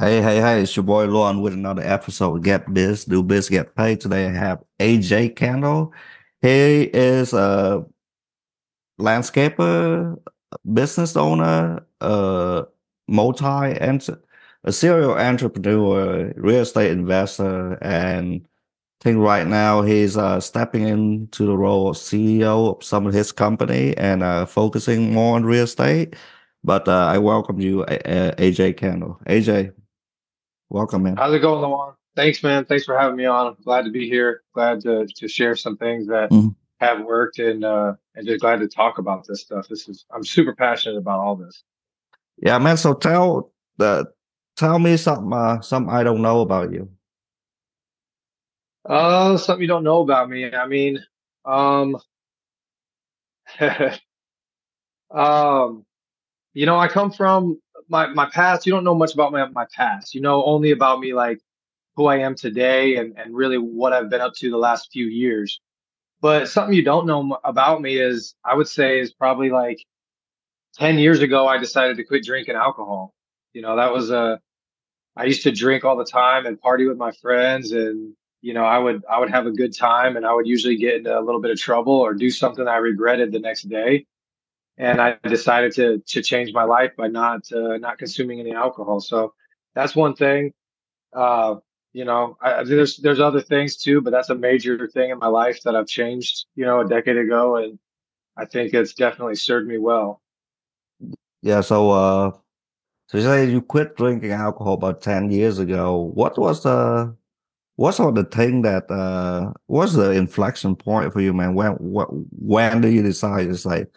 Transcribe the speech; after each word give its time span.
Hey, 0.00 0.22
hey, 0.22 0.40
hey, 0.40 0.62
it's 0.62 0.74
your 0.74 0.82
boy 0.82 1.04
Lauren 1.04 1.42
with 1.42 1.52
another 1.52 1.82
episode 1.82 2.36
of 2.36 2.42
Get 2.42 2.72
Biz, 2.72 3.04
Do 3.04 3.22
Biz, 3.22 3.50
Get 3.50 3.74
Paid. 3.76 4.00
Today 4.00 4.28
I 4.28 4.30
have 4.30 4.62
AJ 4.78 5.36
Kendall. 5.36 5.92
He 6.40 6.84
is 6.84 7.34
a 7.34 7.84
landscaper, 8.98 10.18
business 10.72 11.16
owner, 11.16 11.84
a 12.00 12.64
multi 13.08 13.76
a 14.64 14.72
serial 14.72 15.18
entrepreneur, 15.18 16.32
real 16.34 16.60
estate 16.62 16.92
investor, 16.92 17.74
and 17.82 18.46
I 19.02 19.04
think 19.04 19.18
right 19.18 19.46
now 19.46 19.82
he's 19.82 20.16
uh, 20.16 20.40
stepping 20.40 20.88
into 20.88 21.44
the 21.44 21.58
role 21.58 21.90
of 21.90 21.96
CEO 21.96 22.74
of 22.74 22.82
some 22.82 23.06
of 23.06 23.12
his 23.12 23.32
company 23.32 23.94
and 23.98 24.22
uh, 24.22 24.46
focusing 24.46 25.12
more 25.12 25.36
on 25.36 25.44
real 25.44 25.64
estate. 25.64 26.16
But 26.64 26.88
uh, 26.88 27.06
I 27.06 27.18
welcome 27.18 27.60
you, 27.60 27.84
AJ 27.86 28.78
Kendall. 28.78 29.20
AJ, 29.26 29.72
Welcome, 30.72 31.02
man. 31.02 31.16
How's 31.16 31.34
it 31.34 31.40
going, 31.40 31.60
Lawan? 31.64 31.94
Thanks, 32.14 32.44
man. 32.44 32.64
Thanks 32.64 32.84
for 32.84 32.96
having 32.96 33.16
me 33.16 33.24
on. 33.24 33.48
I'm 33.48 33.56
glad 33.64 33.86
to 33.86 33.90
be 33.90 34.08
here. 34.08 34.42
Glad 34.54 34.80
to, 34.82 35.04
to 35.04 35.26
share 35.26 35.56
some 35.56 35.76
things 35.76 36.06
that 36.06 36.30
mm-hmm. 36.30 36.50
have 36.78 37.04
worked 37.04 37.40
and 37.40 37.64
uh 37.64 37.94
and 38.14 38.24
just 38.24 38.40
glad 38.40 38.60
to 38.60 38.68
talk 38.68 38.98
about 38.98 39.26
this 39.26 39.40
stuff. 39.40 39.66
This 39.66 39.88
is 39.88 40.04
I'm 40.14 40.24
super 40.24 40.54
passionate 40.54 40.96
about 40.96 41.18
all 41.18 41.34
this. 41.34 41.64
Yeah, 42.36 42.58
man. 42.58 42.76
So 42.76 42.94
tell 42.94 43.52
the 43.78 44.12
tell 44.56 44.78
me 44.78 44.96
something 44.96 45.32
uh 45.32 45.60
something 45.60 45.92
I 45.92 46.04
don't 46.04 46.22
know 46.22 46.40
about 46.40 46.72
you. 46.72 46.88
Uh 48.88 49.36
something 49.38 49.62
you 49.62 49.68
don't 49.68 49.84
know 49.84 50.02
about 50.02 50.30
me. 50.30 50.52
I 50.52 50.68
mean, 50.68 51.04
um 51.44 51.96
um 55.10 55.84
you 56.54 56.66
know, 56.66 56.78
I 56.78 56.86
come 56.86 57.10
from 57.10 57.60
my 57.90 58.06
my 58.06 58.26
past. 58.30 58.64
You 58.64 58.72
don't 58.72 58.84
know 58.84 58.94
much 58.94 59.12
about 59.12 59.32
my 59.32 59.46
my 59.48 59.66
past. 59.74 60.14
You 60.14 60.22
know 60.22 60.44
only 60.44 60.70
about 60.70 61.00
me 61.00 61.12
like 61.12 61.40
who 61.96 62.06
I 62.06 62.18
am 62.18 62.34
today 62.34 62.96
and 62.96 63.18
and 63.18 63.34
really 63.34 63.58
what 63.58 63.92
I've 63.92 64.08
been 64.08 64.20
up 64.20 64.34
to 64.36 64.50
the 64.50 64.56
last 64.56 64.90
few 64.92 65.06
years. 65.06 65.60
But 66.22 66.48
something 66.48 66.74
you 66.74 66.84
don't 66.84 67.06
know 67.06 67.38
about 67.44 67.82
me 67.82 67.98
is 67.98 68.34
I 68.44 68.54
would 68.54 68.68
say 68.68 69.00
is 69.00 69.12
probably 69.12 69.50
like 69.50 69.78
10 70.78 70.98
years 70.98 71.20
ago 71.20 71.46
I 71.48 71.58
decided 71.58 71.96
to 71.96 72.04
quit 72.04 72.24
drinking 72.24 72.54
alcohol. 72.54 73.12
You 73.52 73.62
know, 73.62 73.76
that 73.76 73.92
was 73.92 74.10
a 74.10 74.40
I 75.16 75.24
used 75.24 75.42
to 75.42 75.52
drink 75.52 75.84
all 75.84 75.96
the 75.96 76.04
time 76.04 76.46
and 76.46 76.60
party 76.60 76.86
with 76.86 76.96
my 76.96 77.12
friends 77.12 77.72
and 77.72 78.14
you 78.42 78.54
know, 78.54 78.64
I 78.64 78.78
would 78.78 79.04
I 79.10 79.18
would 79.18 79.30
have 79.30 79.46
a 79.46 79.50
good 79.50 79.76
time 79.76 80.16
and 80.16 80.24
I 80.24 80.32
would 80.32 80.46
usually 80.46 80.76
get 80.76 80.94
into 80.94 81.18
a 81.18 81.20
little 81.20 81.40
bit 81.40 81.50
of 81.50 81.58
trouble 81.58 81.92
or 81.94 82.14
do 82.14 82.30
something 82.30 82.66
I 82.68 82.76
regretted 82.76 83.32
the 83.32 83.40
next 83.40 83.68
day 83.68 84.06
and 84.80 84.98
I 84.98 85.18
decided 85.28 85.72
to 85.74 85.98
to 85.98 86.22
change 86.22 86.54
my 86.54 86.64
life 86.64 86.92
by 86.96 87.06
not 87.06 87.52
uh, 87.52 87.76
not 87.76 87.98
consuming 87.98 88.40
any 88.40 88.54
alcohol. 88.54 89.00
So 89.00 89.34
that's 89.74 89.94
one 89.94 90.16
thing. 90.16 90.54
Uh, 91.12 91.56
you 91.92 92.06
know, 92.06 92.38
I, 92.40 92.64
there's 92.64 92.96
there's 92.96 93.20
other 93.20 93.42
things 93.42 93.76
too, 93.76 94.00
but 94.00 94.10
that's 94.10 94.30
a 94.30 94.34
major 94.34 94.88
thing 94.88 95.10
in 95.10 95.18
my 95.18 95.26
life 95.26 95.62
that 95.64 95.76
I've 95.76 95.86
changed. 95.86 96.46
You 96.54 96.64
know, 96.64 96.80
a 96.80 96.88
decade 96.88 97.18
ago, 97.18 97.56
and 97.56 97.78
I 98.38 98.46
think 98.46 98.72
it's 98.72 98.94
definitely 98.94 99.34
served 99.34 99.68
me 99.68 99.76
well. 99.76 100.22
Yeah. 101.42 101.60
So, 101.60 101.90
uh, 101.90 102.30
so 103.08 103.18
you 103.18 103.24
say 103.24 103.50
you 103.50 103.60
quit 103.60 103.96
drinking 103.98 104.32
alcohol 104.32 104.74
about 104.74 105.02
ten 105.02 105.30
years 105.30 105.58
ago. 105.58 106.10
What 106.14 106.38
was 106.38 106.62
the 106.62 107.14
what's 107.76 108.00
all 108.00 108.12
the 108.12 108.24
thing 108.24 108.62
that 108.62 108.90
uh 108.90 109.52
what's 109.66 109.92
the 109.92 110.12
inflection 110.12 110.74
point 110.74 111.12
for 111.12 111.20
you, 111.20 111.34
man? 111.34 111.54
When 111.54 111.72
what 111.72 112.08
when 112.38 112.80
do 112.80 112.88
you 112.88 113.02
decide 113.02 113.48
it's 113.50 113.66
like 113.66 113.90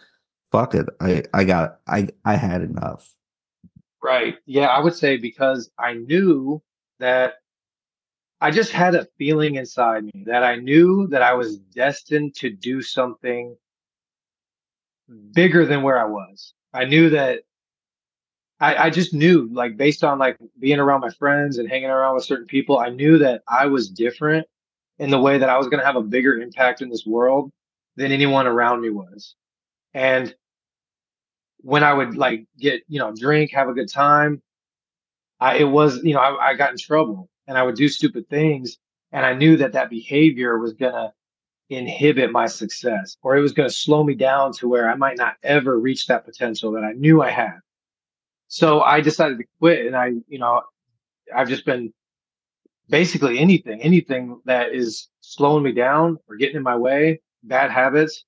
fuck 0.54 0.74
it. 0.76 0.86
I, 1.00 1.24
I 1.34 1.42
got, 1.42 1.80
I, 1.88 2.08
I 2.24 2.36
had 2.36 2.62
enough. 2.62 3.12
Right. 4.00 4.36
Yeah. 4.46 4.66
I 4.66 4.78
would 4.78 4.94
say 4.94 5.16
because 5.16 5.68
I 5.78 5.94
knew 5.94 6.62
that 7.00 7.34
I 8.40 8.52
just 8.52 8.70
had 8.70 8.94
a 8.94 9.08
feeling 9.18 9.56
inside 9.56 10.04
me 10.04 10.24
that 10.26 10.44
I 10.44 10.56
knew 10.56 11.08
that 11.08 11.22
I 11.22 11.32
was 11.32 11.58
destined 11.58 12.36
to 12.36 12.50
do 12.50 12.82
something 12.82 13.56
bigger 15.32 15.66
than 15.66 15.82
where 15.82 15.98
I 15.98 16.04
was. 16.04 16.54
I 16.72 16.84
knew 16.84 17.10
that 17.10 17.40
I, 18.60 18.76
I 18.76 18.90
just 18.90 19.12
knew, 19.12 19.48
like, 19.52 19.76
based 19.76 20.04
on 20.04 20.20
like 20.20 20.38
being 20.60 20.78
around 20.78 21.00
my 21.00 21.10
friends 21.10 21.58
and 21.58 21.68
hanging 21.68 21.90
around 21.90 22.14
with 22.14 22.24
certain 22.24 22.46
people, 22.46 22.78
I 22.78 22.90
knew 22.90 23.18
that 23.18 23.42
I 23.48 23.66
was 23.66 23.90
different 23.90 24.46
in 24.98 25.10
the 25.10 25.20
way 25.20 25.38
that 25.38 25.48
I 25.48 25.58
was 25.58 25.66
going 25.66 25.80
to 25.80 25.86
have 25.86 25.96
a 25.96 26.02
bigger 26.02 26.40
impact 26.40 26.80
in 26.80 26.90
this 26.90 27.04
world 27.04 27.50
than 27.96 28.12
anyone 28.12 28.46
around 28.46 28.82
me 28.82 28.90
was. 28.90 29.34
And 29.92 30.34
when 31.64 31.82
I 31.82 31.94
would 31.94 32.14
like 32.14 32.46
get, 32.58 32.82
you 32.88 32.98
know, 32.98 33.12
drink, 33.16 33.50
have 33.52 33.68
a 33.68 33.72
good 33.72 33.90
time, 33.90 34.42
I, 35.40 35.56
it 35.56 35.64
was, 35.64 36.02
you 36.04 36.12
know, 36.12 36.20
I, 36.20 36.50
I 36.50 36.54
got 36.54 36.70
in 36.70 36.76
trouble 36.76 37.30
and 37.48 37.56
I 37.56 37.62
would 37.62 37.74
do 37.74 37.88
stupid 37.88 38.28
things. 38.28 38.76
And 39.12 39.24
I 39.24 39.32
knew 39.32 39.56
that 39.56 39.72
that 39.72 39.88
behavior 39.88 40.58
was 40.58 40.74
going 40.74 40.92
to 40.92 41.12
inhibit 41.70 42.30
my 42.30 42.46
success 42.46 43.16
or 43.22 43.36
it 43.36 43.40
was 43.40 43.52
going 43.52 43.68
to 43.68 43.74
slow 43.74 44.04
me 44.04 44.14
down 44.14 44.52
to 44.52 44.68
where 44.68 44.90
I 44.90 44.94
might 44.94 45.16
not 45.16 45.36
ever 45.42 45.78
reach 45.78 46.06
that 46.08 46.26
potential 46.26 46.72
that 46.72 46.84
I 46.84 46.92
knew 46.92 47.22
I 47.22 47.30
had. 47.30 47.58
So 48.48 48.82
I 48.82 49.00
decided 49.00 49.38
to 49.38 49.44
quit 49.58 49.86
and 49.86 49.96
I, 49.96 50.12
you 50.28 50.38
know, 50.38 50.62
I've 51.34 51.48
just 51.48 51.64
been 51.64 51.94
basically 52.90 53.38
anything, 53.38 53.80
anything 53.80 54.38
that 54.44 54.74
is 54.74 55.08
slowing 55.22 55.62
me 55.62 55.72
down 55.72 56.18
or 56.28 56.36
getting 56.36 56.56
in 56.56 56.62
my 56.62 56.76
way, 56.76 57.22
bad 57.42 57.70
habits, 57.70 58.24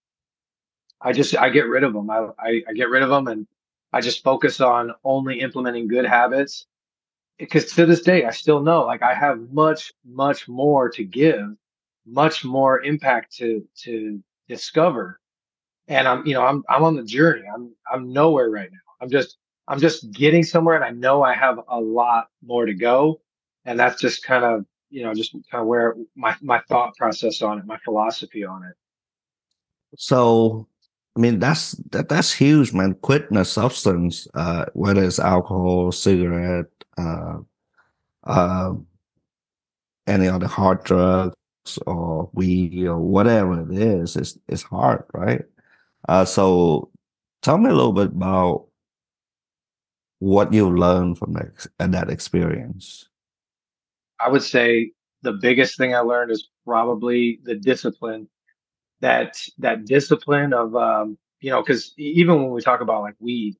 I 1.01 1.12
just 1.12 1.37
I 1.37 1.51
get 1.51 1.69
rid 1.69 1.84
of 1.84 1.93
them. 1.93 2.11
I, 2.11 2.29
I, 2.39 2.62
I 2.69 2.73
get 2.73 2.89
rid 2.89 3.03
of 3.03 3.11
them 3.11 3.29
and 3.29 3.47
I 3.93 4.01
just 4.01 4.23
focus 4.23 4.61
on 4.61 4.93
only 5.05 5.41
implementing 5.41 5.89
good 5.89 6.05
habits. 6.05 6.67
Because 7.39 7.73
to 7.73 7.84
this 7.87 8.01
day, 8.01 8.25
I 8.25 8.31
still 8.31 8.61
know 8.61 8.84
like 8.84 9.03
I 9.03 9.15
have 9.15 9.41
much 9.53 9.93
much 10.05 10.49
more 10.49 10.89
to 10.91 11.05
give, 11.05 11.55
much 12.07 12.45
more 12.45 12.83
impact 12.83 13.37
to 13.37 13.67
to 13.83 14.23
discover, 14.49 15.21
and 15.87 16.09
I'm 16.09 16.27
you 16.27 16.33
know 16.33 16.47
I'm 16.47 16.65
I'm 16.69 16.83
on 16.83 16.97
the 16.97 17.05
journey. 17.05 17.43
I'm 17.53 17.75
I'm 17.93 18.11
nowhere 18.11 18.49
right 18.49 18.71
now. 18.73 18.78
I'm 19.03 19.11
just 19.11 19.37
I'm 19.69 19.81
just 19.81 20.11
getting 20.13 20.45
somewhere, 20.45 20.77
and 20.77 20.84
I 20.84 20.91
know 20.91 21.23
I 21.23 21.34
have 21.34 21.61
a 21.69 21.78
lot 21.78 22.28
more 22.43 22.65
to 22.65 22.75
go, 22.75 23.21
and 23.67 23.78
that's 23.78 24.01
just 24.01 24.23
kind 24.23 24.45
of 24.45 24.65
you 24.89 25.03
know 25.03 25.13
just 25.13 25.33
kind 25.51 25.61
of 25.61 25.67
where 25.67 25.95
my 26.15 26.34
my 26.41 26.61
thought 26.69 26.97
process 26.97 27.43
on 27.43 27.59
it, 27.59 27.67
my 27.67 27.78
philosophy 27.84 28.45
on 28.45 28.65
it. 28.65 28.77
So 29.99 30.69
I 31.16 31.19
mean, 31.19 31.38
that's 31.38 31.72
that 31.93 32.10
that's 32.10 32.32
huge, 32.32 32.75
man. 32.75 32.94
Quitting 33.00 33.38
a 33.38 33.44
substance, 33.44 34.28
uh, 34.34 34.66
whether 34.75 35.03
it's 35.03 35.19
alcohol, 35.19 35.91
cigarette, 35.91 36.66
uh, 36.99 37.38
uh, 38.25 38.75
any 40.06 40.28
other 40.28 40.47
hard 40.47 40.84
drugs 40.84 41.34
or 41.87 42.28
weed 42.34 42.87
or 42.87 42.99
whatever 42.99 43.62
it 43.62 43.78
is, 43.78 44.16
it's 44.16 44.38
it's 44.47 44.62
hard, 44.62 45.04
right? 45.15 45.43
Uh, 46.06 46.27
so 46.27 46.91
tell 47.41 47.56
me 47.56 47.71
a 47.71 47.75
little 47.75 47.94
bit 47.94 48.09
about 48.09 48.66
what 50.19 50.53
you 50.53 50.69
learned 50.71 51.19
from 51.19 51.33
that, 51.33 51.66
that 51.78 52.10
experience. 52.10 53.09
I 54.21 54.28
would 54.28 54.43
say 54.43 54.93
the 55.22 55.33
biggest 55.33 55.78
thing 55.78 55.94
I 55.94 56.00
learned 56.00 56.31
is 56.31 56.48
probably 56.65 57.41
the 57.44 57.54
discipline 57.54 58.28
that 59.01 59.37
that 59.59 59.84
discipline 59.84 60.53
of 60.53 60.75
um, 60.75 61.19
you 61.41 61.51
know, 61.51 61.62
because 61.62 61.93
even 61.97 62.37
when 62.43 62.51
we 62.51 62.61
talk 62.61 62.81
about 62.81 63.03
like 63.03 63.15
weed, 63.21 63.57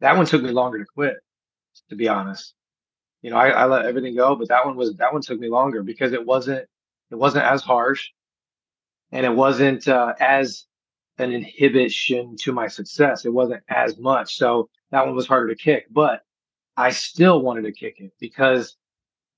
that 0.00 0.16
one 0.16 0.26
took 0.26 0.42
me 0.42 0.50
longer 0.50 0.78
to 0.78 0.84
quit, 0.84 1.16
to 1.88 1.96
be 1.96 2.08
honest. 2.08 2.54
You 3.22 3.30
know, 3.30 3.36
I, 3.36 3.48
I 3.50 3.66
let 3.66 3.84
everything 3.84 4.16
go, 4.16 4.34
but 4.34 4.48
that 4.48 4.64
one 4.64 4.76
was 4.76 4.94
that 4.96 5.12
one 5.12 5.22
took 5.22 5.38
me 5.38 5.48
longer 5.48 5.82
because 5.82 6.12
it 6.12 6.24
wasn't 6.24 6.66
it 7.10 7.14
wasn't 7.16 7.44
as 7.44 7.62
harsh, 7.62 8.08
and 9.12 9.26
it 9.26 9.34
wasn't 9.34 9.88
uh, 9.88 10.14
as 10.20 10.66
an 11.18 11.32
inhibition 11.32 12.36
to 12.40 12.52
my 12.52 12.68
success. 12.68 13.24
It 13.24 13.32
wasn't 13.32 13.62
as 13.68 13.98
much, 13.98 14.36
so 14.36 14.70
that 14.90 15.04
one 15.04 15.14
was 15.14 15.26
harder 15.26 15.48
to 15.48 15.62
kick. 15.62 15.86
But 15.90 16.22
I 16.76 16.90
still 16.90 17.42
wanted 17.42 17.62
to 17.62 17.72
kick 17.72 17.96
it 17.98 18.12
because 18.20 18.76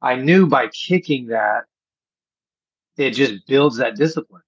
I 0.00 0.16
knew 0.16 0.46
by 0.46 0.68
kicking 0.68 1.26
that, 1.28 1.64
it 2.96 3.12
just 3.12 3.46
builds 3.46 3.78
that 3.78 3.96
discipline 3.96 4.42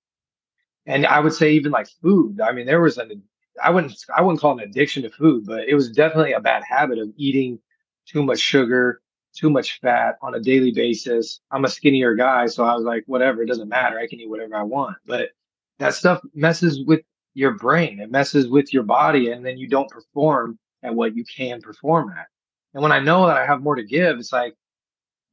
and 0.86 1.06
I 1.06 1.20
would 1.20 1.32
say 1.32 1.52
even 1.52 1.72
like 1.72 1.88
food. 2.02 2.40
I 2.40 2.52
mean, 2.52 2.66
there 2.66 2.80
was 2.80 2.98
an 2.98 3.22
I 3.62 3.70
wouldn't 3.70 3.94
I 4.14 4.22
wouldn't 4.22 4.40
call 4.40 4.58
it 4.58 4.62
an 4.62 4.68
addiction 4.68 5.02
to 5.04 5.10
food, 5.10 5.44
but 5.46 5.68
it 5.68 5.74
was 5.74 5.90
definitely 5.90 6.32
a 6.32 6.40
bad 6.40 6.62
habit 6.68 6.98
of 6.98 7.10
eating 7.16 7.58
too 8.06 8.22
much 8.22 8.38
sugar, 8.38 9.00
too 9.34 9.50
much 9.50 9.80
fat 9.80 10.16
on 10.22 10.34
a 10.34 10.40
daily 10.40 10.72
basis. 10.72 11.40
I'm 11.50 11.64
a 11.64 11.68
skinnier 11.68 12.14
guy, 12.14 12.46
so 12.46 12.64
I 12.64 12.74
was 12.74 12.84
like, 12.84 13.04
whatever, 13.06 13.42
it 13.42 13.46
doesn't 13.46 13.68
matter. 13.68 13.98
I 13.98 14.06
can 14.06 14.20
eat 14.20 14.28
whatever 14.28 14.56
I 14.56 14.62
want. 14.62 14.96
But 15.06 15.30
that 15.78 15.94
stuff 15.94 16.20
messes 16.34 16.84
with 16.84 17.00
your 17.34 17.52
brain. 17.52 18.00
It 18.00 18.10
messes 18.10 18.48
with 18.48 18.72
your 18.72 18.82
body, 18.84 19.30
and 19.30 19.44
then 19.44 19.58
you 19.58 19.68
don't 19.68 19.90
perform 19.90 20.58
at 20.82 20.94
what 20.94 21.16
you 21.16 21.24
can 21.24 21.60
perform 21.60 22.10
at. 22.10 22.26
And 22.74 22.82
when 22.82 22.92
I 22.92 22.98
know 22.98 23.26
that 23.26 23.36
I 23.36 23.46
have 23.46 23.62
more 23.62 23.76
to 23.76 23.84
give, 23.84 24.18
it's 24.18 24.32
like 24.32 24.54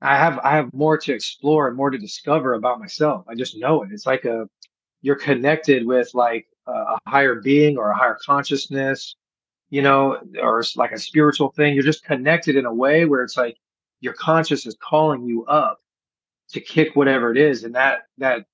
I 0.01 0.17
have 0.17 0.39
I 0.39 0.55
have 0.55 0.73
more 0.73 0.97
to 0.97 1.13
explore 1.13 1.67
and 1.67 1.77
more 1.77 1.89
to 1.89 1.97
discover 1.97 2.53
about 2.53 2.79
myself. 2.79 3.25
I 3.27 3.35
just 3.35 3.57
know 3.57 3.83
it. 3.83 3.89
It's 3.91 4.05
like 4.05 4.25
a 4.25 4.47
you're 5.01 5.15
connected 5.15 5.85
with 5.85 6.13
like 6.13 6.47
a 6.67 6.97
higher 7.07 7.35
being 7.35 7.77
or 7.77 7.89
a 7.89 7.97
higher 7.97 8.17
consciousness, 8.23 9.15
you 9.69 9.81
know, 9.81 10.19
or 10.41 10.63
like 10.75 10.91
a 10.91 10.99
spiritual 10.99 11.51
thing. 11.51 11.73
You're 11.73 11.83
just 11.83 12.03
connected 12.03 12.55
in 12.55 12.65
a 12.65 12.73
way 12.73 13.05
where 13.05 13.23
it's 13.23 13.37
like 13.37 13.57
your 13.99 14.13
conscious 14.13 14.65
is 14.65 14.77
calling 14.81 15.23
you 15.23 15.45
up 15.45 15.79
to 16.49 16.61
kick 16.61 16.95
whatever 16.95 17.31
it 17.31 17.37
is. 17.37 17.63
And 17.63 17.73
that, 17.75 18.03
that, 18.19 18.45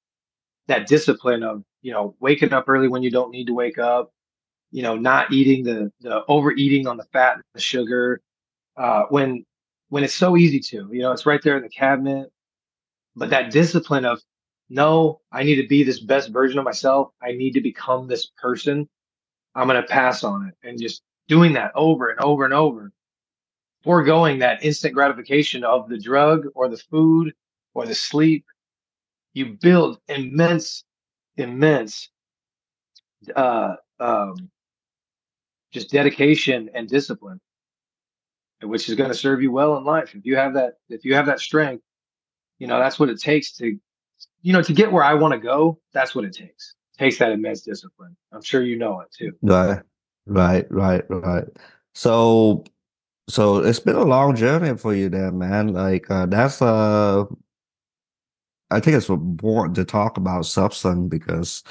that 0.68 0.88
discipline 0.88 1.44
of, 1.44 1.64
you 1.82 1.92
know, 1.92 2.16
waking 2.20 2.54
up 2.54 2.68
early 2.68 2.88
when 2.88 3.04
you 3.04 3.12
don't 3.12 3.32
need 3.32 3.48
to 3.48 3.54
wake 3.54 3.78
up, 3.78 4.12
you 4.72 4.84
know, 4.84 4.96
not 4.96 5.32
eating 5.32 5.64
the, 5.64 5.92
the 6.02 6.24
overeating 6.28 6.88
on 6.88 6.98
the 6.98 7.06
fat 7.06 7.36
and 7.36 7.44
the 7.54 7.62
sugar, 7.62 8.22
uh, 8.78 9.04
when, 9.10 9.46
when 9.90 10.04
it's 10.04 10.14
so 10.14 10.38
easy 10.38 10.60
to, 10.60 10.90
you 10.92 11.02
know, 11.02 11.12
it's 11.12 11.26
right 11.26 11.42
there 11.44 11.58
in 11.58 11.64
the 11.64 11.70
cabinet. 11.70 12.30
But 13.16 13.32
that 13.32 13.52
discipline 13.52 14.06
of, 14.06 14.22
no, 14.70 15.22
I 15.32 15.44
need 15.44 15.56
to 15.62 15.68
be 15.68 15.84
this 15.84 16.00
best 16.00 16.30
version 16.30 16.60
of 16.60 16.66
myself. 16.66 17.10
I 17.22 17.32
need 17.32 17.54
to 17.54 17.62
become 17.62 18.08
this 18.08 18.32
person. 18.38 18.88
I'm 19.56 19.68
going 19.68 19.82
to 19.82 19.88
pass 19.88 20.24
on 20.24 20.48
it 20.48 20.68
and 20.68 20.80
just 20.80 21.02
doing 21.28 21.54
that 21.54 21.72
over 21.76 22.10
and 22.10 22.20
over 22.20 22.46
and 22.46 22.54
over, 22.54 22.92
foregoing 23.84 24.40
that 24.40 24.64
instant 24.64 24.94
gratification 24.94 25.64
of 25.64 25.90
the 25.90 25.98
drug 25.98 26.46
or 26.54 26.68
the 26.68 26.78
food 26.78 27.34
or 27.74 27.86
the 27.86 27.96
sleep. 27.96 28.46
You 29.34 29.58
build 29.62 30.00
immense, 30.08 30.84
immense, 31.38 32.10
uh, 33.36 33.76
um, 34.00 34.50
just 35.72 35.92
dedication 35.92 36.70
and 36.74 36.88
discipline, 36.88 37.40
which 38.62 38.90
is 38.90 38.96
going 38.96 39.12
to 39.12 39.18
serve 39.18 39.42
you 39.42 39.52
well 39.52 39.78
in 39.78 39.84
life. 39.84 40.16
If 40.16 40.26
you 40.26 40.36
have 40.36 40.54
that, 40.56 40.74
if 40.90 41.06
you 41.06 41.14
have 41.16 41.28
that 41.28 41.40
strength, 41.40 41.84
you 42.60 42.68
know, 42.68 42.80
that's 42.80 43.00
what 43.00 43.10
it 43.10 43.20
takes 43.20 43.52
to, 43.58 43.78
you 44.42 44.54
know, 44.54 44.62
to 44.62 44.74
get 44.74 44.92
where 44.92 45.04
I 45.04 45.14
want 45.14 45.34
to 45.34 45.40
go. 45.40 45.80
That's 45.94 46.16
what 46.16 46.26
it 46.26 46.34
takes. 46.34 46.76
It 46.98 47.04
takes 47.04 47.18
that 47.20 47.32
immense 47.32 47.62
discipline. 47.62 48.16
I'm 48.32 48.42
sure 48.42 48.64
you 48.64 48.78
know 48.78 49.02
it 49.02 49.12
too. 49.12 49.34
Right, 49.42 49.82
right, 50.26 50.66
right, 50.72 51.04
right. 51.10 51.46
So, 51.96 52.64
so 53.30 53.58
it's 53.58 53.80
been 53.80 53.96
a 53.96 54.04
long 54.04 54.36
journey 54.36 54.78
for 54.78 54.94
you, 54.94 55.10
then, 55.10 55.38
man. 55.38 55.70
Like 55.70 56.10
uh, 56.10 56.28
that's 56.28 56.62
uh, 56.62 57.26
I 58.70 58.80
think 58.80 58.98
it's 58.98 59.10
important 59.10 59.76
to 59.76 59.86
talk 59.86 60.18
about 60.18 60.46
substance 60.46 61.10
because 61.10 61.64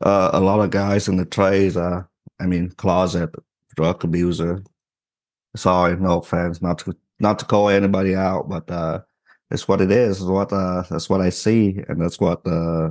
uh, 0.00 0.30
a 0.32 0.40
lot 0.40 0.60
of 0.60 0.70
guys 0.70 1.08
in 1.08 1.16
the 1.16 1.24
trades, 1.24 1.76
are, 1.76 2.08
I 2.40 2.46
mean, 2.46 2.70
closet 2.70 3.30
drug 3.76 4.02
abuser. 4.04 4.62
Sorry, 5.56 5.96
no 5.96 6.18
offense, 6.18 6.60
not 6.62 6.78
to 6.80 6.96
not 7.20 7.38
to 7.40 7.44
call 7.44 7.68
anybody 7.68 8.14
out, 8.14 8.48
but 8.48 8.70
uh, 8.70 9.00
it's 9.50 9.66
what 9.68 9.80
it 9.80 9.90
is. 9.90 10.18
It's 10.20 10.26
what 10.28 10.52
uh, 10.52 10.82
that's 10.90 11.08
what 11.08 11.20
I 11.20 11.30
see, 11.30 11.82
and 11.88 12.00
that's 12.00 12.20
what 12.20 12.46
uh, 12.46 12.90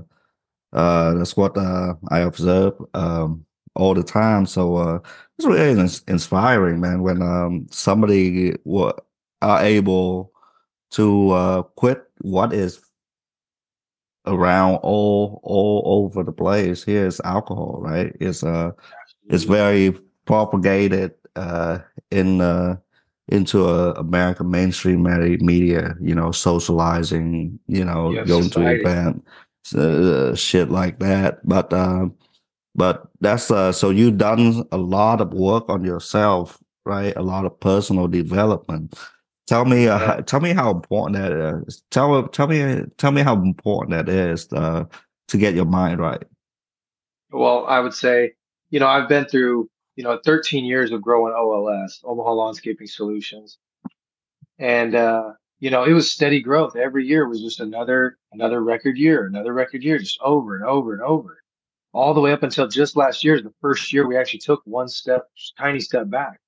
uh, 0.73 1.13
that's 1.15 1.37
what 1.37 1.57
uh, 1.57 1.95
I 2.09 2.19
observe 2.19 2.73
um, 2.93 3.45
all 3.75 3.93
the 3.93 4.03
time. 4.03 4.45
So 4.45 4.75
uh, 4.77 4.99
it's 5.37 5.47
really 5.47 5.71
inspiring, 6.07 6.79
man. 6.79 7.01
When 7.01 7.21
um, 7.21 7.67
somebody 7.71 8.51
w- 8.65 8.91
are 9.41 9.61
able 9.63 10.31
to 10.91 11.29
uh, 11.31 11.61
quit 11.63 12.03
what 12.21 12.53
is 12.53 12.81
around 14.25 14.75
all 14.83 15.39
all 15.43 15.83
over 15.85 16.23
the 16.23 16.31
place. 16.31 16.83
Here's 16.83 17.19
alcohol, 17.21 17.79
right? 17.81 18.15
It's 18.19 18.43
uh, 18.43 18.71
it's 19.29 19.43
very 19.43 19.97
propagated 20.25 21.13
uh 21.37 21.79
in 22.11 22.41
uh 22.41 22.75
into 23.29 23.67
a 23.67 23.91
American 23.93 24.49
mainstream 24.49 25.03
media, 25.03 25.95
you 26.01 26.15
know, 26.15 26.31
socializing, 26.31 27.59
you 27.67 27.83
know, 27.83 28.13
going 28.25 28.43
society. 28.43 28.83
to 28.83 28.89
event, 28.89 29.27
uh, 29.75 30.35
shit 30.35 30.69
like 30.69 30.99
that. 30.99 31.45
But 31.47 31.73
uh, 31.73 32.07
but 32.75 33.07
that's 33.19 33.51
uh, 33.51 33.71
so 33.71 33.89
you've 33.89 34.17
done 34.17 34.63
a 34.71 34.77
lot 34.77 35.19
of 35.19 35.33
work 35.33 35.69
on 35.69 35.83
yourself, 35.83 36.59
right? 36.85 37.15
A 37.17 37.23
lot 37.23 37.45
of 37.45 37.59
personal 37.59 38.07
development. 38.07 38.97
Tell 39.47 39.65
me, 39.65 39.87
uh, 39.87 39.99
yeah. 39.99 40.21
tell 40.21 40.39
me 40.39 40.53
how 40.53 40.71
important 40.71 41.17
that 41.17 41.31
is. 41.67 41.83
Tell 41.91 42.27
tell 42.29 42.47
me 42.47 42.83
tell 42.97 43.11
me 43.11 43.23
how 43.23 43.33
important 43.33 43.91
that 43.91 44.09
is 44.09 44.47
uh, 44.53 44.85
to 45.27 45.37
get 45.37 45.53
your 45.53 45.65
mind 45.65 45.99
right. 45.99 46.23
Well, 47.31 47.65
I 47.65 47.79
would 47.79 47.93
say, 47.93 48.33
you 48.69 48.79
know, 48.79 48.87
I've 48.87 49.09
been 49.09 49.25
through 49.25 49.69
you 49.97 50.03
know, 50.03 50.19
13 50.23 50.63
years 50.63 50.91
of 50.91 51.01
growing 51.01 51.33
OLS, 51.33 52.01
Omaha 52.05 52.31
Landscaping 52.31 52.87
Solutions. 52.87 53.57
And, 54.59 54.93
uh, 54.93 55.33
you 55.59 55.71
know, 55.71 55.83
it 55.85 55.93
was 55.93 56.09
steady 56.09 56.39
growth. 56.39 56.75
Every 56.75 57.05
year 57.05 57.27
was 57.27 57.41
just 57.41 57.59
another, 57.59 58.19
another 58.31 58.63
record 58.63 58.95
year, 58.95 59.25
another 59.25 59.53
record 59.53 59.83
year, 59.83 59.97
just 59.97 60.19
over 60.21 60.55
and 60.55 60.63
over 60.63 60.93
and 60.93 61.01
over, 61.01 61.41
all 61.93 62.13
the 62.13 62.21
way 62.21 62.31
up 62.31 62.43
until 62.43 62.67
just 62.67 62.95
last 62.95 63.23
year, 63.23 63.41
the 63.41 63.53
first 63.59 63.91
year 63.91 64.07
we 64.07 64.15
actually 64.15 64.39
took 64.39 64.61
one 64.65 64.87
step, 64.87 65.29
tiny 65.57 65.79
step 65.79 66.09
back. 66.11 66.39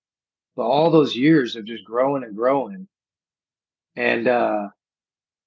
But 0.56 0.64
all 0.64 0.92
those 0.92 1.16
years 1.16 1.56
of 1.56 1.66
just 1.66 1.84
growing 1.84 2.24
and 2.24 2.36
growing. 2.36 2.88
And, 3.96 4.28
uh, 4.28 4.70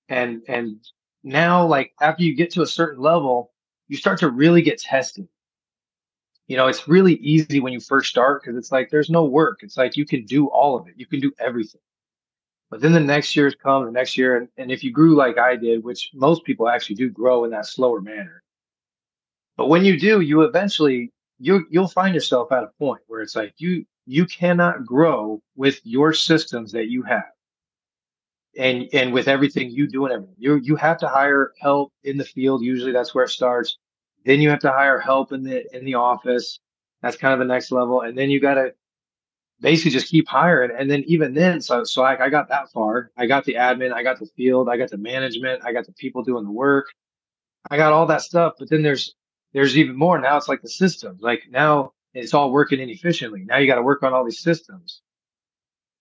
and, 0.08 0.42
and 0.48 0.84
now, 1.22 1.64
like 1.64 1.92
after 2.00 2.24
you 2.24 2.34
get 2.34 2.50
to 2.52 2.62
a 2.62 2.66
certain 2.66 3.00
level, 3.00 3.52
you 3.86 3.96
start 3.96 4.18
to 4.18 4.30
really 4.30 4.62
get 4.62 4.80
tested 4.80 5.28
you 6.52 6.58
know, 6.58 6.68
it's 6.68 6.86
really 6.86 7.14
easy 7.14 7.60
when 7.60 7.72
you 7.72 7.80
first 7.80 8.10
start 8.10 8.42
because 8.42 8.58
it's 8.58 8.70
like 8.70 8.90
there's 8.90 9.08
no 9.08 9.24
work. 9.24 9.60
It's 9.62 9.78
like 9.78 9.96
you 9.96 10.04
can 10.04 10.26
do 10.26 10.48
all 10.48 10.76
of 10.76 10.86
it, 10.86 10.92
you 10.98 11.06
can 11.06 11.18
do 11.18 11.32
everything. 11.38 11.80
But 12.70 12.82
then 12.82 12.92
the 12.92 13.00
next 13.00 13.34
years 13.34 13.54
come, 13.54 13.86
the 13.86 13.90
next 13.90 14.18
year, 14.18 14.36
and, 14.36 14.48
and 14.58 14.70
if 14.70 14.84
you 14.84 14.92
grew 14.92 15.14
like 15.14 15.38
I 15.38 15.56
did, 15.56 15.82
which 15.82 16.10
most 16.12 16.44
people 16.44 16.68
actually 16.68 16.96
do 16.96 17.08
grow 17.08 17.44
in 17.44 17.52
that 17.52 17.64
slower 17.64 18.02
manner. 18.02 18.42
But 19.56 19.70
when 19.70 19.82
you 19.82 19.98
do, 19.98 20.20
you 20.20 20.42
eventually 20.42 21.10
you 21.38 21.64
you'll 21.70 21.88
find 21.88 22.14
yourself 22.14 22.52
at 22.52 22.64
a 22.64 22.70
point 22.78 23.00
where 23.06 23.22
it's 23.22 23.34
like 23.34 23.54
you 23.56 23.86
you 24.04 24.26
cannot 24.26 24.84
grow 24.84 25.40
with 25.56 25.80
your 25.84 26.12
systems 26.12 26.72
that 26.72 26.90
you 26.90 27.02
have 27.04 27.32
and 28.58 28.90
and 28.92 29.14
with 29.14 29.26
everything 29.26 29.70
you 29.70 29.86
do 29.86 30.04
and 30.04 30.12
everything 30.12 30.34
you 30.36 30.56
you 30.56 30.76
have 30.76 30.98
to 30.98 31.08
hire 31.08 31.52
help 31.58 31.90
in 32.04 32.18
the 32.18 32.24
field 32.24 32.62
usually 32.62 32.92
that's 32.92 33.14
where 33.14 33.24
it 33.24 33.30
starts 33.30 33.78
then 34.24 34.40
you 34.40 34.50
have 34.50 34.60
to 34.60 34.70
hire 34.70 34.98
help 34.98 35.32
in 35.32 35.42
the 35.42 35.64
in 35.76 35.84
the 35.84 35.94
office. 35.94 36.60
That's 37.02 37.16
kind 37.16 37.32
of 37.32 37.40
the 37.40 37.52
next 37.52 37.72
level. 37.72 38.02
And 38.02 38.16
then 38.16 38.30
you 38.30 38.40
got 38.40 38.54
to 38.54 38.74
basically 39.60 39.90
just 39.90 40.08
keep 40.08 40.28
hiring. 40.28 40.70
And 40.76 40.90
then 40.90 41.04
even 41.06 41.34
then, 41.34 41.60
so 41.60 41.84
so 41.84 42.02
I, 42.02 42.26
I 42.26 42.28
got 42.30 42.48
that 42.48 42.70
far. 42.70 43.10
I 43.16 43.26
got 43.26 43.44
the 43.44 43.54
admin, 43.54 43.92
I 43.92 44.02
got 44.02 44.18
the 44.18 44.26
field, 44.36 44.68
I 44.68 44.76
got 44.76 44.90
the 44.90 44.98
management, 44.98 45.64
I 45.64 45.72
got 45.72 45.86
the 45.86 45.92
people 45.92 46.22
doing 46.22 46.44
the 46.44 46.50
work. 46.50 46.86
I 47.70 47.76
got 47.76 47.92
all 47.92 48.06
that 48.06 48.22
stuff. 48.22 48.54
But 48.58 48.70
then 48.70 48.82
there's 48.82 49.14
there's 49.52 49.76
even 49.76 49.96
more. 49.96 50.18
Now 50.18 50.36
it's 50.36 50.48
like 50.48 50.62
the 50.62 50.68
systems. 50.68 51.20
Like 51.22 51.42
now 51.50 51.92
it's 52.14 52.34
all 52.34 52.52
working 52.52 52.80
inefficiently. 52.80 53.44
Now 53.44 53.58
you 53.58 53.66
got 53.66 53.76
to 53.76 53.82
work 53.82 54.02
on 54.02 54.12
all 54.12 54.24
these 54.24 54.40
systems. 54.40 55.00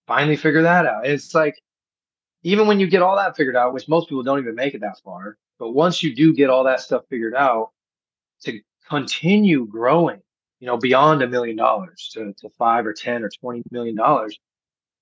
Finally 0.08 0.36
figure 0.36 0.64
that 0.64 0.86
out. 0.86 1.06
It's 1.08 1.34
like 1.34 1.56
even 2.44 2.68
when 2.68 2.80
you 2.80 2.88
get 2.88 3.02
all 3.02 3.16
that 3.16 3.38
figured 3.38 3.56
out, 3.56 3.74
which 3.74 3.88
most 3.88 4.10
people 4.10 4.24
don't 4.24 4.40
even 4.40 4.56
make 4.56 4.74
it 4.74 4.82
that 4.82 5.00
far, 5.04 5.38
but 5.60 5.72
once 5.72 6.02
you 6.02 6.16
do 6.16 6.34
get 6.34 6.50
all 6.50 6.64
that 6.64 6.82
stuff 6.82 7.04
figured 7.10 7.36
out, 7.36 7.70
to 8.42 8.60
continue 8.90 9.66
growing, 9.68 10.22
you 10.60 10.68
know, 10.68 10.78
beyond 10.78 11.22
a 11.22 11.28
million 11.28 11.56
dollars 11.56 12.10
to, 12.14 12.34
to 12.40 12.50
five 12.58 12.86
or 12.86 12.94
10 12.94 13.24
or 13.24 13.30
20 13.30 13.64
million 13.72 13.96
dollars, 13.96 14.40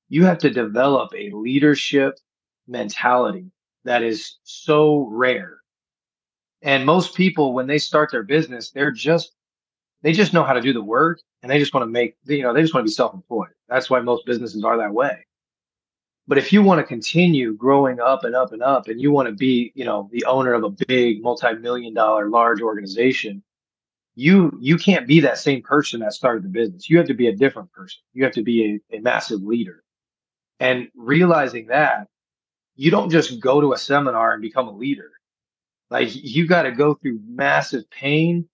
you 0.09 0.25
have 0.25 0.39
to 0.39 0.49
develop 0.49 1.11
a 1.15 1.31
leadership 1.31 2.15
mentality 2.67 3.51
that 3.85 4.03
is 4.03 4.37
so 4.43 5.07
rare. 5.09 5.57
And 6.61 6.85
most 6.85 7.15
people, 7.15 7.53
when 7.53 7.67
they 7.67 7.77
start 7.77 8.11
their 8.11 8.23
business, 8.23 8.71
they're 8.71 8.91
just, 8.91 9.33
they 10.01 10.11
just 10.11 10.33
know 10.33 10.43
how 10.43 10.53
to 10.53 10.61
do 10.61 10.73
the 10.73 10.83
work 10.83 11.21
and 11.41 11.49
they 11.49 11.59
just 11.59 11.73
want 11.73 11.83
to 11.83 11.91
make, 11.91 12.15
you 12.25 12.43
know, 12.43 12.53
they 12.53 12.61
just 12.61 12.73
want 12.73 12.85
to 12.85 12.89
be 12.89 12.93
self 12.93 13.13
employed. 13.13 13.49
That's 13.69 13.89
why 13.89 14.01
most 14.01 14.25
businesses 14.25 14.63
are 14.63 14.77
that 14.77 14.93
way. 14.93 15.25
But 16.29 16.37
if 16.37 16.53
you 16.53 16.61
want 16.61 16.77
to 16.77 16.83
continue 16.83 17.55
growing 17.55 17.99
up 17.99 18.23
and 18.23 18.35
up 18.35 18.53
and 18.53 18.61
up, 18.61 18.87
and 18.87 19.01
you 19.01 19.11
want 19.11 19.27
to 19.29 19.33
be, 19.33 19.71
you 19.73 19.83
know, 19.83 20.07
the 20.11 20.25
owner 20.25 20.53
of 20.53 20.63
a 20.63 20.69
big 20.69 21.23
multi-million 21.23 21.95
dollar 21.95 22.29
large 22.29 22.61
organization, 22.61 23.41
you 24.13 24.55
you 24.61 24.77
can't 24.77 25.07
be 25.07 25.21
that 25.21 25.39
same 25.39 25.63
person 25.63 26.01
that 26.01 26.13
started 26.13 26.43
the 26.43 26.49
business. 26.49 26.87
You 26.87 26.99
have 26.99 27.07
to 27.07 27.15
be 27.15 27.29
a 27.29 27.35
different 27.35 27.71
person. 27.71 28.01
You 28.13 28.25
have 28.25 28.33
to 28.33 28.43
be 28.43 28.79
a, 28.91 28.97
a 28.97 28.99
massive 28.99 29.41
leader. 29.41 29.83
And 30.59 30.89
realizing 30.95 31.65
that, 31.67 32.07
you 32.75 32.91
don't 32.91 33.09
just 33.09 33.39
go 33.39 33.59
to 33.59 33.73
a 33.73 33.77
seminar 33.77 34.33
and 34.33 34.41
become 34.43 34.67
a 34.67 34.77
leader. 34.77 35.09
Like 35.89 36.09
you 36.13 36.45
got 36.45 36.63
to 36.63 36.71
go 36.71 36.93
through 36.93 37.21
massive 37.27 37.89
pain. 37.89 38.47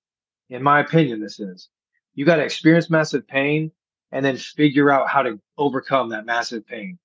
In 0.49 0.63
my 0.63 0.79
opinion, 0.79 1.19
this 1.19 1.41
is 1.41 1.67
you 2.13 2.23
got 2.23 2.37
to 2.37 2.43
experience 2.45 2.89
massive 2.89 3.27
pain 3.27 3.73
and 4.13 4.23
then 4.25 4.37
figure 4.37 4.89
out 4.89 5.09
how 5.09 5.23
to 5.23 5.41
overcome 5.57 6.07
that 6.11 6.25
massive 6.25 6.65
pain. 6.65 6.97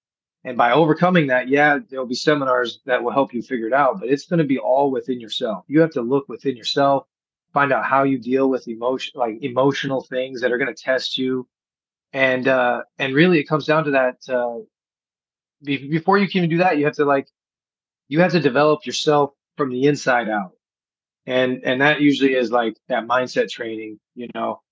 And 0.44 0.56
by 0.56 0.72
overcoming 0.72 1.26
that, 1.26 1.48
yeah, 1.48 1.78
there'll 1.90 2.06
be 2.06 2.14
seminars 2.14 2.80
that 2.86 3.02
will 3.02 3.12
help 3.12 3.34
you 3.34 3.42
figure 3.42 3.66
it 3.66 3.74
out, 3.74 4.00
but 4.00 4.08
it's 4.08 4.26
going 4.26 4.38
to 4.38 4.44
be 4.44 4.58
all 4.58 4.90
within 4.90 5.20
yourself. 5.20 5.64
You 5.68 5.80
have 5.80 5.90
to 5.92 6.00
look 6.00 6.28
within 6.30 6.56
yourself, 6.56 7.06
find 7.52 7.72
out 7.72 7.84
how 7.84 8.04
you 8.04 8.18
deal 8.18 8.48
with 8.48 8.66
emotion, 8.66 9.12
like 9.18 9.42
emotional 9.42 10.00
things 10.00 10.40
that 10.40 10.50
are 10.50 10.56
going 10.56 10.74
to 10.74 10.82
test 10.82 11.18
you. 11.18 11.46
And, 12.14 12.48
uh, 12.48 12.84
and 12.98 13.14
really 13.14 13.38
it 13.38 13.44
comes 13.44 13.66
down 13.66 13.84
to 13.84 13.90
that, 13.90 14.16
uh, 14.28 14.60
be- 15.62 15.88
before 15.88 16.16
you 16.16 16.26
can 16.26 16.38
even 16.38 16.50
do 16.50 16.58
that, 16.58 16.78
you 16.78 16.86
have 16.86 16.94
to 16.94 17.04
like, 17.04 17.28
you 18.08 18.20
have 18.20 18.32
to 18.32 18.40
develop 18.40 18.86
yourself 18.86 19.32
from 19.58 19.70
the 19.70 19.84
inside 19.84 20.30
out. 20.30 20.52
And, 21.26 21.60
and 21.64 21.82
that 21.82 22.00
usually 22.00 22.34
is 22.34 22.50
like 22.50 22.78
that 22.88 23.06
mindset 23.06 23.50
training, 23.50 24.00
you 24.14 24.28
know, 24.34 24.62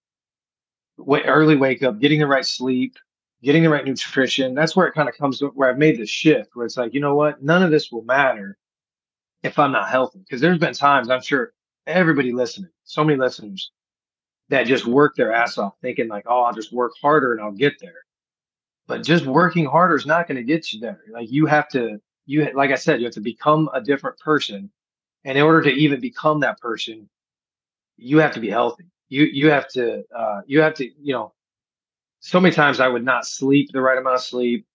w- 0.96 1.22
early 1.24 1.56
wake 1.56 1.82
up, 1.82 2.00
getting 2.00 2.20
the 2.20 2.26
right 2.26 2.44
sleep, 2.44 2.96
getting 3.42 3.62
the 3.62 3.70
right 3.70 3.84
nutrition. 3.84 4.54
That's 4.54 4.74
where 4.74 4.86
it 4.86 4.94
kind 4.94 5.08
of 5.08 5.16
comes 5.16 5.38
to 5.38 5.48
where 5.48 5.70
I've 5.70 5.78
made 5.78 5.98
the 5.98 6.06
shift 6.06 6.50
where 6.54 6.66
it's 6.66 6.76
like, 6.76 6.94
you 6.94 7.00
know 7.00 7.14
what? 7.14 7.42
None 7.42 7.62
of 7.62 7.70
this 7.70 7.92
will 7.92 8.02
matter 8.02 8.56
if 9.42 9.58
I'm 9.58 9.72
not 9.72 9.88
healthy. 9.88 10.24
Cause 10.28 10.40
there's 10.40 10.58
been 10.58 10.74
times 10.74 11.08
I'm 11.10 11.22
sure 11.22 11.52
everybody 11.86 12.32
listening, 12.32 12.70
so 12.84 13.04
many 13.04 13.18
listeners 13.18 13.70
that 14.48 14.64
just 14.66 14.86
work 14.86 15.14
their 15.14 15.32
ass 15.32 15.58
off 15.58 15.74
thinking 15.82 16.08
like, 16.08 16.24
oh, 16.26 16.42
I'll 16.42 16.54
just 16.54 16.72
work 16.72 16.92
harder 17.00 17.32
and 17.32 17.40
I'll 17.40 17.52
get 17.52 17.78
there. 17.80 18.04
But 18.86 19.04
just 19.04 19.26
working 19.26 19.66
harder 19.66 19.94
is 19.94 20.06
not 20.06 20.26
going 20.26 20.38
to 20.38 20.42
get 20.42 20.72
you 20.72 20.80
there. 20.80 21.00
Like 21.12 21.30
you 21.30 21.46
have 21.46 21.68
to, 21.70 22.00
you, 22.26 22.50
like 22.54 22.70
I 22.70 22.76
said, 22.76 23.00
you 23.00 23.06
have 23.06 23.14
to 23.14 23.20
become 23.20 23.68
a 23.72 23.80
different 23.80 24.18
person. 24.18 24.70
And 25.24 25.36
in 25.36 25.44
order 25.44 25.62
to 25.62 25.70
even 25.70 26.00
become 26.00 26.40
that 26.40 26.58
person, 26.58 27.08
you 27.96 28.18
have 28.18 28.32
to 28.32 28.40
be 28.40 28.48
healthy. 28.48 28.84
You, 29.10 29.24
you 29.24 29.50
have 29.50 29.68
to, 29.68 30.04
uh, 30.16 30.40
you 30.46 30.60
have 30.62 30.74
to, 30.74 30.84
you 30.84 31.12
know, 31.12 31.32
so 32.20 32.40
many 32.40 32.54
times 32.54 32.80
I 32.80 32.88
would 32.88 33.04
not 33.04 33.26
sleep 33.26 33.70
the 33.72 33.80
right 33.80 33.98
amount 33.98 34.16
of 34.16 34.22
sleep 34.22 34.66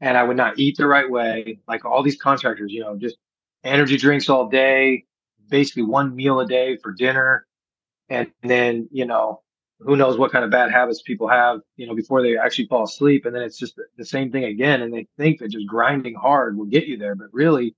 and 0.00 0.16
I 0.16 0.22
would 0.22 0.36
not 0.36 0.58
eat 0.58 0.76
the 0.76 0.86
right 0.86 1.08
way. 1.10 1.60
Like 1.66 1.84
all 1.84 2.02
these 2.02 2.20
contractors, 2.20 2.72
you 2.72 2.80
know, 2.80 2.96
just 2.96 3.16
energy 3.64 3.96
drinks 3.96 4.28
all 4.28 4.48
day, 4.48 5.04
basically 5.48 5.82
one 5.82 6.14
meal 6.14 6.40
a 6.40 6.46
day 6.46 6.76
for 6.76 6.92
dinner. 6.92 7.46
And 8.08 8.30
then, 8.42 8.88
you 8.90 9.04
know, 9.04 9.42
who 9.80 9.96
knows 9.96 10.18
what 10.18 10.32
kind 10.32 10.44
of 10.44 10.50
bad 10.50 10.70
habits 10.70 11.02
people 11.02 11.28
have, 11.28 11.60
you 11.76 11.86
know, 11.86 11.94
before 11.94 12.22
they 12.22 12.36
actually 12.36 12.66
fall 12.66 12.84
asleep. 12.84 13.26
And 13.26 13.34
then 13.34 13.42
it's 13.42 13.58
just 13.58 13.78
the 13.96 14.04
same 14.04 14.32
thing 14.32 14.44
again. 14.44 14.82
And 14.82 14.92
they 14.92 15.06
think 15.16 15.40
that 15.40 15.50
just 15.50 15.66
grinding 15.66 16.14
hard 16.14 16.56
will 16.56 16.64
get 16.64 16.86
you 16.86 16.96
there. 16.96 17.14
But 17.14 17.28
really, 17.32 17.76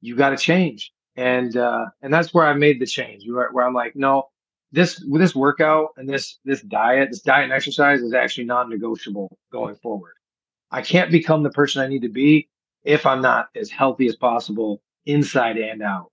you 0.00 0.16
got 0.16 0.30
to 0.30 0.36
change. 0.36 0.92
And, 1.16 1.56
uh, 1.56 1.86
and 2.02 2.12
that's 2.12 2.32
where 2.32 2.46
I 2.46 2.54
made 2.54 2.80
the 2.80 2.86
change 2.86 3.24
where, 3.28 3.50
where 3.50 3.66
I'm 3.66 3.74
like, 3.74 3.96
no, 3.96 4.28
this, 4.72 5.02
this 5.10 5.34
workout 5.34 5.88
and 5.96 6.08
this, 6.08 6.38
this 6.44 6.62
diet, 6.62 7.10
this 7.10 7.22
diet 7.22 7.44
and 7.44 7.52
exercise 7.52 8.00
is 8.00 8.14
actually 8.14 8.44
non 8.44 8.68
negotiable 8.68 9.36
going 9.50 9.74
forward. 9.76 10.14
I 10.70 10.82
can't 10.82 11.10
become 11.10 11.42
the 11.42 11.50
person 11.50 11.82
I 11.82 11.86
need 11.86 12.02
to 12.02 12.08
be 12.08 12.48
if 12.84 13.06
I'm 13.06 13.22
not 13.22 13.48
as 13.56 13.70
healthy 13.70 14.06
as 14.06 14.16
possible 14.16 14.82
inside 15.06 15.56
and 15.56 15.82
out. 15.82 16.10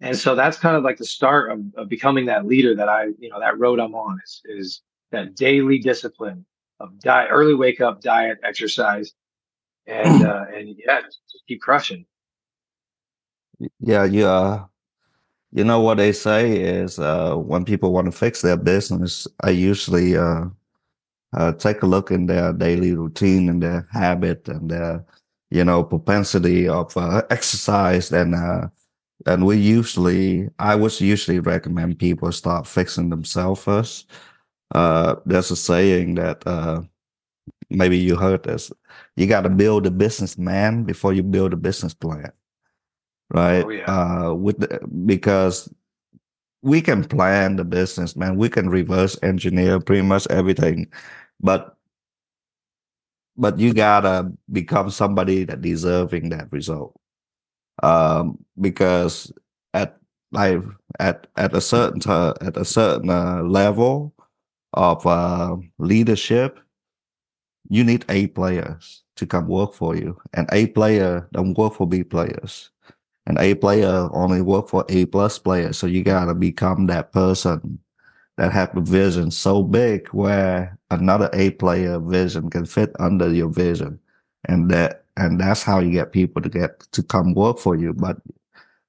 And 0.00 0.16
so 0.16 0.34
that's 0.34 0.58
kind 0.58 0.76
of 0.76 0.82
like 0.82 0.96
the 0.96 1.04
start 1.04 1.50
of, 1.50 1.60
of 1.76 1.88
becoming 1.88 2.26
that 2.26 2.46
leader 2.46 2.74
that 2.74 2.88
I, 2.88 3.08
you 3.18 3.28
know, 3.28 3.40
that 3.40 3.58
road 3.58 3.80
I'm 3.80 3.94
on 3.94 4.18
is, 4.24 4.40
is 4.44 4.82
that 5.12 5.34
daily 5.34 5.78
discipline 5.78 6.44
of 6.78 6.98
diet, 7.00 7.28
early 7.30 7.54
wake 7.54 7.80
up, 7.80 8.00
diet, 8.00 8.38
exercise, 8.42 9.12
and, 9.86 10.24
uh, 10.26 10.46
and 10.54 10.74
yeah, 10.78 11.02
just, 11.02 11.20
just 11.30 11.46
keep 11.46 11.60
crushing. 11.60 12.06
Yeah. 13.78 14.04
Yeah. 14.04 14.64
You 15.52 15.64
know 15.64 15.80
what 15.80 15.98
they 15.98 16.12
say 16.12 16.60
is, 16.60 16.98
uh, 16.98 17.34
when 17.34 17.64
people 17.64 17.92
want 17.92 18.06
to 18.06 18.12
fix 18.12 18.42
their 18.42 18.56
business, 18.56 19.26
I 19.42 19.50
usually, 19.50 20.16
uh, 20.16 20.46
uh, 21.32 21.52
take 21.52 21.82
a 21.82 21.86
look 21.86 22.10
in 22.10 22.26
their 22.26 22.52
daily 22.52 22.94
routine 22.94 23.48
and 23.48 23.62
their 23.62 23.88
habit 23.92 24.48
and 24.48 24.70
their, 24.70 25.04
you 25.50 25.64
know, 25.64 25.84
propensity 25.84 26.68
of 26.68 26.96
uh, 26.96 27.22
exercise 27.30 28.12
and 28.12 28.34
uh, 28.34 28.68
and 29.26 29.46
we 29.46 29.58
usually, 29.58 30.48
I 30.58 30.74
would 30.76 30.98
usually 31.00 31.40
recommend 31.40 31.98
people 31.98 32.32
start 32.32 32.66
fixing 32.66 33.10
themselves 33.10 33.62
first. 33.62 34.10
Uh, 34.74 35.16
there's 35.26 35.50
a 35.50 35.56
saying 35.56 36.14
that 36.16 36.46
uh, 36.46 36.82
maybe 37.70 37.98
you 37.98 38.16
heard 38.16 38.44
this: 38.44 38.72
you 39.16 39.26
got 39.26 39.42
to 39.42 39.50
build 39.50 39.86
a 39.86 39.90
business 39.90 40.38
man 40.38 40.84
before 40.84 41.12
you 41.12 41.22
build 41.22 41.52
a 41.52 41.56
business 41.56 41.94
plan, 41.94 42.32
right? 43.30 43.64
Oh, 43.64 43.70
yeah. 43.70 43.84
uh, 43.84 44.34
with 44.34 44.58
the, 44.58 44.80
because 45.06 45.72
we 46.62 46.80
can 46.82 47.04
plan 47.04 47.56
the 47.56 47.64
business, 47.64 48.16
man. 48.16 48.36
We 48.36 48.48
can 48.48 48.68
reverse 48.68 49.18
engineer 49.22 49.80
pretty 49.80 50.02
much 50.02 50.26
everything, 50.28 50.92
but 51.40 51.76
but 53.36 53.58
you 53.58 53.72
gotta 53.72 54.30
become 54.52 54.90
somebody 54.90 55.44
that 55.44 55.62
deserving 55.62 56.28
that 56.30 56.52
result 56.52 57.00
um, 57.82 58.38
because 58.60 59.32
at 59.74 59.96
like 60.32 60.62
at 60.98 61.26
at 61.36 61.54
a 61.54 61.60
certain 61.60 62.00
t- 62.00 62.10
at 62.10 62.56
a 62.56 62.64
certain 62.64 63.10
uh, 63.10 63.42
level 63.42 64.14
of 64.74 65.04
uh, 65.06 65.56
leadership, 65.78 66.60
you 67.68 67.84
need 67.84 68.04
A 68.08 68.28
players 68.28 69.02
to 69.16 69.26
come 69.26 69.48
work 69.48 69.74
for 69.74 69.96
you, 69.96 70.20
and 70.34 70.48
A 70.52 70.66
player 70.68 71.28
don't 71.32 71.56
work 71.56 71.74
for 71.74 71.86
B 71.86 72.04
players, 72.04 72.70
and 73.30 73.38
A 73.38 73.54
player 73.54 74.08
only 74.12 74.42
work 74.42 74.68
for 74.68 74.84
A 74.88 75.06
plus 75.06 75.38
players. 75.38 75.78
So 75.78 75.86
you 75.86 76.02
gotta 76.02 76.34
become 76.34 76.88
that 76.88 77.12
person 77.12 77.78
that 78.36 78.50
have 78.50 78.76
a 78.76 78.80
vision 78.80 79.30
so 79.30 79.62
big 79.62 80.08
where 80.08 80.76
another 80.90 81.30
A 81.32 81.50
player 81.50 82.00
vision 82.00 82.50
can 82.50 82.64
fit 82.64 82.90
under 82.98 83.32
your 83.32 83.48
vision, 83.48 84.00
and 84.48 84.68
that 84.72 85.04
and 85.16 85.38
that's 85.38 85.62
how 85.62 85.78
you 85.78 85.92
get 85.92 86.10
people 86.10 86.42
to 86.42 86.48
get 86.48 86.80
to 86.90 87.04
come 87.04 87.34
work 87.34 87.60
for 87.60 87.76
you. 87.76 87.92
But 87.92 88.16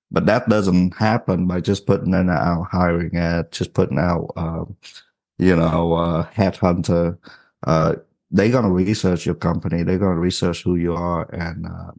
but 0.09 0.25
that 0.25 0.49
doesn't 0.49 0.95
happen 0.95 1.45
by 1.45 1.61
just 1.61 1.85
putting 1.85 2.15
in 2.15 2.31
out 2.31 2.63
hiring 2.63 3.15
ad, 3.17 3.51
just 3.51 3.75
putting 3.75 3.99
out, 3.99 4.31
uh, 4.35 4.65
you 5.37 5.55
know, 5.55 5.93
uh, 5.93 6.25
headhunter. 6.31 7.15
Uh, 7.67 7.95
they're 8.31 8.49
gonna 8.51 8.71
research 8.71 9.23
your 9.23 9.35
company. 9.35 9.83
They're 9.83 9.99
gonna 9.99 10.19
research 10.19 10.63
who 10.63 10.77
you 10.77 10.95
are, 10.95 11.29
and 11.31 11.67
uh, 11.67 11.91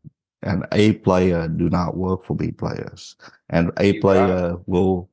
and 0.42 0.66
A 0.72 0.94
player 0.94 1.49
do 1.49 1.68
not 1.68 1.96
work 1.96 2.25
for 2.25 2.34
B 2.37 2.52
players, 2.52 3.16
and 3.50 3.70
A 3.78 4.00
player 4.00 4.56
will 4.66 5.08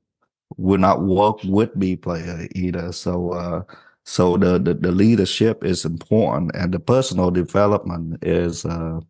will 0.57 0.79
not 0.79 1.03
work 1.03 1.39
with 1.43 1.77
B 1.77 1.95
player 1.95 2.48
either. 2.55 2.91
So. 2.91 3.31
Uh, 3.31 3.63
so 4.05 4.38
the, 4.38 4.57
the, 4.57 4.74
the 4.74 4.91
leadership 4.91 5.63
is 5.63 5.86
important, 5.86 6.55
and 6.55 6.74
the 6.74 6.79
personal 6.79 7.29
development 7.29 8.17
is, 8.24 8.65
uh, 8.65 9.01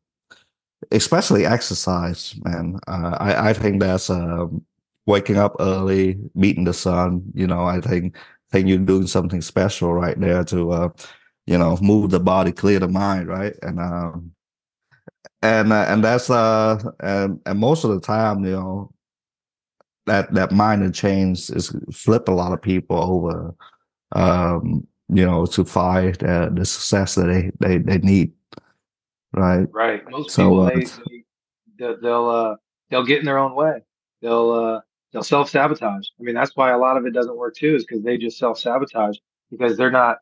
especially 0.92 1.46
exercise. 1.46 2.36
Man, 2.44 2.78
uh, 2.86 3.16
I 3.18 3.50
I 3.50 3.54
think 3.54 3.80
that's 3.80 4.10
uh, 4.10 4.48
waking 5.06 5.38
up 5.38 5.56
early, 5.62 6.20
meeting 6.36 6.66
the 6.66 6.74
sun. 6.74 7.32
You 7.34 7.48
know, 7.48 7.64
I 7.64 7.80
think 7.80 8.18
think 8.52 8.68
you're 8.68 8.80
doing 8.80 9.08
something 9.08 9.42
special 9.42 9.94
right 9.94 10.20
there 10.20 10.44
to, 10.46 10.72
uh, 10.72 10.90
you 11.46 11.58
know, 11.58 11.78
move 11.82 12.12
the 12.12 12.20
body, 12.20 12.52
clear 12.52 12.80
the 12.80 12.88
mind, 12.88 13.28
right? 13.30 13.56
And 13.62 13.80
um, 13.80 14.32
and 15.42 15.72
uh, 15.72 15.86
and 15.88 16.04
that's 16.04 16.30
uh, 16.30 16.82
and 17.00 17.40
and 17.46 17.60
most 17.60 17.84
of 17.84 17.92
the 17.92 18.00
time, 18.00 18.44
you 18.44 18.52
know, 18.52 18.92
that 20.06 20.34
that 20.34 20.52
and 20.52 20.96
change 20.96 21.50
is 21.50 21.76
flip 21.92 22.28
a 22.28 22.32
lot 22.32 22.54
of 22.54 22.62
people 22.62 22.98
over 22.98 23.56
um, 24.14 24.88
you 25.10 25.26
know, 25.26 25.46
to 25.46 25.66
find 25.66 26.16
the, 26.16 26.52
the 26.54 26.66
success 26.66 27.16
that 27.16 27.26
they, 27.26 27.52
they, 27.60 27.78
they 27.78 27.98
need. 28.00 28.32
Right. 29.34 29.68
Right. 29.72 30.10
Most 30.10 30.32
so, 30.32 30.44
people, 30.44 30.62
uh, 30.62 30.70
they, 30.70 30.86
they, 31.80 31.96
they'll, 32.02 32.30
uh, 32.30 32.56
they'll 32.90 33.06
get 33.06 33.20
in 33.20 33.26
their 33.26 33.38
own 33.38 33.56
way. 33.56 33.82
They'll, 34.22 34.52
uh, 34.52 34.82
they'll 35.12 35.24
self 35.24 35.50
sabotage. 35.50 36.08
I 36.20 36.24
mean, 36.24 36.36
that's 36.36 36.56
why 36.56 36.72
a 36.72 36.78
lot 36.78 36.98
of 36.98 37.06
it 37.06 37.14
doesn't 37.14 37.38
work 37.38 37.56
too, 37.56 37.76
is 37.76 37.86
because 37.86 38.04
they 38.04 38.18
just 38.18 38.38
self 38.38 38.60
sabotage 38.60 39.18
because 39.50 39.78
they're 39.78 39.92
not 39.92 40.18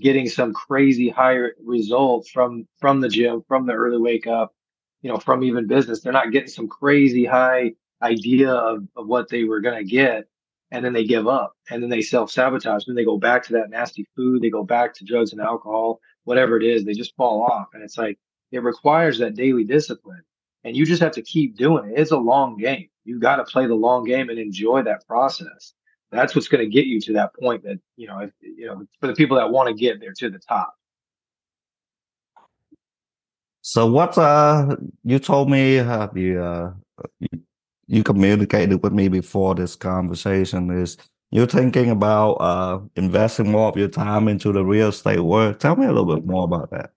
getting 0.00 0.28
some 0.28 0.52
crazy 0.52 1.08
high 1.08 1.38
result 1.64 2.26
from, 2.32 2.66
from 2.78 3.00
the 3.00 3.08
gym, 3.08 3.42
from 3.46 3.66
the 3.66 3.72
early 3.72 3.98
wake 3.98 4.26
up, 4.26 4.54
you 5.02 5.10
know, 5.10 5.18
from 5.18 5.44
even 5.44 5.66
business. 5.66 6.00
They're 6.00 6.12
not 6.12 6.32
getting 6.32 6.48
some 6.48 6.68
crazy 6.68 7.24
high 7.24 7.72
idea 8.02 8.50
of, 8.50 8.86
of 8.96 9.06
what 9.06 9.28
they 9.28 9.44
were 9.44 9.60
going 9.60 9.78
to 9.78 9.84
get 9.84 10.26
and 10.70 10.84
then 10.84 10.92
they 10.92 11.04
give 11.04 11.28
up 11.28 11.54
and 11.70 11.82
then 11.82 11.90
they 11.90 12.02
self 12.02 12.30
sabotage. 12.30 12.84
Then 12.86 12.96
they 12.96 13.04
go 13.04 13.18
back 13.18 13.44
to 13.44 13.52
that 13.54 13.70
nasty 13.70 14.06
food. 14.16 14.42
They 14.42 14.50
go 14.50 14.64
back 14.64 14.94
to 14.94 15.04
drugs 15.04 15.32
and 15.32 15.40
alcohol, 15.40 16.00
whatever 16.24 16.56
it 16.56 16.64
is. 16.64 16.84
They 16.84 16.94
just 16.94 17.14
fall 17.16 17.42
off. 17.42 17.68
And 17.74 17.82
it's 17.82 17.98
like, 17.98 18.18
it 18.50 18.62
requires 18.62 19.18
that 19.18 19.36
daily 19.36 19.64
discipline 19.64 20.22
and 20.64 20.76
you 20.76 20.86
just 20.86 21.02
have 21.02 21.12
to 21.12 21.22
keep 21.22 21.56
doing 21.56 21.90
it. 21.90 21.98
It's 21.98 22.10
a 22.10 22.16
long 22.16 22.56
game. 22.56 22.88
You 23.04 23.20
got 23.20 23.36
to 23.36 23.44
play 23.44 23.66
the 23.66 23.74
long 23.74 24.04
game 24.04 24.30
and 24.30 24.38
enjoy 24.38 24.82
that 24.82 25.06
process. 25.06 25.74
That's 26.14 26.34
what's 26.34 26.48
going 26.48 26.64
to 26.64 26.70
get 26.70 26.86
you 26.86 27.00
to 27.00 27.12
that 27.14 27.34
point 27.34 27.64
that, 27.64 27.80
you 27.96 28.06
know, 28.06 28.20
if, 28.20 28.30
you 28.40 28.66
know, 28.66 28.86
for 29.00 29.08
the 29.08 29.14
people 29.14 29.36
that 29.36 29.50
want 29.50 29.68
to 29.68 29.74
get 29.74 30.00
there 30.00 30.12
to 30.12 30.30
the 30.30 30.38
top. 30.38 30.74
So 33.62 33.90
what, 33.90 34.16
uh, 34.16 34.76
you 35.02 35.18
told 35.18 35.50
me, 35.50 35.78
uh, 35.78 36.08
you, 36.14 36.40
uh, 36.40 36.72
you 37.86 38.02
communicated 38.02 38.82
with 38.82 38.92
me 38.92 39.08
before 39.08 39.54
this 39.54 39.74
conversation 39.74 40.70
is 40.70 40.96
you're 41.30 41.46
thinking 41.46 41.90
about 41.90 42.34
uh, 42.34 42.80
investing 42.94 43.50
more 43.50 43.68
of 43.68 43.76
your 43.76 43.88
time 43.88 44.28
into 44.28 44.52
the 44.52 44.64
real 44.64 44.88
estate 44.88 45.20
work. 45.20 45.58
Tell 45.58 45.76
me 45.76 45.86
a 45.86 45.92
little 45.92 46.14
bit 46.14 46.24
more 46.24 46.44
about 46.44 46.70
that. 46.70 46.90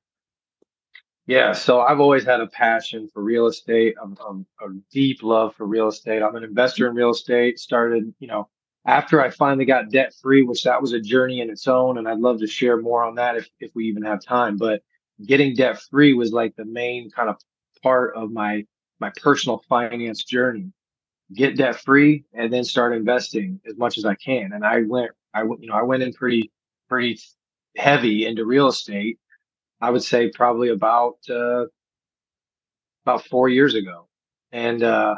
Yeah, 1.26 1.52
so 1.52 1.82
I've 1.82 2.00
always 2.00 2.24
had 2.24 2.40
a 2.40 2.48
passion 2.48 3.10
for 3.14 3.22
real 3.22 3.48
estate, 3.48 3.96
a, 4.02 4.06
a, 4.06 4.34
a 4.66 4.74
deep 4.92 5.24
love 5.24 5.56
for 5.56 5.66
real 5.66 5.90
estate. 5.90 6.22
I'm 6.22 6.36
an 6.36 6.44
investor 6.44 6.88
in 6.88 6.96
real 6.96 7.10
estate. 7.10 7.60
Started, 7.60 8.14
you 8.20 8.28
know, 8.28 8.48
after 8.88 9.22
I 9.22 9.32
finally 9.32 9.66
got 9.66 9.92
debt 9.92 10.16
free, 10.22 10.44
which 10.44 10.64
that 10.64 10.82
was 10.82 10.94
a 10.94 11.02
journey 11.02 11.42
in 11.42 11.52
its 11.52 11.68
own, 11.68 12.00
and 12.00 12.10
I'd 12.10 12.20
love 12.20 12.40
to 12.42 12.48
share 12.48 12.82
more 12.82 13.06
on 13.06 13.16
that 13.18 13.38
if 13.38 13.50
if 13.62 13.72
we 13.76 13.86
even 13.88 14.04
have 14.04 14.24
time. 14.24 14.58
But 14.58 14.84
getting 15.26 15.56
debt 15.56 15.82
free 15.92 16.14
was 16.16 16.34
like 16.34 16.56
the 16.58 16.66
main 16.66 17.12
kind 17.12 17.30
of 17.30 17.38
part 17.84 18.16
of 18.18 18.32
my 18.32 18.66
my 19.02 19.12
personal 19.22 19.64
finance 19.70 20.24
journey 20.26 20.72
get 21.34 21.58
debt 21.58 21.78
free 21.78 22.26
and 22.34 22.54
then 22.54 22.64
start 22.66 22.96
investing 22.96 23.62
as 23.68 23.78
much 23.78 23.98
as 23.98 24.06
I 24.06 24.16
can. 24.16 24.54
And 24.54 24.66
I 24.66 24.84
went, 24.88 25.12
I 25.34 25.44
went, 25.44 25.64
you 25.64 25.70
know, 25.70 25.76
I 25.76 25.84
went 25.84 26.04
in 26.04 26.14
pretty, 26.14 26.52
pretty 26.90 27.20
heavy 27.78 28.26
into 28.28 28.46
real 28.46 28.68
estate 28.70 29.20
I 29.82 29.92
would 29.92 30.04
say 30.04 30.30
probably 30.30 30.70
about 30.70 31.18
uh, 31.30 31.66
about 33.06 33.26
four 33.26 33.50
years 33.50 33.76
ago, 33.76 34.08
and 34.52 34.84
uh, 34.84 35.16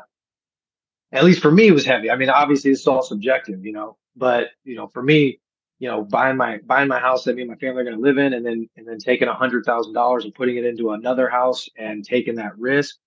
at 1.11 1.23
least 1.23 1.41
for 1.41 1.51
me, 1.51 1.67
it 1.67 1.73
was 1.73 1.85
heavy. 1.85 2.11
I 2.11 2.15
mean, 2.15 2.29
obviously, 2.29 2.71
it's 2.71 2.85
all 2.87 3.01
subjective, 3.01 3.65
you 3.65 3.73
know. 3.73 3.97
But 4.15 4.49
you 4.63 4.75
know, 4.75 4.87
for 4.87 5.01
me, 5.01 5.39
you 5.79 5.87
know, 5.87 6.03
buying 6.03 6.37
my 6.37 6.59
buying 6.65 6.87
my 6.87 6.99
house 6.99 7.23
that 7.23 7.35
me 7.35 7.41
and 7.41 7.49
my 7.49 7.57
family 7.57 7.81
are 7.81 7.85
going 7.85 7.95
to 7.95 8.01
live 8.01 8.17
in, 8.17 8.33
and 8.33 8.45
then 8.45 8.69
and 8.75 8.87
then 8.87 8.99
taking 8.99 9.27
a 9.27 9.33
hundred 9.33 9.65
thousand 9.65 9.93
dollars 9.93 10.25
and 10.25 10.33
putting 10.33 10.57
it 10.57 10.65
into 10.65 10.91
another 10.91 11.29
house 11.29 11.67
and 11.77 12.05
taking 12.05 12.35
that 12.35 12.57
risk, 12.57 12.97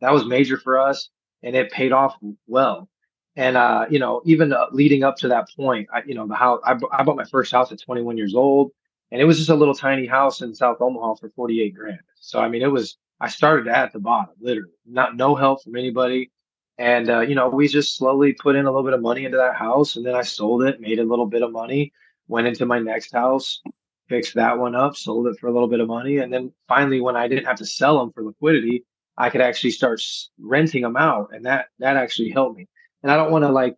that 0.00 0.12
was 0.12 0.24
major 0.24 0.56
for 0.56 0.78
us, 0.78 1.10
and 1.42 1.54
it 1.56 1.70
paid 1.70 1.92
off 1.92 2.16
well. 2.46 2.88
And 3.36 3.56
uh, 3.56 3.86
you 3.90 3.98
know, 3.98 4.22
even 4.24 4.52
uh, 4.52 4.66
leading 4.72 5.02
up 5.02 5.16
to 5.18 5.28
that 5.28 5.48
point, 5.56 5.88
I, 5.92 6.02
you 6.06 6.14
know, 6.14 6.26
the 6.26 6.34
house 6.34 6.60
I, 6.64 6.76
I 6.92 7.02
bought 7.02 7.16
my 7.16 7.24
first 7.24 7.52
house 7.52 7.72
at 7.72 7.80
21 7.80 8.16
years 8.16 8.34
old, 8.34 8.72
and 9.10 9.20
it 9.20 9.24
was 9.24 9.38
just 9.38 9.50
a 9.50 9.54
little 9.54 9.74
tiny 9.74 10.06
house 10.06 10.40
in 10.40 10.54
South 10.54 10.78
Omaha 10.80 11.16
for 11.16 11.30
48 11.30 11.74
grand. 11.74 12.00
So 12.20 12.40
I 12.40 12.48
mean, 12.48 12.62
it 12.62 12.70
was 12.70 12.96
I 13.20 13.28
started 13.28 13.68
at 13.68 13.92
the 13.92 13.98
bottom, 13.98 14.34
literally, 14.40 14.72
not 14.86 15.16
no 15.16 15.34
help 15.34 15.62
from 15.62 15.76
anybody. 15.76 16.30
And 16.80 17.10
uh, 17.10 17.20
you 17.20 17.34
know, 17.34 17.50
we 17.50 17.68
just 17.68 17.98
slowly 17.98 18.32
put 18.32 18.56
in 18.56 18.64
a 18.64 18.70
little 18.70 18.82
bit 18.82 18.94
of 18.94 19.02
money 19.02 19.26
into 19.26 19.36
that 19.36 19.54
house, 19.54 19.96
and 19.96 20.06
then 20.06 20.14
I 20.14 20.22
sold 20.22 20.62
it, 20.62 20.80
made 20.80 20.98
a 20.98 21.04
little 21.04 21.26
bit 21.26 21.42
of 21.42 21.52
money, 21.52 21.92
went 22.26 22.46
into 22.46 22.64
my 22.64 22.78
next 22.78 23.12
house, 23.12 23.60
fixed 24.08 24.34
that 24.36 24.58
one 24.58 24.74
up, 24.74 24.96
sold 24.96 25.26
it 25.26 25.38
for 25.38 25.48
a 25.48 25.52
little 25.52 25.68
bit 25.68 25.80
of 25.80 25.88
money, 25.88 26.16
and 26.16 26.32
then 26.32 26.54
finally, 26.68 27.02
when 27.02 27.16
I 27.16 27.28
didn't 27.28 27.44
have 27.44 27.58
to 27.58 27.66
sell 27.66 27.98
them 27.98 28.12
for 28.12 28.24
liquidity, 28.24 28.86
I 29.18 29.28
could 29.28 29.42
actually 29.42 29.72
start 29.72 30.00
renting 30.38 30.80
them 30.80 30.96
out, 30.96 31.28
and 31.34 31.44
that 31.44 31.66
that 31.80 31.98
actually 31.98 32.30
helped 32.30 32.56
me. 32.56 32.66
And 33.02 33.12
I 33.12 33.16
don't 33.16 33.30
want 33.30 33.44
to 33.44 33.52
like 33.52 33.76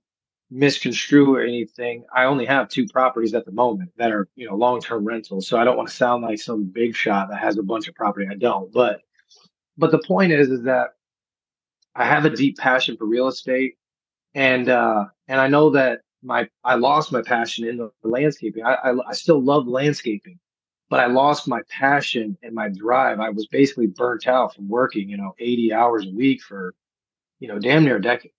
misconstrue 0.53 1.35
or 1.35 1.43
anything. 1.43 2.05
I 2.15 2.27
only 2.27 2.47
have 2.47 2.69
two 2.69 2.87
properties 2.87 3.35
at 3.35 3.45
the 3.47 3.53
moment 3.53 3.91
that 3.97 4.13
are 4.13 4.29
you 4.37 4.47
know 4.47 4.55
long 4.55 4.81
term 4.81 5.05
rentals, 5.05 5.49
so 5.49 5.59
I 5.59 5.65
don't 5.65 5.77
want 5.77 5.89
to 5.89 5.95
sound 5.97 6.23
like 6.23 6.39
some 6.39 6.71
big 6.73 6.95
shot 6.95 7.31
that 7.31 7.41
has 7.41 7.59
a 7.59 7.65
bunch 7.65 7.89
of 7.89 7.97
property. 7.97 8.29
I 8.31 8.37
don't, 8.37 8.73
but 8.73 9.01
but 9.77 9.91
the 9.91 10.03
point 10.07 10.31
is 10.31 10.51
is 10.51 10.63
that 10.63 10.91
I 11.95 12.05
have 12.05 12.25
a 12.25 12.31
deep 12.31 12.57
passion 12.57 12.97
for 12.97 13.07
real 13.07 13.29
estate, 13.29 13.75
and 14.35 14.69
uh, 14.69 15.07
and 15.29 15.41
I 15.41 15.49
know 15.49 15.71
that 15.71 16.01
my 16.23 16.49
I 16.65 16.77
lost 16.77 17.13
my 17.13 17.23
passion 17.23 17.67
in 17.67 17.77
the 17.77 17.91
landscaping. 18.03 18.65
I, 18.65 18.75
I, 18.75 19.09
I 19.09 19.13
still 19.13 19.43
love 19.43 19.67
landscaping, 19.67 20.39
but 20.89 21.01
I 21.01 21.07
lost 21.07 21.49
my 21.49 21.61
passion 21.69 22.39
and 22.43 22.55
my 22.55 22.69
drive. 22.69 23.21
I 23.21 23.31
was 23.31 23.47
basically 23.47 23.89
burnt 23.89 24.27
out 24.27 24.55
from 24.55 24.69
working, 24.69 25.09
you 25.09 25.17
know, 25.17 25.35
80 25.39 25.73
hours 25.73 26.07
a 26.07 26.11
week 26.11 26.43
for, 26.43 26.75
you 27.41 27.49
know, 27.49 27.59
damn 27.59 27.85
near 27.85 27.97
a 27.97 28.03
decade. 28.03 28.33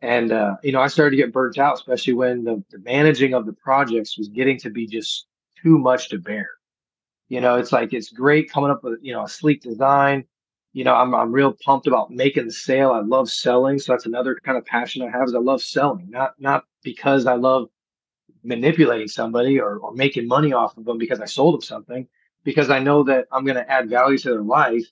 And 0.00 0.30
uh, 0.30 0.56
you 0.62 0.72
know, 0.72 0.80
I 0.80 0.86
started 0.86 1.16
to 1.16 1.22
get 1.22 1.32
burnt 1.32 1.58
out, 1.58 1.74
especially 1.74 2.14
when 2.14 2.44
the, 2.44 2.62
the 2.70 2.78
managing 2.78 3.34
of 3.34 3.46
the 3.46 3.52
projects 3.54 4.16
was 4.16 4.28
getting 4.28 4.58
to 4.58 4.70
be 4.70 4.86
just 4.86 5.26
too 5.62 5.78
much 5.78 6.10
to 6.10 6.18
bear. 6.18 6.48
You 7.28 7.40
know, 7.40 7.56
it's 7.56 7.72
like 7.72 7.92
it's 7.92 8.10
great 8.10 8.50
coming 8.50 8.70
up 8.70 8.84
with 8.84 9.00
you 9.02 9.12
know 9.12 9.24
a 9.24 9.28
sleek 9.28 9.62
design 9.62 10.24
you 10.72 10.84
know, 10.84 10.94
I'm 10.94 11.14
I'm 11.14 11.32
real 11.32 11.56
pumped 11.64 11.86
about 11.86 12.10
making 12.10 12.46
the 12.46 12.52
sale. 12.52 12.92
I 12.92 13.00
love 13.00 13.30
selling, 13.30 13.78
so 13.78 13.92
that's 13.92 14.06
another 14.06 14.38
kind 14.44 14.58
of 14.58 14.64
passion 14.66 15.02
I 15.02 15.10
have. 15.10 15.28
Is 15.28 15.34
I 15.34 15.38
love 15.38 15.62
selling, 15.62 16.10
not 16.10 16.34
not 16.38 16.64
because 16.82 17.26
I 17.26 17.34
love 17.34 17.68
manipulating 18.44 19.08
somebody 19.08 19.58
or, 19.60 19.78
or 19.78 19.92
making 19.94 20.26
money 20.26 20.52
off 20.52 20.76
of 20.76 20.84
them 20.84 20.98
because 20.98 21.20
I 21.20 21.26
sold 21.26 21.54
them 21.54 21.62
something, 21.62 22.06
because 22.44 22.70
I 22.70 22.78
know 22.78 23.02
that 23.04 23.26
I'm 23.32 23.44
going 23.44 23.56
to 23.56 23.70
add 23.70 23.90
value 23.90 24.18
to 24.18 24.30
their 24.30 24.42
life, 24.42 24.86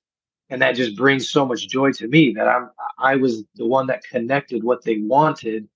and 0.51 0.63
that 0.63 0.73
just 0.77 0.97
brings 0.97 1.29
so 1.29 1.47
much 1.47 1.69
joy 1.69 1.93
to 1.93 2.09
me 2.09 2.33
that 2.35 2.49
I'm 2.49 2.71
I 2.99 3.17
was 3.17 3.45
the 3.57 3.67
one 3.67 3.87
that 3.89 4.05
connected 4.05 4.65
what 4.65 4.83
they 4.85 4.99
wanted 4.99 5.69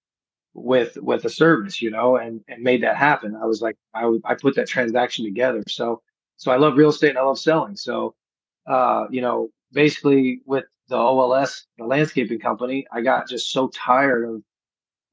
with 0.55 0.97
with 1.01 1.25
a 1.25 1.31
service, 1.31 1.81
you 1.83 1.91
know, 1.91 2.17
and 2.17 2.43
and 2.49 2.63
made 2.63 2.83
that 2.83 2.97
happen. 2.97 3.37
I 3.37 3.47
was 3.47 3.63
like 3.63 3.77
I 3.95 4.11
I 4.25 4.35
put 4.35 4.57
that 4.57 4.69
transaction 4.69 5.25
together. 5.25 5.63
So 5.69 6.03
so 6.37 6.51
I 6.51 6.57
love 6.57 6.77
real 6.77 6.89
estate 6.91 7.11
and 7.11 7.19
I 7.19 7.23
love 7.23 7.39
selling. 7.39 7.77
So 7.77 8.15
uh, 8.67 9.07
you 9.11 9.21
know, 9.21 9.51
basically 9.73 10.41
with 10.47 10.65
the 10.89 10.97
OLS, 10.97 11.67
the 11.79 11.85
landscaping 11.85 12.41
company, 12.41 12.87
I 12.93 13.01
got 13.01 13.29
just 13.29 13.53
so 13.53 13.69
tired 13.69 14.29
of 14.29 14.43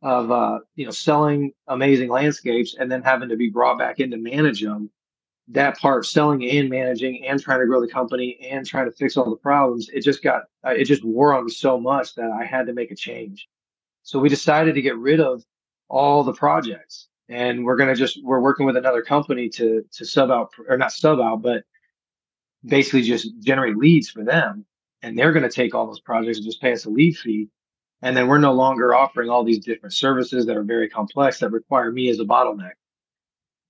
of 0.04 0.32
uh, 0.32 0.60
you 0.76 0.86
know 0.86 0.92
selling 0.92 1.52
amazing 1.68 2.10
landscapes 2.10 2.76
and 2.80 2.92
then 2.92 3.02
having 3.02 3.30
to 3.30 3.36
be 3.36 3.50
brought 3.50 3.80
back 3.80 4.00
in 4.00 4.12
to 4.12 4.18
manage 4.18 4.62
them. 4.62 4.90
That 5.50 5.78
part, 5.80 6.06
selling 6.06 6.44
and 6.44 6.70
managing, 6.70 7.26
and 7.26 7.42
trying 7.42 7.62
to 7.62 7.66
grow 7.68 7.80
the 7.80 7.88
company 7.88 8.38
and 8.52 8.66
trying 8.66 8.86
to 8.86 8.92
fix 8.92 9.16
all 9.16 9.30
the 9.30 9.38
problems, 9.38 9.88
it 9.94 10.02
just 10.02 10.22
got 10.22 10.44
uh, 10.66 10.72
it 10.72 10.84
just 10.86 11.06
wore 11.06 11.34
on 11.34 11.46
me 11.46 11.52
so 11.52 11.80
much 11.80 12.16
that 12.16 12.30
I 12.30 12.44
had 12.44 12.68
to 12.68 12.74
make 12.74 12.92
a 12.92 12.96
change. 12.96 13.48
So 14.04 14.20
we 14.20 14.28
decided 14.28 14.76
to 14.76 14.82
get 14.82 14.98
rid 14.98 15.22
of 15.22 15.44
all 15.90 16.24
the 16.24 16.34
projects, 16.34 17.08
and 17.30 17.64
we're 17.64 17.78
gonna 17.78 17.96
just 17.96 18.22
we're 18.24 18.42
working 18.42 18.66
with 18.66 18.76
another 18.76 19.02
company 19.02 19.48
to 19.50 19.86
to 19.94 20.06
sub 20.06 20.32
out 20.32 20.52
or 20.68 20.78
not 20.78 20.92
sub 20.92 21.20
out, 21.20 21.42
but 21.42 21.64
basically 22.68 23.02
just 23.02 23.30
generate 23.40 23.78
leads 23.78 24.10
for 24.10 24.24
them. 24.24 24.66
And 25.02 25.18
they're 25.18 25.32
going 25.32 25.48
to 25.48 25.50
take 25.50 25.76
all 25.76 25.88
those 25.88 26.00
projects 26.00 26.38
and 26.38 26.46
just 26.46 26.62
pay 26.62 26.74
us 26.74 26.86
a 26.86 26.90
lead 26.90 27.18
fee. 27.18 27.50
And 28.02 28.16
then 28.16 28.28
we're 28.28 28.38
no 28.38 28.54
longer 28.54 28.94
offering 28.94 29.30
all 29.30 29.44
these 29.44 29.64
different 29.64 29.94
services 29.94 30.46
that 30.46 30.58
are 30.58 30.64
very 30.64 30.90
complex 30.90 31.40
that 31.40 31.52
require 31.52 31.92
me 31.92 32.10
as 32.10 32.20
a 32.20 32.26
bottleneck. 32.26 32.74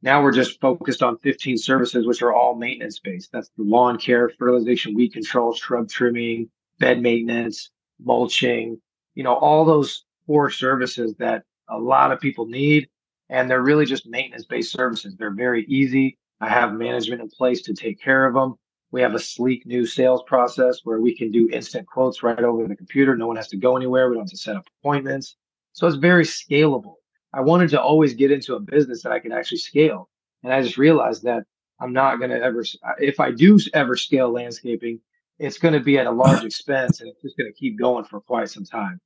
Now 0.01 0.21
we're 0.21 0.33
just 0.33 0.59
focused 0.61 1.01
on 1.01 1.17
15 1.19 1.57
services, 1.57 2.05
which 2.05 2.21
are 2.21 2.33
all 2.33 2.55
maintenance 2.55 2.99
based. 2.99 3.31
That's 3.31 3.49
the 3.57 3.63
lawn 3.63 3.97
care, 3.97 4.29
fertilization, 4.29 4.93
weed 4.93 5.13
control, 5.13 5.53
shrub 5.53 5.89
trimming, 5.89 6.49
bed 6.79 7.01
maintenance, 7.01 7.71
mulching, 7.99 8.79
you 9.15 9.23
know, 9.23 9.33
all 9.33 9.65
those 9.65 10.05
core 10.27 10.51
services 10.51 11.15
that 11.15 11.43
a 11.69 11.77
lot 11.77 12.11
of 12.11 12.19
people 12.19 12.45
need. 12.45 12.87
And 13.29 13.49
they're 13.49 13.63
really 13.63 13.85
just 13.85 14.07
maintenance 14.07 14.45
based 14.45 14.71
services. 14.71 15.15
They're 15.17 15.33
very 15.33 15.65
easy. 15.65 16.17
I 16.39 16.49
have 16.49 16.73
management 16.73 17.21
in 17.21 17.29
place 17.29 17.61
to 17.63 17.73
take 17.73 17.99
care 17.99 18.25
of 18.25 18.35
them. 18.35 18.55
We 18.91 19.01
have 19.01 19.13
a 19.13 19.19
sleek 19.19 19.65
new 19.65 19.85
sales 19.85 20.23
process 20.25 20.79
where 20.83 21.01
we 21.01 21.15
can 21.15 21.31
do 21.31 21.49
instant 21.51 21.87
quotes 21.87 22.23
right 22.23 22.39
over 22.39 22.67
the 22.67 22.75
computer. 22.75 23.15
No 23.15 23.27
one 23.27 23.35
has 23.35 23.49
to 23.49 23.57
go 23.57 23.75
anywhere. 23.75 24.09
We 24.09 24.15
don't 24.15 24.23
have 24.23 24.31
to 24.31 24.37
set 24.37 24.55
up 24.55 24.67
appointments. 24.81 25.35
So 25.73 25.87
it's 25.87 25.97
very 25.97 26.23
scalable. 26.23 26.95
I 27.33 27.41
wanted 27.41 27.69
to 27.71 27.81
always 27.81 28.13
get 28.13 28.31
into 28.31 28.55
a 28.55 28.59
business 28.59 29.03
that 29.03 29.11
I 29.11 29.19
could 29.19 29.33
actually 29.33 29.57
scale. 29.57 30.09
And 30.43 30.53
I 30.53 30.61
just 30.61 30.77
realized 30.77 31.23
that 31.23 31.43
I'm 31.79 31.93
not 31.93 32.17
going 32.17 32.31
to 32.31 32.41
ever, 32.41 32.63
if 32.99 33.19
I 33.19 33.31
do 33.31 33.59
ever 33.73 33.95
scale 33.95 34.31
landscaping, 34.31 34.99
it's 35.37 35.57
going 35.57 35.73
to 35.73 35.79
be 35.79 35.99
at 35.99 36.07
a 36.07 36.11
large 36.11 36.43
expense 36.43 37.01
and 37.01 37.09
it's 37.09 37.21
just 37.21 37.37
going 37.37 37.51
to 37.51 37.59
keep 37.59 37.77
going 37.77 38.05
for 38.05 38.21
quite 38.21 38.49
some 38.49 38.63
time. 38.63 38.99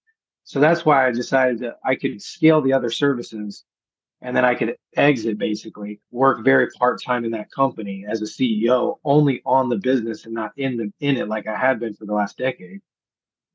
So 0.44 0.60
that's 0.60 0.86
why 0.86 1.08
I 1.08 1.12
decided 1.12 1.60
that 1.60 1.78
I 1.84 1.96
could 1.96 2.22
scale 2.22 2.62
the 2.62 2.74
other 2.74 2.90
services 2.90 3.66
and 4.22 4.36
then 4.36 4.46
I 4.46 4.54
could 4.54 4.76
exit 4.96 5.38
basically, 5.38 6.00
work 6.12 6.44
very 6.44 6.70
part 6.72 7.02
time 7.02 7.26
in 7.26 7.32
that 7.32 7.52
company 7.52 8.06
as 8.08 8.22
a 8.22 8.26
CEO, 8.26 8.98
only 9.04 9.42
on 9.46 9.70
the 9.70 9.78
business 9.78 10.26
and 10.26 10.34
not 10.34 10.52
in 10.58 10.78
the 10.78 10.92
in 11.00 11.18
it 11.18 11.28
like 11.28 11.48
I 11.48 11.58
had 11.58 11.80
been 11.80 11.94
for 11.94 12.06
the 12.06 12.14
last 12.14 12.38
decade. 12.38 12.82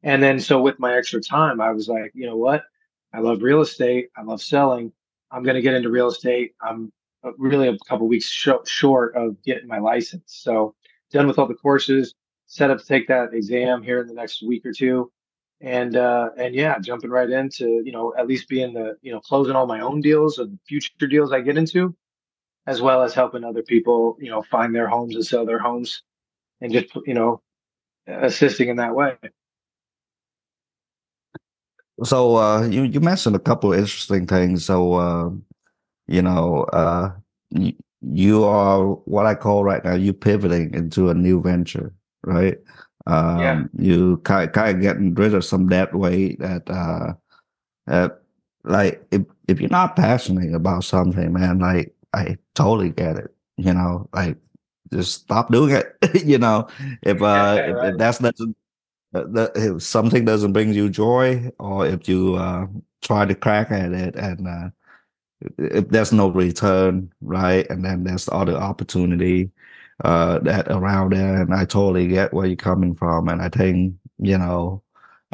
And 0.03 0.23
then 0.23 0.41
so 0.41 0.61
with 0.61 0.79
my 0.79 0.97
extra 0.97 1.21
time, 1.21 1.61
I 1.61 1.71
was 1.73 1.89
like, 1.89 2.13
you 2.15 2.27
know 2.27 2.37
what? 2.37 2.65
I 3.13 3.21
love 3.21 3.43
real 3.43 3.61
estate. 3.61 4.09
I 4.17 4.23
love 4.23 4.43
selling. 4.43 4.93
I'm 5.31 5.43
going 5.43 5.55
to 5.55 5.63
get 5.63 5.75
into 5.75 5.91
real 5.91 6.09
estate. 6.09 6.55
I'm 6.61 6.93
uh, 7.25 7.33
really 7.39 7.69
a 7.69 7.79
couple 7.89 8.07
weeks 8.09 8.27
sh- 8.27 8.49
short 8.67 9.15
of 9.17 9.41
getting 9.43 9.69
my 9.69 9.79
license. 9.79 10.25
So 10.27 10.75
done 11.13 11.27
with 11.27 11.39
all 11.39 11.47
the 11.47 11.55
courses, 11.55 12.15
set 12.47 12.71
up 12.71 12.79
to 12.79 12.87
take 12.87 13.09
that 13.09 13.33
exam 13.33 13.83
here 13.83 14.01
in 14.01 14.07
the 14.07 14.15
next 14.15 14.43
week 14.43 14.67
or 14.67 14.73
two 14.73 15.11
and 15.61 15.97
uh 15.97 16.29
and 16.37 16.55
yeah 16.55 16.79
jumping 16.79 17.11
right 17.11 17.31
into 17.31 17.83
you 17.85 17.93
know 17.93 18.13
at 18.19 18.27
least 18.27 18.49
being 18.49 18.75
the 18.75 18.97
you 19.01 19.11
know 19.11 19.21
closing 19.21 19.57
all 19.57 19.67
my 19.67 19.81
own 19.81 20.01
deals 20.01 20.39
and 20.39 20.59
future 20.69 21.07
deals 21.09 21.33
i 21.33 21.41
get 21.41 21.57
into 21.57 21.95
as 22.67 22.83
well 22.83 23.03
as 23.03 23.15
helping 23.15 23.45
other 23.45 23.63
people 23.63 24.17
you 24.21 24.31
know 24.31 24.43
find 24.43 24.75
their 24.75 24.89
homes 24.89 25.15
and 25.15 25.27
sell 25.27 25.47
their 25.47 25.59
homes 25.59 26.03
and 26.61 26.73
just 26.73 26.95
you 27.07 27.15
know 27.15 27.41
assisting 28.07 28.69
in 28.69 28.77
that 28.77 28.95
way. 28.95 29.15
So 32.05 32.37
uh 32.37 32.67
you 32.67 32.83
you 32.83 33.01
mentioned 33.01 33.37
a 33.37 33.41
couple 33.41 33.73
of 33.73 33.79
interesting 33.79 34.27
things. 34.27 34.65
So 34.65 34.95
uh 34.95 35.31
you 36.07 36.23
know 36.23 36.65
uh 36.73 37.13
you, 37.51 37.73
you 38.03 38.45
are 38.45 38.85
what 38.85 39.27
i 39.27 39.35
call 39.35 39.65
right 39.65 39.85
now 39.85 39.95
you 39.95 40.13
pivoting 40.13 40.73
into 40.75 41.09
a 41.09 41.15
new 41.15 41.41
venture 41.41 41.93
right 42.23 42.59
um, 43.07 43.41
yeah. 43.41 43.65
You 43.79 44.17
kind 44.19 44.53
kind 44.53 44.77
of 44.77 44.83
getting 44.83 45.15
rid 45.15 45.35
of 45.35 45.45
some 45.45 45.69
debt 45.69 45.95
weight 45.95 46.41
that, 46.41 46.69
uh, 46.69 47.15
that 47.87 48.21
like 48.65 49.05
if 49.13 49.23
if 49.49 49.61
you're 49.61 49.71
not 49.71 49.97
passionate 49.97 50.55
about 50.55 50.85
something, 50.85 51.33
man, 51.33 51.61
like 51.61 51.95
I 52.13 52.37
totally 52.55 52.91
get 52.91 53.17
it. 53.17 53.35
You 53.57 53.73
know, 53.73 54.09
like 54.13 54.37
just 54.93 55.23
stop 55.23 55.51
doing 55.51 55.75
it. 55.75 55.97
you 56.25 56.39
know, 56.39 56.69
if 57.03 57.23
uh 57.23 57.25
yeah, 57.25 57.55
if, 57.55 57.77
right. 57.77 57.89
if 57.93 57.99
that's 57.99 58.19
doesn't 58.19 58.57
uh, 59.15 59.25
that 59.29 59.53
if 59.55 59.83
something 59.83 60.25
doesn't 60.25 60.53
bring 60.53 60.73
you 60.75 60.91
joy, 60.91 61.51
or 61.59 61.87
if 61.87 62.09
you 62.09 62.35
uh 62.35 62.67
try 63.03 63.25
to 63.25 63.35
crack 63.35 63.71
at 63.71 63.93
it 63.93 64.17
and 64.17 64.49
uh 64.49 64.69
if 65.59 65.89
there's 65.91 66.13
no 66.13 66.29
return, 66.29 67.13
right, 67.21 67.69
and 67.71 67.85
then 67.85 68.05
there's 68.05 68.25
the 68.25 68.33
other 68.33 68.57
opportunity 68.57 69.51
uh, 70.05 70.39
that 70.41 70.69
around 70.69 71.13
there, 71.13 71.41
and 71.43 71.55
I 71.55 71.65
totally 71.65 72.09
get 72.09 72.33
where 72.35 72.47
you're 72.47 72.57
coming 72.57 72.95
from. 72.95 73.29
And 73.29 73.43
I 73.43 73.49
think 73.49 73.95
you 74.19 74.39
know, 74.39 74.83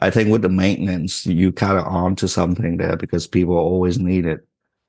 I 0.00 0.10
think 0.10 0.30
with 0.30 0.42
the 0.42 0.48
maintenance, 0.48 1.26
you 1.26 1.52
kind 1.52 1.78
of 1.78 1.86
onto 1.86 2.26
something 2.28 2.76
there 2.78 2.96
because 2.96 3.26
people 3.26 3.56
always 3.56 3.98
need 3.98 4.26
it. 4.26 4.46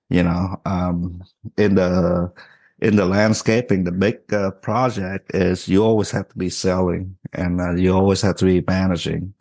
You 0.10 0.24
know, 0.24 0.62
um, 0.66 1.24
in 1.58 1.76
the 1.76 2.32
in 2.80 2.96
the 2.98 3.06
landscaping, 3.06 3.84
the 3.84 3.92
big 3.92 4.32
uh, 4.34 4.52
project 4.52 5.34
is 5.34 5.68
you 5.68 5.84
always 5.84 6.12
have 6.12 6.28
to 6.30 6.38
be 6.38 6.50
selling 6.50 7.18
and 7.34 7.62
uh, 7.62 7.74
you 7.76 7.94
always 7.94 8.22
have 8.22 8.36
to 8.38 8.46
be 8.46 8.64
managing, 8.68 9.34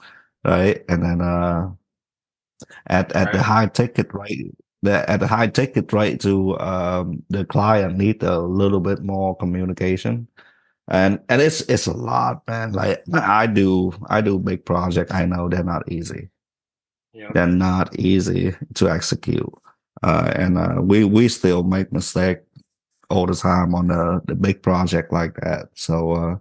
right? 0.44 0.84
And 0.88 1.02
then 1.02 1.20
uh, 1.20 1.70
at 2.86 3.12
at 3.12 3.26
right. 3.26 3.32
the 3.32 3.42
high 3.42 3.66
ticket 3.66 4.12
rate, 4.14 4.54
the, 4.82 5.08
at 5.08 5.20
the 5.20 5.26
high 5.26 5.46
ticket 5.46 5.92
rate 5.92 6.20
to 6.20 6.58
um, 6.58 7.22
the 7.30 7.44
client 7.44 7.96
need 7.96 8.22
a 8.22 8.38
little 8.38 8.80
bit 8.80 9.02
more 9.02 9.36
communication. 9.36 10.28
And 10.88 11.20
and 11.28 11.40
it's 11.40 11.60
it's 11.62 11.86
a 11.86 11.96
lot 11.96 12.42
man. 12.48 12.72
Like 12.72 13.04
i 13.14 13.46
do 13.46 13.92
i 14.10 14.20
do 14.20 14.38
big 14.38 14.64
project. 14.64 15.14
I 15.14 15.24
know 15.26 15.48
they're 15.48 15.62
not 15.62 15.90
easy. 15.90 16.28
Yeah. 17.14 17.30
they're 17.32 17.46
not 17.46 17.98
easy 17.98 18.54
to 18.74 18.90
execute. 18.90 19.52
Uh, 20.02 20.32
and 20.34 20.58
uh, 20.58 20.80
we 20.82 21.04
we 21.04 21.28
still 21.28 21.62
make 21.62 21.92
mistake 21.92 22.38
all 23.10 23.26
the 23.26 23.34
time 23.34 23.74
on 23.74 23.88
the 23.88 24.20
the 24.26 24.34
big 24.34 24.62
project 24.62 25.12
like 25.12 25.34
that. 25.36 25.68
So 25.74 26.12
uh, 26.12 26.36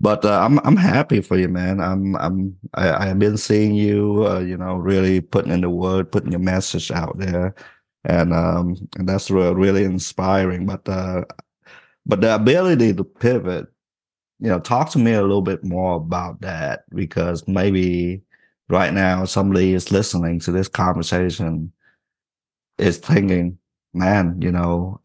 but 0.00 0.24
uh, 0.24 0.40
I'm 0.40 0.58
I'm 0.60 0.76
happy 0.76 1.20
for 1.20 1.38
you, 1.38 1.48
man. 1.48 1.80
I'm 1.80 2.16
I'm 2.16 2.56
I, 2.74 3.10
I've 3.10 3.18
been 3.18 3.36
seeing 3.36 3.74
you, 3.74 4.26
uh, 4.26 4.40
you 4.40 4.56
know, 4.56 4.76
really 4.76 5.20
putting 5.20 5.52
in 5.52 5.60
the 5.62 5.70
word, 5.70 6.10
putting 6.12 6.32
your 6.32 6.40
message 6.40 6.90
out 6.90 7.18
there, 7.18 7.54
and 8.04 8.32
um 8.34 8.76
and 8.96 9.08
that's 9.08 9.30
really, 9.30 9.54
really 9.54 9.84
inspiring. 9.84 10.66
But 10.66 10.88
uh, 10.88 11.24
but 12.06 12.20
the 12.20 12.34
ability 12.34 12.94
to 12.94 13.04
pivot, 13.04 13.66
you 14.40 14.48
know, 14.48 14.60
talk 14.60 14.90
to 14.90 14.98
me 14.98 15.12
a 15.14 15.22
little 15.22 15.42
bit 15.42 15.64
more 15.64 15.96
about 15.96 16.40
that 16.42 16.84
because 16.94 17.46
maybe 17.48 18.22
right 18.68 18.92
now 18.92 19.24
somebody 19.24 19.74
is 19.74 19.92
listening 19.92 20.40
to 20.40 20.52
this 20.52 20.68
conversation 20.68 21.72
is 22.78 22.98
thinking, 22.98 23.58
man, 23.92 24.40
you 24.42 24.50
know, 24.52 25.00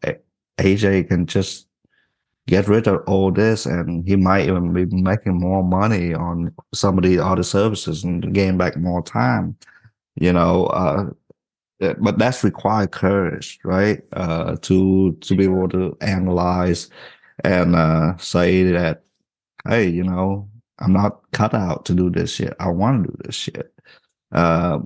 AJ 0.58 1.08
can 1.08 1.26
just 1.26 1.66
get 2.50 2.66
rid 2.66 2.88
of 2.88 3.00
all 3.06 3.30
this 3.30 3.64
and 3.64 4.06
he 4.06 4.16
might 4.16 4.48
even 4.48 4.72
be 4.72 4.84
making 4.86 5.38
more 5.38 5.62
money 5.62 6.12
on 6.12 6.52
some 6.74 6.98
of 6.98 7.04
the 7.04 7.16
other 7.18 7.44
services 7.44 8.02
and 8.02 8.34
gain 8.34 8.58
back 8.58 8.76
more 8.76 9.02
time 9.02 9.56
you 10.16 10.32
know 10.32 10.66
uh, 10.66 11.04
but 12.00 12.18
that's 12.18 12.44
required 12.44 12.90
courage 12.90 13.60
right? 13.64 14.02
Uh, 14.12 14.56
to 14.62 15.12
to 15.20 15.36
be 15.36 15.44
able 15.44 15.68
to 15.68 15.96
analyze 16.00 16.90
and 17.44 17.76
uh, 17.76 18.16
say 18.18 18.64
that 18.64 19.04
hey 19.68 19.88
you 19.88 20.02
know 20.02 20.48
i'm 20.80 20.92
not 20.92 21.20
cut 21.32 21.54
out 21.54 21.84
to 21.84 21.94
do 21.94 22.10
this 22.10 22.34
shit. 22.34 22.54
I 22.58 22.68
want 22.68 23.04
to 23.04 23.10
do 23.12 23.16
this 23.24 23.34
shit. 23.34 23.72
Uh, 24.32 24.80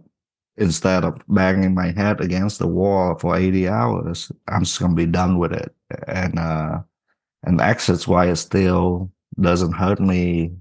instead 0.57 1.03
of 1.05 1.21
banging 1.29 1.75
my 1.75 1.93
head 1.93 2.21
against 2.21 2.59
the 2.59 2.67
wall 2.67 3.19
for 3.19 3.35
80 3.37 3.69
hours 3.69 4.31
i'm 4.49 4.63
just 4.65 4.79
gonna 4.79 4.95
be 4.95 5.07
done 5.07 5.39
with 5.39 5.53
it. 5.53 5.75
And 6.07 6.39
uh 6.39 6.83
and 7.47 7.61
access 7.61 8.07
why 8.07 8.27
it 8.29 8.37
still 8.37 9.11
doesn't 9.41 9.73
hurt 9.73 10.01
me 10.01 10.53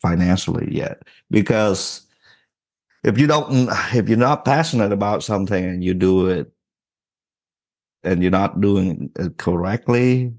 financially 0.00 0.68
yet. 0.70 1.02
Because 1.30 2.06
if 3.04 3.18
you 3.18 3.26
don't 3.26 3.68
if 3.94 4.08
you're 4.08 4.18
not 4.18 4.44
passionate 4.44 4.92
about 4.92 5.22
something 5.22 5.64
and 5.64 5.84
you 5.84 5.94
do 5.94 6.28
it 6.28 6.50
and 8.04 8.22
you're 8.22 8.30
not 8.30 8.60
doing 8.60 9.10
it 9.18 9.36
correctly 9.38 10.32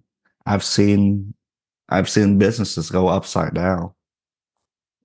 i've 0.46 0.64
seen 0.64 1.34
i've 1.90 2.10
seen 2.10 2.38
businesses 2.38 2.90
go 2.90 3.08
upside 3.08 3.54
down. 3.54 3.92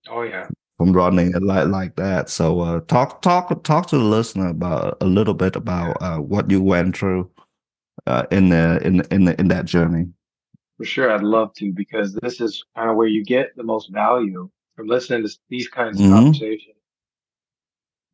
Oh 0.08 0.22
yeah. 0.22 0.48
From 0.76 0.92
running 0.92 1.34
it 1.34 1.42
like 1.42 1.68
like 1.68 1.96
that. 1.96 2.30
So 2.30 2.60
uh, 2.60 2.80
talk 2.82 3.20
talk 3.20 3.64
talk 3.64 3.86
to 3.88 3.98
the 3.98 4.04
listener 4.04 4.48
about 4.48 4.96
a 5.00 5.06
little 5.06 5.34
bit 5.34 5.56
about 5.56 6.00
uh, 6.00 6.18
what 6.18 6.50
you 6.50 6.62
went 6.62 6.96
through 6.96 7.30
uh, 8.06 8.26
in 8.30 8.48
the 8.50 8.80
in 8.84 9.00
in 9.10 9.24
the, 9.24 9.38
in 9.40 9.48
that 9.48 9.64
journey 9.64 10.06
for 10.78 10.84
sure, 10.84 11.10
I'd 11.10 11.22
love 11.22 11.52
to 11.54 11.72
because 11.72 12.14
this 12.14 12.40
is 12.40 12.64
kind 12.74 12.88
of 12.88 12.96
where 12.96 13.06
you 13.06 13.24
get 13.24 13.54
the 13.56 13.64
most 13.64 13.92
value 13.92 14.48
from 14.76 14.86
listening 14.86 15.26
to 15.26 15.38
these 15.50 15.68
kinds 15.68 16.00
mm-hmm. 16.00 16.12
of 16.12 16.18
conversations. 16.18 16.76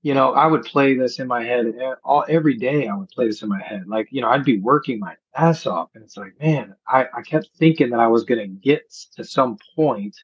You 0.03 0.15
know, 0.15 0.33
I 0.33 0.47
would 0.47 0.65
play 0.65 0.97
this 0.97 1.19
in 1.19 1.29
my 1.29 1.45
head 1.45 1.67
all 2.03 2.25
every 2.29 2.57
day. 2.57 2.89
I 2.89 2.95
would 2.95 3.09
play 3.09 3.27
this 3.27 3.43
in 3.43 3.49
my 3.49 3.63
head, 3.63 3.85
like 3.87 4.09
you 4.11 4.21
know, 4.21 4.29
I'd 4.29 4.45
be 4.45 4.59
working 4.59 4.99
my 4.99 5.15
ass 5.37 5.67
off, 5.67 5.91
and 5.95 6.03
it's 6.03 6.17
like, 6.17 6.35
man, 6.41 6.75
I, 6.89 7.07
I 7.17 7.23
kept 7.23 7.51
thinking 7.59 7.91
that 7.91 8.01
I 8.01 8.09
was 8.09 8.25
going 8.25 8.41
to 8.41 8.47
get 8.47 8.83
to 9.17 9.25
some 9.25 9.59
point 9.77 10.17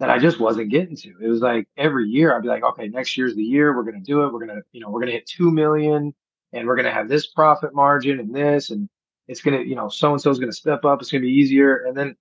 that 0.00 0.10
I 0.10 0.18
just 0.18 0.40
wasn't 0.40 0.70
getting 0.70 0.96
to. 0.96 1.14
It 1.20 1.28
was 1.28 1.40
like 1.40 1.68
every 1.76 2.08
year 2.08 2.34
I'd 2.34 2.42
be 2.42 2.48
like, 2.48 2.64
okay, 2.64 2.88
next 2.88 3.16
year's 3.18 3.36
the 3.36 3.42
year 3.42 3.76
we're 3.76 3.84
going 3.84 4.02
to 4.02 4.12
do 4.12 4.22
it. 4.22 4.32
We're 4.32 4.44
going 4.44 4.56
to, 4.56 4.62
you 4.72 4.80
know, 4.80 4.88
we're 4.88 5.00
going 5.00 5.12
to 5.12 5.18
hit 5.18 5.26
2 5.26 5.50
million 5.50 6.14
and 6.54 6.66
we're 6.66 6.74
going 6.74 6.86
to 6.86 6.92
have 6.92 7.08
this 7.08 7.26
profit 7.26 7.74
margin 7.74 8.18
and 8.18 8.34
this. 8.34 8.70
And 8.70 8.88
it's 9.30 9.40
gonna, 9.42 9.60
you 9.60 9.76
know, 9.76 9.88
so 9.88 10.12
and 10.12 10.20
so 10.20 10.30
is 10.30 10.40
gonna 10.40 10.52
step 10.52 10.84
up. 10.84 11.00
It's 11.00 11.10
gonna 11.12 11.22
be 11.22 11.28
easier, 11.28 11.84
and 11.86 11.96
then 11.96 12.16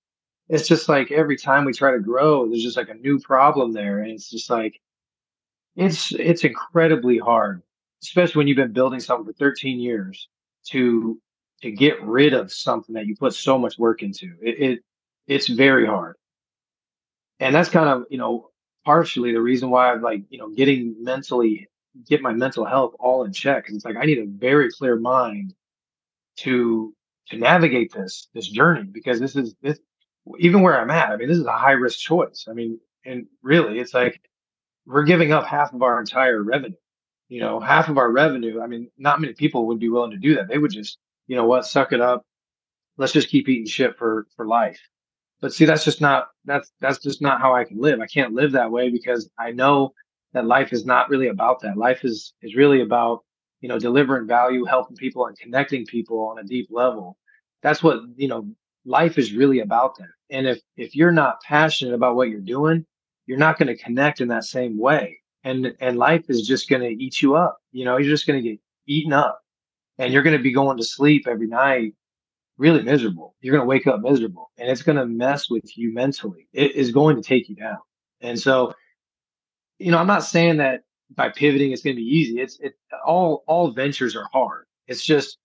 it's 0.47 0.67
just 0.67 0.87
like 0.89 1.11
every 1.11 1.37
time 1.37 1.65
we 1.65 1.73
try 1.73 1.91
to 1.91 1.99
grow, 1.99 2.47
there's 2.47 2.61
just 2.63 2.77
like 2.77 2.89
a 2.89 2.93
new 2.93 3.19
problem 3.19 3.73
there, 3.73 3.99
and 3.99 4.11
it's 4.11 4.29
just 4.29 4.49
like 4.49 4.79
it's 5.75 6.11
it's 6.13 6.43
incredibly 6.43 7.17
hard, 7.17 7.63
especially 8.03 8.39
when 8.39 8.47
you've 8.47 8.57
been 8.57 8.73
building 8.73 8.99
something 8.99 9.25
for 9.25 9.33
13 9.33 9.79
years 9.79 10.29
to 10.67 11.19
to 11.63 11.71
get 11.71 12.01
rid 12.03 12.33
of 12.33 12.51
something 12.53 12.93
that 12.93 13.07
you 13.07 13.15
put 13.15 13.33
so 13.33 13.57
much 13.57 13.79
work 13.79 14.03
into. 14.03 14.35
It, 14.41 14.71
it 14.71 14.79
it's 15.27 15.47
very 15.47 15.87
hard, 15.87 16.15
and 17.39 17.55
that's 17.55 17.69
kind 17.69 17.89
of 17.89 18.05
you 18.11 18.19
know 18.19 18.51
partially 18.85 19.33
the 19.33 19.41
reason 19.41 19.71
why 19.71 19.91
I'm 19.91 20.01
like 20.03 20.23
you 20.29 20.37
know 20.37 20.49
getting 20.49 20.95
mentally 21.03 21.67
get 22.07 22.21
my 22.21 22.33
mental 22.33 22.65
health 22.65 22.93
all 22.99 23.23
in 23.23 23.33
check. 23.33 23.65
It's 23.67 23.83
like 23.85 23.95
I 23.97 24.05
need 24.05 24.19
a 24.19 24.27
very 24.27 24.69
clear 24.71 24.95
mind 24.95 25.55
to 26.37 26.93
to 27.29 27.37
navigate 27.37 27.93
this 27.93 28.27
this 28.33 28.47
journey 28.47 28.83
because 28.83 29.19
this 29.19 29.35
is 29.35 29.55
this 29.61 29.79
even 30.37 30.61
where 30.61 30.79
I'm 30.79 30.91
at. 30.91 31.09
I 31.09 31.17
mean, 31.17 31.27
this 31.27 31.37
is 31.37 31.45
a 31.45 31.51
high 31.51 31.71
risk 31.71 31.99
choice. 31.99 32.45
I 32.49 32.53
mean, 32.53 32.79
and 33.05 33.25
really, 33.41 33.79
it's 33.79 33.93
like 33.93 34.19
we're 34.85 35.03
giving 35.03 35.31
up 35.31 35.45
half 35.45 35.73
of 35.73 35.81
our 35.81 35.99
entire 35.99 36.41
revenue. 36.41 36.75
You 37.29 37.41
know, 37.41 37.59
half 37.59 37.89
of 37.89 37.97
our 37.97 38.11
revenue. 38.11 38.61
I 38.61 38.67
mean, 38.67 38.89
not 38.97 39.21
many 39.21 39.33
people 39.33 39.67
would 39.67 39.79
be 39.79 39.89
willing 39.89 40.11
to 40.11 40.17
do 40.17 40.35
that. 40.35 40.47
They 40.47 40.57
would 40.57 40.71
just, 40.71 40.97
you 41.27 41.35
know 41.35 41.45
what, 41.45 41.65
suck 41.65 41.93
it 41.93 42.01
up. 42.01 42.25
Let's 42.97 43.13
just 43.13 43.29
keep 43.29 43.47
eating 43.47 43.67
shit 43.67 43.97
for 43.97 44.27
for 44.35 44.47
life. 44.47 44.79
But 45.41 45.53
see, 45.53 45.65
that's 45.65 45.85
just 45.85 46.01
not 46.01 46.29
that's 46.45 46.71
that's 46.81 46.99
just 46.99 47.21
not 47.21 47.39
how 47.39 47.55
I 47.55 47.63
can 47.63 47.79
live. 47.79 47.99
I 48.01 48.07
can't 48.07 48.33
live 48.33 48.51
that 48.53 48.71
way 48.71 48.89
because 48.89 49.29
I 49.37 49.51
know 49.51 49.93
that 50.33 50.45
life 50.45 50.73
is 50.73 50.85
not 50.85 51.09
really 51.09 51.27
about 51.27 51.61
that. 51.61 51.77
Life 51.77 52.03
is 52.03 52.33
is 52.41 52.55
really 52.55 52.81
about 52.81 53.23
you 53.61 53.69
know 53.69 53.79
delivering 53.79 54.27
value, 54.27 54.65
helping 54.65 54.97
people, 54.97 55.27
and 55.27 55.37
connecting 55.37 55.85
people 55.85 56.27
on 56.27 56.39
a 56.39 56.43
deep 56.43 56.67
level 56.71 57.18
that's 57.61 57.83
what 57.83 58.01
you 58.15 58.27
know 58.27 58.47
life 58.85 59.17
is 59.17 59.33
really 59.33 59.59
about 59.59 59.97
that 59.97 60.07
and 60.31 60.47
if 60.47 60.59
if 60.77 60.95
you're 60.95 61.11
not 61.11 61.41
passionate 61.41 61.93
about 61.93 62.15
what 62.15 62.29
you're 62.29 62.39
doing 62.39 62.85
you're 63.29 63.37
not 63.37 63.59
going 63.59 63.67
to 63.67 63.77
connect 63.77 64.21
in 64.21 64.27
that 64.27 64.43
same 64.43 64.77
way. 64.77 65.19
And 65.43 65.73
and 65.79 65.97
life 65.97 66.25
is 66.29 66.47
just 66.47 66.67
going 66.67 66.81
to 66.81 67.03
eat 67.03 67.21
you 67.21 67.35
up 67.35 67.59
you 67.71 67.85
know 67.85 67.97
you're 67.97 68.09
just 68.09 68.27
going 68.27 68.43
to 68.43 68.49
get 68.49 68.59
eaten 68.87 69.13
up. 69.13 69.39
And 69.99 70.11
you're 70.11 70.23
going 70.23 70.37
to 70.37 70.41
be 70.41 70.53
going 70.53 70.77
to 70.77 70.83
sleep 70.83 71.27
every 71.27 71.47
night 71.47 71.93
really 72.57 72.81
miserable. 72.81 73.35
You're 73.41 73.53
going 73.53 73.63
to 73.63 73.69
wake 73.69 73.85
up 73.85 74.01
miserable 74.01 74.49
and 74.57 74.69
it's 74.69 74.81
going 74.81 74.97
to 74.97 75.05
mess 75.05 75.49
with 75.49 75.77
you 75.77 75.93
mentally. 75.93 76.47
It 76.53 76.75
is 76.75 76.91
going 76.91 77.15
to 77.15 77.21
take 77.21 77.47
you 77.49 77.55
down. 77.55 77.77
And 78.21 78.37
so 78.37 78.73
you 79.77 79.91
know 79.91 79.97
i'm 79.97 80.07
not 80.07 80.25
saying 80.25 80.57
that 80.57 80.81
by 81.15 81.29
pivoting 81.29 81.71
it's 81.71 81.83
going 81.83 81.95
to 81.95 82.01
be 82.01 82.07
easy. 82.07 82.41
It's 82.41 82.59
it 82.59 82.73
all 83.05 83.43
all 83.47 83.71
ventures 83.71 84.15
are 84.15 84.27
hard. 84.33 84.65
It's 84.87 85.05
just 85.05 85.37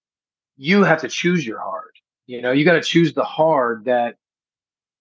you 0.57 0.83
have 0.85 1.01
to 1.03 1.09
choose 1.09 1.47
your 1.47 1.61
hard 1.61 1.94
you 2.27 2.43
know, 2.43 2.53
you 2.53 2.65
got 2.65 2.75
to 2.75 2.83
choose 2.83 3.13
the 3.13 3.25
hard 3.25 3.85
that 3.85 4.17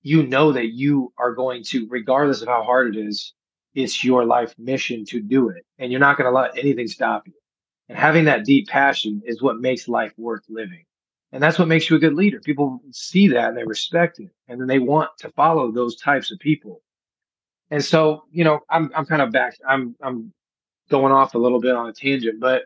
you 0.01 0.23
know 0.23 0.51
that 0.51 0.73
you 0.73 1.13
are 1.17 1.33
going 1.33 1.63
to, 1.63 1.87
regardless 1.89 2.41
of 2.41 2.47
how 2.47 2.63
hard 2.63 2.95
it 2.95 2.99
is, 2.99 3.33
it's 3.73 4.03
your 4.03 4.25
life 4.25 4.53
mission 4.57 5.05
to 5.05 5.21
do 5.21 5.49
it. 5.49 5.65
And 5.79 5.91
you're 5.91 5.99
not 5.99 6.17
going 6.17 6.31
to 6.31 6.37
let 6.37 6.57
anything 6.57 6.87
stop 6.87 7.23
you. 7.25 7.33
And 7.89 7.97
having 7.97 8.25
that 8.25 8.45
deep 8.45 8.67
passion 8.67 9.21
is 9.25 9.41
what 9.41 9.59
makes 9.59 9.87
life 9.87 10.13
worth 10.17 10.43
living. 10.49 10.83
And 11.31 11.41
that's 11.41 11.57
what 11.57 11.67
makes 11.67 11.89
you 11.89 11.95
a 11.95 11.99
good 11.99 12.13
leader. 12.13 12.39
People 12.39 12.81
see 12.91 13.27
that 13.29 13.49
and 13.49 13.57
they 13.57 13.63
respect 13.63 14.19
it. 14.19 14.29
And 14.47 14.59
then 14.59 14.67
they 14.67 14.79
want 14.79 15.09
to 15.19 15.29
follow 15.31 15.71
those 15.71 15.95
types 15.95 16.31
of 16.31 16.39
people. 16.39 16.81
And 17.71 17.83
so, 17.83 18.25
you 18.31 18.43
know, 18.43 18.59
I'm 18.69 18.91
I'm 18.95 19.05
kind 19.05 19.21
of 19.21 19.31
back, 19.31 19.57
I'm 19.67 19.95
I'm 20.01 20.31
going 20.91 21.11
off 21.11 21.33
a 21.33 21.39
little 21.39 21.59
bit 21.59 21.75
on 21.75 21.89
a 21.89 21.93
tangent, 21.93 22.39
but 22.39 22.63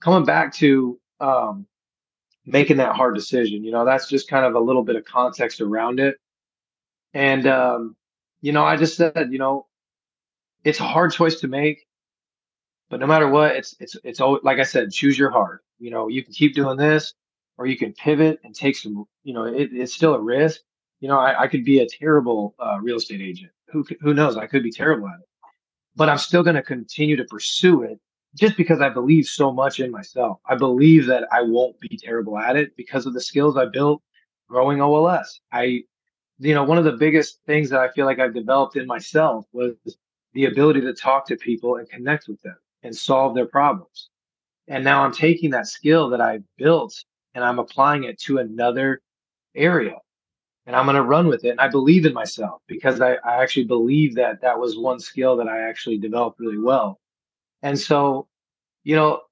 coming 0.00 0.24
back 0.24 0.54
to 0.54 0.98
um 1.20 1.66
making 2.44 2.78
that 2.78 2.96
hard 2.96 3.14
decision. 3.14 3.64
You 3.64 3.72
know, 3.72 3.84
that's 3.84 4.08
just 4.08 4.28
kind 4.28 4.44
of 4.44 4.54
a 4.54 4.60
little 4.60 4.82
bit 4.82 4.96
of 4.96 5.04
context 5.04 5.60
around 5.60 6.00
it. 6.00 6.16
And, 7.14 7.46
um, 7.46 7.96
you 8.40 8.52
know, 8.52 8.64
I 8.64 8.76
just 8.76 8.96
said, 8.96 9.28
you 9.30 9.38
know, 9.38 9.66
it's 10.64 10.80
a 10.80 10.84
hard 10.84 11.12
choice 11.12 11.40
to 11.40 11.48
make, 11.48 11.86
but 12.88 13.00
no 13.00 13.06
matter 13.06 13.28
what, 13.28 13.56
it's, 13.56 13.76
it's, 13.80 13.96
it's 14.04 14.20
always, 14.20 14.42
like 14.42 14.58
I 14.58 14.64
said, 14.64 14.92
choose 14.92 15.18
your 15.18 15.30
heart. 15.30 15.62
You 15.78 15.90
know, 15.90 16.08
you 16.08 16.22
can 16.22 16.32
keep 16.32 16.54
doing 16.54 16.76
this 16.76 17.14
or 17.58 17.66
you 17.66 17.76
can 17.76 17.92
pivot 17.92 18.40
and 18.44 18.54
take 18.54 18.76
some, 18.76 19.04
you 19.24 19.34
know, 19.34 19.44
it, 19.44 19.70
it's 19.72 19.94
still 19.94 20.14
a 20.14 20.20
risk. 20.20 20.60
You 21.00 21.08
know, 21.08 21.18
I, 21.18 21.42
I 21.42 21.46
could 21.48 21.64
be 21.64 21.80
a 21.80 21.88
terrible 21.88 22.54
uh, 22.58 22.78
real 22.80 22.96
estate 22.96 23.20
agent. 23.20 23.50
Who, 23.68 23.84
who 24.00 24.14
knows? 24.14 24.36
I 24.36 24.46
could 24.46 24.62
be 24.62 24.70
terrible 24.70 25.08
at 25.08 25.20
it, 25.20 25.28
but 25.96 26.08
I'm 26.08 26.18
still 26.18 26.42
going 26.42 26.56
to 26.56 26.62
continue 26.62 27.16
to 27.16 27.24
pursue 27.24 27.82
it 27.82 27.98
just 28.36 28.56
because 28.56 28.80
I 28.80 28.88
believe 28.88 29.26
so 29.26 29.52
much 29.52 29.80
in 29.80 29.90
myself. 29.90 30.38
I 30.46 30.54
believe 30.54 31.06
that 31.06 31.24
I 31.32 31.42
won't 31.42 31.78
be 31.80 31.98
terrible 32.00 32.38
at 32.38 32.56
it 32.56 32.76
because 32.76 33.06
of 33.06 33.14
the 33.14 33.20
skills 33.20 33.56
I 33.56 33.66
built 33.66 34.02
growing 34.48 34.80
OLS. 34.80 35.40
I, 35.52 35.82
you 36.38 36.54
know, 36.54 36.64
one 36.64 36.78
of 36.78 36.84
the 36.84 36.92
biggest 36.92 37.40
things 37.46 37.70
that 37.70 37.80
I 37.80 37.90
feel 37.90 38.06
like 38.06 38.18
I've 38.18 38.34
developed 38.34 38.76
in 38.76 38.86
myself 38.86 39.46
was 39.52 39.74
the 40.34 40.46
ability 40.46 40.80
to 40.82 40.94
talk 40.94 41.26
to 41.26 41.36
people 41.36 41.76
and 41.76 41.88
connect 41.88 42.28
with 42.28 42.40
them 42.42 42.56
and 42.82 42.94
solve 42.94 43.34
their 43.34 43.46
problems. 43.46 44.08
And 44.68 44.84
now 44.84 45.04
I'm 45.04 45.12
taking 45.12 45.50
that 45.50 45.66
skill 45.66 46.10
that 46.10 46.20
I 46.20 46.40
built 46.56 46.94
and 47.34 47.44
I'm 47.44 47.58
applying 47.58 48.04
it 48.04 48.18
to 48.22 48.38
another 48.38 49.00
area 49.54 49.96
and 50.66 50.76
I'm 50.76 50.86
going 50.86 50.96
to 50.96 51.02
run 51.02 51.28
with 51.28 51.44
it. 51.44 51.50
And 51.50 51.60
I 51.60 51.68
believe 51.68 52.06
in 52.06 52.14
myself 52.14 52.62
because 52.66 53.00
I, 53.00 53.14
I 53.24 53.42
actually 53.42 53.64
believe 53.64 54.14
that 54.14 54.40
that 54.42 54.58
was 54.58 54.78
one 54.78 55.00
skill 55.00 55.36
that 55.36 55.48
I 55.48 55.68
actually 55.68 55.98
developed 55.98 56.40
really 56.40 56.58
well. 56.58 56.98
And 57.62 57.78
so, 57.78 58.28
you 58.84 58.96
know, 58.96 59.22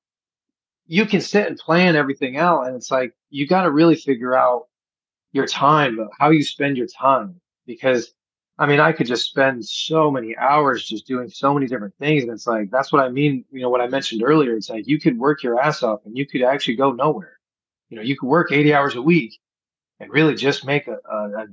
you 0.87 1.07
can 1.07 1.21
sit 1.21 1.47
and 1.47 1.57
plan 1.57 1.97
everything 1.97 2.37
out. 2.37 2.67
And 2.67 2.77
it's 2.77 2.91
like, 2.91 3.15
you 3.31 3.47
got 3.47 3.63
to 3.63 3.71
really 3.71 3.97
figure 3.97 4.35
out 4.35 4.67
your 5.33 5.47
time, 5.47 5.99
how 6.19 6.31
you 6.31 6.43
spend 6.43 6.77
your 6.77 6.87
time. 6.87 7.41
Because 7.67 8.13
I 8.61 8.67
mean, 8.67 8.79
I 8.79 8.93
could 8.93 9.07
just 9.07 9.25
spend 9.25 9.65
so 9.65 10.11
many 10.11 10.37
hours 10.37 10.85
just 10.85 11.07
doing 11.07 11.31
so 11.31 11.55
many 11.55 11.67
different 11.67 11.95
things. 11.99 12.25
And 12.25 12.33
it's 12.33 12.47
like, 12.47 12.71
that's 12.71 12.93
what 12.93 13.03
I 13.03 13.09
mean. 13.09 13.43
You 13.51 13.63
know, 13.63 13.71
what 13.71 13.81
I 13.81 13.87
mentioned 13.89 14.23
earlier, 14.23 14.55
it's 14.55 14.69
like 14.69 14.87
you 14.87 15.01
could 15.01 15.19
work 15.19 15.43
your 15.43 15.59
ass 15.59 15.83
off 15.83 16.01
and 16.05 16.17
you 16.17 16.27
could 16.27 16.43
actually 16.43 16.77
go 16.77 16.93
nowhere. 16.93 17.39
You 17.89 17.97
know, 17.97 18.03
you 18.03 18.19
could 18.19 18.27
work 18.29 18.53
80 18.53 18.75
hours 18.75 18.97
a 18.97 19.03
week 19.03 19.41
and 19.99 20.13
really 20.13 20.35
just 20.35 20.67
make 20.67 20.89
a, 20.89 20.99
a, 21.11 21.47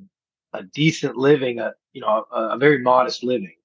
a 0.52 0.63
decent 0.63 1.16
living, 1.16 1.60
a, 1.60 1.74
you 1.94 2.02
know, 2.02 2.26
a, 2.30 2.50
a 2.50 2.58
very 2.58 2.80
modest 2.80 3.24
living, 3.24 3.56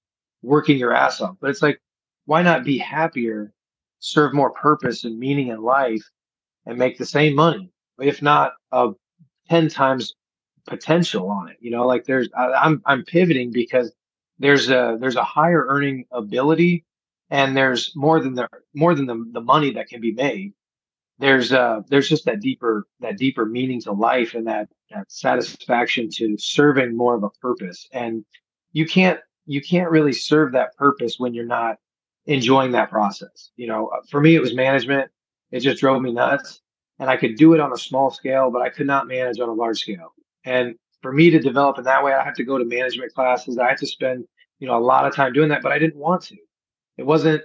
working 0.42 0.78
your 0.78 0.94
ass 0.94 1.20
off. 1.20 1.34
But 1.40 1.50
it's 1.50 1.62
like, 1.62 1.80
why 2.26 2.42
not 2.42 2.64
be 2.64 2.78
happier, 2.78 3.52
serve 3.98 4.34
more 4.34 4.50
purpose 4.50 5.04
and 5.04 5.18
meaning 5.18 5.48
in 5.48 5.62
life 5.62 6.02
and 6.66 6.78
make 6.78 6.98
the 6.98 7.06
same 7.06 7.34
money, 7.34 7.70
if 8.00 8.22
not 8.22 8.54
uh, 8.72 8.90
10 9.48 9.68
times 9.68 10.14
potential 10.66 11.28
on 11.28 11.48
it. 11.48 11.56
You 11.60 11.70
know, 11.70 11.86
like 11.86 12.04
there's 12.04 12.28
I, 12.36 12.52
I'm 12.52 12.82
I'm 12.86 13.04
pivoting 13.04 13.52
because 13.52 13.92
there's 14.38 14.70
a 14.70 14.96
there's 15.00 15.16
a 15.16 15.24
higher 15.24 15.66
earning 15.68 16.04
ability 16.12 16.84
and 17.30 17.56
there's 17.56 17.92
more 17.96 18.20
than 18.20 18.34
the 18.34 18.48
more 18.74 18.94
than 18.94 19.06
the, 19.06 19.24
the 19.32 19.40
money 19.40 19.72
that 19.72 19.88
can 19.88 20.00
be 20.00 20.12
made. 20.12 20.52
There's 21.18 21.52
uh 21.52 21.82
there's 21.88 22.08
just 22.08 22.24
that 22.26 22.40
deeper 22.40 22.86
that 23.00 23.18
deeper 23.18 23.46
meaning 23.46 23.80
to 23.82 23.92
life 23.92 24.34
and 24.34 24.46
that 24.46 24.68
that 24.90 25.10
satisfaction 25.10 26.08
to 26.14 26.36
serving 26.38 26.96
more 26.96 27.14
of 27.14 27.22
a 27.22 27.30
purpose. 27.30 27.88
And 27.92 28.24
you 28.72 28.86
can't 28.86 29.20
you 29.46 29.60
can't 29.60 29.90
really 29.90 30.12
serve 30.12 30.52
that 30.52 30.76
purpose 30.76 31.16
when 31.18 31.34
you're 31.34 31.44
not 31.44 31.76
enjoying 32.26 32.72
that 32.72 32.90
process. 32.90 33.50
You 33.56 33.66
know, 33.66 33.88
uh, 33.88 34.00
for 34.10 34.20
me 34.20 34.34
it 34.34 34.40
was 34.40 34.54
management. 34.54 35.10
It 35.50 35.60
just 35.60 35.80
drove 35.80 36.00
me 36.02 36.12
nuts. 36.12 36.60
And 36.98 37.10
I 37.10 37.16
could 37.16 37.36
do 37.36 37.54
it 37.54 37.60
on 37.60 37.72
a 37.72 37.76
small 37.76 38.10
scale, 38.10 38.50
but 38.50 38.62
I 38.62 38.68
could 38.68 38.86
not 38.86 39.08
manage 39.08 39.40
on 39.40 39.48
a 39.48 39.52
large 39.52 39.80
scale. 39.80 40.12
And 40.44 40.76
for 41.00 41.12
me 41.12 41.30
to 41.30 41.40
develop 41.40 41.78
in 41.78 41.84
that 41.84 42.04
way, 42.04 42.12
I 42.12 42.22
had 42.22 42.36
to 42.36 42.44
go 42.44 42.58
to 42.58 42.64
management 42.64 43.12
classes. 43.12 43.58
I 43.58 43.68
had 43.68 43.78
to 43.78 43.86
spend, 43.86 44.24
you 44.60 44.68
know, 44.68 44.76
a 44.76 44.80
lot 44.80 45.04
of 45.04 45.14
time 45.14 45.32
doing 45.32 45.48
that, 45.48 45.62
but 45.62 45.72
I 45.72 45.78
didn't 45.78 45.96
want 45.96 46.22
to. 46.24 46.36
It 46.98 47.04
wasn't, 47.04 47.42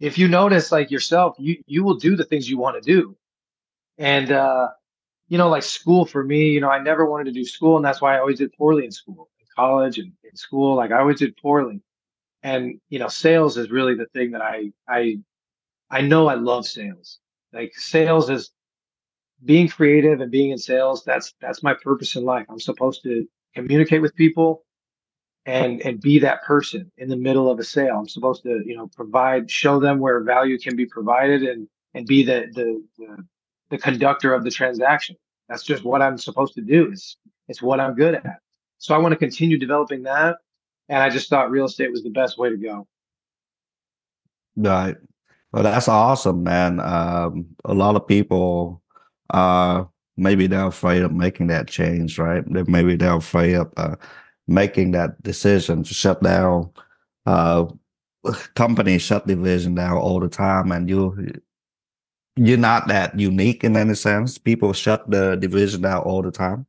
if 0.00 0.16
you 0.16 0.28
notice 0.28 0.72
like 0.72 0.90
yourself, 0.90 1.36
you, 1.38 1.58
you 1.66 1.84
will 1.84 1.96
do 1.96 2.16
the 2.16 2.24
things 2.24 2.48
you 2.48 2.56
want 2.56 2.82
to 2.82 2.90
do. 2.90 3.16
And, 3.98 4.32
uh, 4.32 4.68
you 5.28 5.36
know, 5.36 5.48
like 5.48 5.62
school 5.62 6.06
for 6.06 6.24
me, 6.24 6.50
you 6.50 6.60
know, 6.60 6.70
I 6.70 6.82
never 6.82 7.04
wanted 7.04 7.24
to 7.24 7.32
do 7.32 7.44
school. 7.44 7.76
And 7.76 7.84
that's 7.84 8.00
why 8.00 8.16
I 8.16 8.20
always 8.20 8.38
did 8.38 8.52
poorly 8.54 8.86
in 8.86 8.92
school, 8.92 9.28
in 9.40 9.46
college 9.54 9.98
and 9.98 10.12
in 10.22 10.36
school. 10.36 10.76
Like 10.76 10.90
I 10.90 11.00
always 11.00 11.18
did 11.18 11.36
poorly. 11.36 11.80
And, 12.44 12.78
you 12.90 13.00
know, 13.00 13.08
sales 13.08 13.56
is 13.56 13.70
really 13.70 13.96
the 13.96 14.06
thing 14.06 14.32
that 14.32 14.42
I, 14.42 14.70
I, 14.88 15.16
I 15.90 16.02
know 16.02 16.28
I 16.28 16.34
love 16.34 16.66
sales. 16.66 17.18
Like 17.52 17.72
sales 17.74 18.30
is 18.30 18.50
being 19.44 19.68
creative 19.68 20.20
and 20.20 20.30
being 20.30 20.50
in 20.50 20.58
sales 20.58 21.04
that's 21.04 21.34
that's 21.40 21.62
my 21.62 21.74
purpose 21.74 22.16
in 22.16 22.24
life. 22.24 22.46
I'm 22.48 22.60
supposed 22.60 23.02
to 23.04 23.26
communicate 23.54 24.02
with 24.02 24.14
people 24.14 24.64
and 25.46 25.80
and 25.82 26.00
be 26.00 26.18
that 26.20 26.42
person 26.42 26.90
in 26.96 27.08
the 27.08 27.16
middle 27.16 27.50
of 27.50 27.58
a 27.58 27.64
sale. 27.64 27.98
I'm 27.98 28.08
supposed 28.08 28.42
to 28.44 28.62
you 28.64 28.76
know 28.76 28.88
provide 28.94 29.50
show 29.50 29.78
them 29.80 29.98
where 29.98 30.22
value 30.22 30.58
can 30.58 30.76
be 30.76 30.86
provided 30.86 31.42
and 31.42 31.68
and 31.94 32.06
be 32.06 32.24
the 32.24 32.46
the 32.54 32.82
the, 32.98 33.24
the 33.70 33.78
conductor 33.78 34.34
of 34.34 34.44
the 34.44 34.50
transaction. 34.50 35.16
That's 35.48 35.62
just 35.62 35.84
what 35.84 36.00
i'm 36.00 36.16
supposed 36.18 36.54
to 36.54 36.62
do. 36.62 36.90
It's 36.90 37.16
it's 37.48 37.62
what 37.62 37.80
i'm 37.80 37.94
good 37.94 38.14
at. 38.14 38.38
So 38.78 38.94
i 38.94 38.98
want 38.98 39.12
to 39.12 39.18
continue 39.18 39.58
developing 39.58 40.04
that 40.04 40.36
and 40.88 41.02
i 41.02 41.08
just 41.08 41.28
thought 41.28 41.50
real 41.50 41.64
estate 41.66 41.90
was 41.90 42.02
the 42.02 42.10
best 42.10 42.38
way 42.38 42.50
to 42.50 42.56
go 42.56 42.86
right 44.56 44.96
well 45.52 45.62
that's 45.62 45.88
awesome 45.88 46.42
man 46.42 46.80
um, 46.80 47.46
a 47.64 47.74
lot 47.74 47.96
of 47.96 48.06
people 48.06 48.82
uh 49.30 49.84
maybe 50.16 50.46
they're 50.46 50.66
afraid 50.66 51.02
of 51.02 51.12
making 51.12 51.48
that 51.48 51.68
change, 51.68 52.18
right? 52.18 52.46
Maybe 52.46 52.96
they're 52.96 53.16
afraid 53.16 53.54
of 53.54 53.72
uh, 53.76 53.96
making 54.46 54.92
that 54.92 55.20
decision 55.22 55.82
to 55.82 55.94
shut 55.94 56.22
down 56.22 56.70
uh 57.26 57.64
companies 58.54 59.02
shut 59.02 59.26
division 59.26 59.74
down 59.74 59.96
all 59.96 60.20
the 60.20 60.28
time 60.28 60.72
and 60.72 60.88
you 60.88 61.32
you're 62.36 62.58
not 62.58 62.88
that 62.88 63.18
unique 63.18 63.64
in 63.64 63.76
any 63.76 63.94
sense. 63.94 64.36
People 64.38 64.72
shut 64.72 65.08
the 65.10 65.36
division 65.36 65.82
down 65.82 66.02
all 66.02 66.20
the 66.20 66.30
time. 66.30 66.66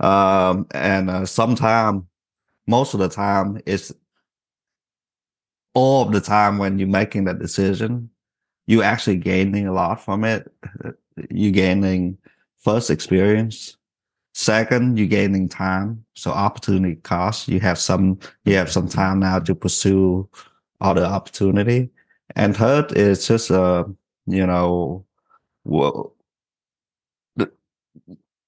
Um 0.00 0.66
and 0.72 1.10
uh, 1.10 1.26
sometimes 1.26 2.04
most 2.68 2.94
of 2.94 3.00
the 3.00 3.08
time 3.08 3.60
it's 3.66 3.92
all 5.74 6.06
of 6.06 6.12
the 6.12 6.20
time 6.20 6.58
when 6.58 6.78
you're 6.78 6.88
making 6.88 7.24
that 7.24 7.38
decision, 7.38 8.10
you're 8.66 8.84
actually 8.84 9.16
gaining 9.16 9.66
a 9.66 9.72
lot 9.72 10.00
from 10.00 10.24
it 10.24 10.52
you're 11.30 11.52
gaining 11.52 12.18
first 12.58 12.90
experience. 12.90 13.76
Second, 14.34 14.98
you're 14.98 15.08
gaining 15.08 15.48
time. 15.48 16.04
So 16.14 16.30
opportunity 16.30 16.96
cost. 16.96 17.48
You 17.48 17.60
have 17.60 17.78
some 17.78 18.18
you 18.44 18.54
have 18.54 18.70
some 18.70 18.88
time 18.88 19.20
now 19.20 19.38
to 19.40 19.54
pursue 19.54 20.28
other 20.80 21.04
opportunity. 21.04 21.90
And 22.36 22.56
third 22.56 22.92
is 22.92 23.26
just 23.26 23.50
uh, 23.50 23.84
you 24.26 24.46
know, 24.46 25.04
well 25.64 26.14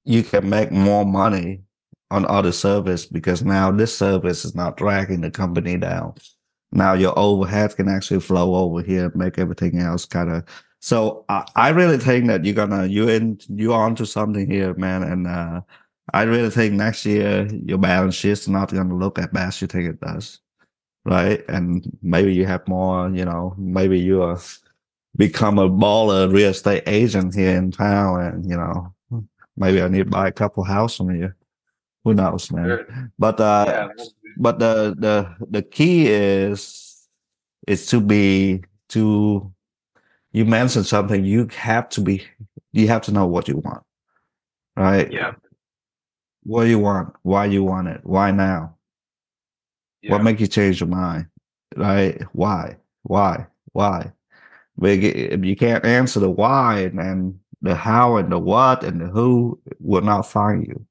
you 0.04 0.22
can 0.22 0.48
make 0.48 0.72
more 0.72 1.04
money 1.04 1.62
on 2.10 2.26
other 2.26 2.52
service 2.52 3.06
because 3.06 3.42
now 3.42 3.70
this 3.70 3.96
service 3.96 4.44
is 4.44 4.54
not 4.54 4.76
dragging 4.76 5.20
the 5.20 5.30
company 5.30 5.76
down. 5.76 6.14
Now 6.72 6.94
your 6.94 7.18
overhead 7.18 7.76
can 7.76 7.88
actually 7.88 8.20
flow 8.20 8.54
over 8.54 8.82
here, 8.82 9.06
and 9.06 9.16
make 9.16 9.38
everything 9.38 9.78
else 9.78 10.04
kind 10.04 10.30
of 10.30 10.44
so 10.80 11.24
I, 11.28 11.46
I 11.56 11.68
really 11.70 11.98
think 11.98 12.26
that 12.28 12.44
you're 12.44 12.54
gonna 12.54 12.86
you 12.86 13.08
in 13.08 13.38
you 13.48 13.72
onto 13.74 14.04
something 14.04 14.50
here, 14.50 14.74
man. 14.74 15.02
And 15.02 15.26
uh, 15.26 15.60
I 16.12 16.22
really 16.22 16.50
think 16.50 16.74
next 16.74 17.04
year 17.06 17.46
your 17.66 17.78
balance 17.78 18.14
sheet's 18.14 18.48
not 18.48 18.72
gonna 18.72 18.96
look 18.96 19.18
as 19.18 19.28
bad 19.28 19.48
as 19.48 19.60
you 19.60 19.68
think 19.68 19.90
it 19.90 20.00
does, 20.00 20.40
right? 21.04 21.44
And 21.48 21.84
maybe 22.02 22.34
you 22.34 22.46
have 22.46 22.66
more, 22.66 23.10
you 23.10 23.24
know, 23.24 23.54
maybe 23.58 23.98
you 24.00 24.22
are 24.22 24.40
become 25.16 25.58
a 25.58 25.68
baller 25.68 26.32
real 26.32 26.50
estate 26.50 26.84
agent 26.86 27.34
here 27.34 27.56
in 27.56 27.70
town, 27.70 28.20
and 28.22 28.50
you 28.50 28.56
know, 28.56 28.94
maybe 29.56 29.82
I 29.82 29.88
need 29.88 30.04
to 30.04 30.10
buy 30.10 30.28
a 30.28 30.32
couple 30.32 30.64
houses 30.64 30.96
from 30.96 31.14
you. 31.14 31.34
Who 32.04 32.14
knows, 32.14 32.50
man? 32.50 32.64
Sure. 32.64 33.12
But 33.18 33.40
uh, 33.40 33.64
yeah. 33.68 34.04
but 34.36 34.58
the 34.58 34.94
the 34.98 35.34
the 35.50 35.62
key 35.62 36.08
is 36.08 37.08
is 37.66 37.86
to 37.86 38.00
be 38.00 38.62
to 38.90 39.52
you 40.32 40.44
mentioned 40.44 40.86
something 40.86 41.24
you 41.24 41.48
have 41.54 41.88
to 41.90 42.00
be 42.00 42.22
you 42.72 42.88
have 42.88 43.02
to 43.02 43.12
know 43.12 43.26
what 43.26 43.48
you 43.48 43.56
want 43.58 43.82
right 44.76 45.12
yeah 45.12 45.32
what 46.42 46.62
you 46.62 46.78
want 46.78 47.14
why 47.22 47.44
you 47.44 47.62
want 47.62 47.88
it 47.88 48.00
why 48.02 48.30
now 48.30 48.74
yeah. 50.02 50.12
what 50.12 50.22
make 50.22 50.40
you 50.40 50.46
change 50.46 50.80
your 50.80 50.88
mind 50.88 51.26
right 51.76 52.22
why 52.32 52.76
why 53.02 53.46
why 53.72 54.12
if 54.82 55.44
you 55.44 55.56
can't 55.56 55.84
answer 55.84 56.20
the 56.20 56.30
why 56.30 56.80
and 56.80 57.38
the 57.62 57.74
how 57.74 58.16
and 58.16 58.32
the 58.32 58.38
what 58.38 58.82
and 58.82 59.00
the 59.00 59.06
who 59.06 59.60
will 59.78 60.00
not 60.00 60.22
find 60.22 60.66
you 60.66 60.86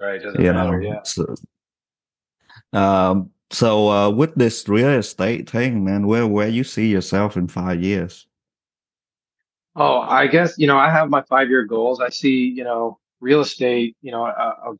right 0.00 0.22
doesn't 0.22 0.40
you 0.40 0.52
matter 0.52 0.80
know? 0.80 0.88
yeah 0.90 1.02
so, 1.02 1.34
um 2.72 3.30
so 3.50 3.88
uh 3.88 4.10
with 4.10 4.34
this 4.34 4.68
real 4.68 4.88
estate 4.88 5.48
thing 5.48 5.84
man 5.84 6.06
where 6.06 6.26
where 6.26 6.48
you 6.48 6.64
see 6.64 6.88
yourself 6.88 7.36
in 7.36 7.48
five 7.48 7.82
years 7.82 8.28
Oh, 9.80 10.00
I 10.00 10.26
guess, 10.26 10.58
you 10.58 10.66
know, 10.66 10.76
I 10.76 10.90
have 10.90 11.08
my 11.08 11.22
five 11.22 11.48
year 11.48 11.62
goals. 11.62 12.00
I 12.00 12.08
see, 12.08 12.48
you 12.48 12.64
know, 12.64 12.98
real 13.20 13.42
estate, 13.42 13.96
you 14.02 14.10
know, 14.10 14.24
uh, 14.24 14.54
uh, 14.66 14.72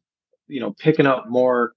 you 0.48 0.59
know, 0.59 0.72
picking 0.72 1.07
up 1.07 1.28
more 1.28 1.74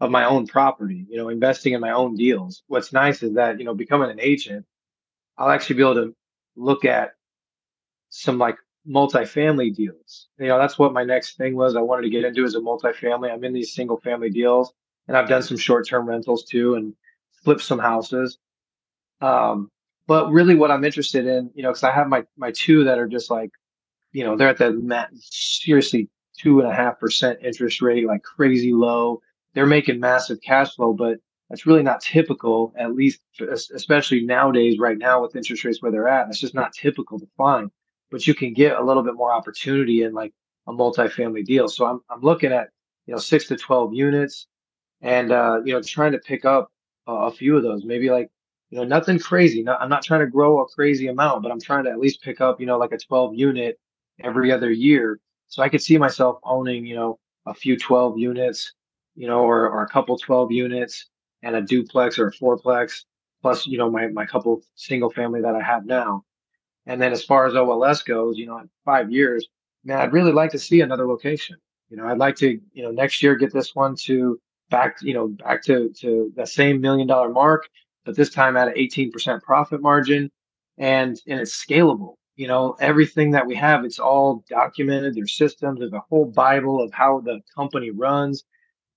of 0.00 0.10
my 0.10 0.24
own 0.24 0.48
property, 0.48 1.06
you 1.08 1.16
know, 1.16 1.28
investing 1.28 1.74
in 1.74 1.80
my 1.80 1.92
own 1.92 2.16
deals. 2.16 2.64
What's 2.66 2.92
nice 2.92 3.22
is 3.22 3.34
that, 3.34 3.60
you 3.60 3.64
know, 3.64 3.74
becoming 3.74 4.10
an 4.10 4.18
agent, 4.18 4.66
I'll 5.38 5.50
actually 5.50 5.76
be 5.76 5.82
able 5.82 5.94
to 5.94 6.16
look 6.56 6.84
at 6.84 7.12
some 8.08 8.36
like 8.36 8.56
multifamily 8.88 9.74
deals. 9.74 10.28
You 10.38 10.48
know, 10.48 10.58
that's 10.58 10.78
what 10.78 10.92
my 10.92 11.04
next 11.04 11.36
thing 11.36 11.56
was. 11.56 11.76
I 11.76 11.80
wanted 11.80 12.02
to 12.02 12.10
get 12.10 12.24
into 12.24 12.44
as 12.44 12.54
a 12.54 12.60
multifamily. 12.60 13.32
I'm 13.32 13.44
in 13.44 13.52
these 13.52 13.74
single 13.74 13.98
family 13.98 14.30
deals 14.30 14.72
and 15.08 15.16
I've 15.16 15.28
done 15.28 15.42
some 15.42 15.56
short 15.56 15.88
term 15.88 16.08
rentals 16.08 16.44
too 16.44 16.74
and 16.74 16.94
flipped 17.44 17.62
some 17.62 17.78
houses. 17.78 18.38
Um, 19.20 19.70
but 20.06 20.30
really, 20.30 20.54
what 20.54 20.70
I'm 20.70 20.84
interested 20.84 21.26
in, 21.26 21.50
you 21.54 21.62
know, 21.62 21.70
because 21.70 21.82
I 21.84 21.92
have 21.92 22.08
my 22.08 22.24
my 22.36 22.52
two 22.52 22.84
that 22.84 22.98
are 22.98 23.08
just 23.08 23.30
like, 23.30 23.50
you 24.12 24.24
know, 24.24 24.36
they're 24.36 24.48
at 24.48 24.58
the 24.58 25.06
seriously 25.20 26.08
two 26.38 26.60
and 26.60 26.68
a 26.68 26.74
half 26.74 27.00
percent 27.00 27.38
interest 27.42 27.82
rate, 27.82 28.06
like 28.06 28.22
crazy 28.22 28.72
low. 28.72 29.20
They're 29.54 29.66
making 29.66 30.00
massive 30.00 30.40
cash 30.42 30.74
flow, 30.74 30.92
but 30.92 31.18
that's 31.48 31.66
really 31.66 31.82
not 31.82 32.00
typical, 32.00 32.74
at 32.76 32.94
least, 32.94 33.20
especially 33.40 34.22
nowadays, 34.22 34.78
right 34.78 34.98
now 34.98 35.22
with 35.22 35.36
interest 35.36 35.64
rates 35.64 35.80
where 35.80 35.92
they're 35.92 36.08
at. 36.08 36.28
It's 36.28 36.40
just 36.40 36.54
not 36.54 36.72
typical 36.72 37.18
to 37.18 37.26
find, 37.36 37.70
but 38.10 38.26
you 38.26 38.34
can 38.34 38.52
get 38.52 38.76
a 38.76 38.84
little 38.84 39.02
bit 39.02 39.14
more 39.14 39.32
opportunity 39.32 40.02
in 40.02 40.12
like 40.12 40.32
a 40.66 40.72
multifamily 40.72 41.44
deal. 41.44 41.68
So 41.68 41.86
I'm, 41.86 42.00
I'm 42.10 42.20
looking 42.20 42.52
at, 42.52 42.68
you 43.06 43.14
know, 43.14 43.20
six 43.20 43.46
to 43.48 43.56
12 43.56 43.94
units 43.94 44.46
and, 45.00 45.32
uh, 45.32 45.60
you 45.64 45.72
know, 45.72 45.82
trying 45.82 46.12
to 46.12 46.18
pick 46.18 46.44
up 46.44 46.70
a, 47.06 47.12
a 47.12 47.30
few 47.30 47.56
of 47.56 47.62
those, 47.62 47.84
maybe 47.84 48.10
like, 48.10 48.30
you 48.70 48.78
know, 48.78 48.84
nothing 48.84 49.18
crazy. 49.18 49.62
Not, 49.62 49.80
I'm 49.80 49.88
not 49.88 50.02
trying 50.02 50.20
to 50.20 50.26
grow 50.26 50.60
a 50.60 50.66
crazy 50.66 51.06
amount, 51.06 51.42
but 51.42 51.52
I'm 51.52 51.60
trying 51.60 51.84
to 51.84 51.90
at 51.90 51.98
least 51.98 52.22
pick 52.22 52.40
up, 52.40 52.60
you 52.60 52.66
know, 52.66 52.78
like 52.78 52.92
a 52.92 52.98
12 52.98 53.34
unit 53.34 53.78
every 54.22 54.50
other 54.50 54.70
year. 54.70 55.20
So 55.48 55.62
I 55.62 55.68
could 55.68 55.82
see 55.82 55.98
myself 55.98 56.38
owning, 56.42 56.84
you 56.84 56.96
know, 56.96 57.18
a 57.46 57.54
few 57.54 57.78
12 57.78 58.18
units, 58.18 58.72
you 59.14 59.28
know, 59.28 59.40
or, 59.40 59.68
or 59.68 59.82
a 59.82 59.88
couple 59.88 60.18
12 60.18 60.50
units 60.50 61.06
and 61.42 61.54
a 61.54 61.62
duplex 61.62 62.18
or 62.18 62.28
a 62.28 62.32
fourplex, 62.32 63.04
plus, 63.40 63.66
you 63.66 63.78
know, 63.78 63.88
my, 63.88 64.08
my 64.08 64.26
couple 64.26 64.62
single 64.74 65.10
family 65.10 65.40
that 65.42 65.54
I 65.54 65.62
have 65.62 65.86
now. 65.86 66.24
And 66.86 67.02
then 67.02 67.12
as 67.12 67.24
far 67.24 67.46
as 67.46 67.54
OLS 67.54 68.02
goes, 68.02 68.38
you 68.38 68.46
know, 68.46 68.58
in 68.58 68.70
five 68.84 69.10
years, 69.10 69.46
man, 69.84 69.98
I'd 69.98 70.12
really 70.12 70.32
like 70.32 70.50
to 70.52 70.58
see 70.58 70.80
another 70.80 71.06
location. 71.06 71.56
You 71.88 71.96
know, 71.96 72.06
I'd 72.06 72.18
like 72.18 72.36
to, 72.36 72.60
you 72.72 72.82
know, 72.82 72.90
next 72.90 73.22
year 73.22 73.34
get 73.34 73.52
this 73.52 73.74
one 73.74 73.96
to 74.04 74.40
back, 74.70 74.96
you 75.02 75.14
know, 75.14 75.28
back 75.28 75.62
to, 75.64 75.92
to 76.00 76.32
the 76.36 76.46
same 76.46 76.80
million 76.80 77.06
dollar 77.06 77.28
mark, 77.28 77.68
but 78.04 78.16
this 78.16 78.30
time 78.30 78.56
at 78.56 78.68
an 78.68 78.74
18% 78.74 79.42
profit 79.42 79.82
margin 79.82 80.30
and, 80.78 81.20
and 81.26 81.40
it's 81.40 81.64
scalable. 81.64 82.14
You 82.36 82.48
know, 82.48 82.76
everything 82.80 83.30
that 83.30 83.46
we 83.46 83.54
have, 83.54 83.84
it's 83.84 83.98
all 83.98 84.44
documented. 84.48 85.14
There's 85.14 85.36
systems. 85.36 85.80
There's 85.80 85.92
a 85.92 86.02
whole 86.10 86.26
Bible 86.26 86.82
of 86.82 86.92
how 86.92 87.20
the 87.20 87.40
company 87.54 87.90
runs, 87.90 88.44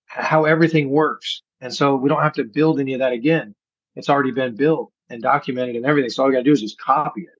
how 0.05 0.45
everything 0.45 0.89
works. 0.89 1.41
And 1.61 1.73
so 1.73 1.95
we 1.95 2.09
don't 2.09 2.21
have 2.21 2.33
to 2.33 2.43
build 2.43 2.79
any 2.79 2.93
of 2.93 2.99
that 2.99 3.13
again. 3.13 3.55
It's 3.95 4.09
already 4.09 4.31
been 4.31 4.55
built 4.55 4.91
and 5.09 5.21
documented 5.21 5.75
and 5.77 5.85
everything. 5.85 6.09
So 6.09 6.23
all 6.23 6.29
you 6.29 6.35
got 6.35 6.39
to 6.39 6.43
do 6.43 6.51
is 6.51 6.61
just 6.61 6.79
copy 6.79 7.21
it 7.21 7.38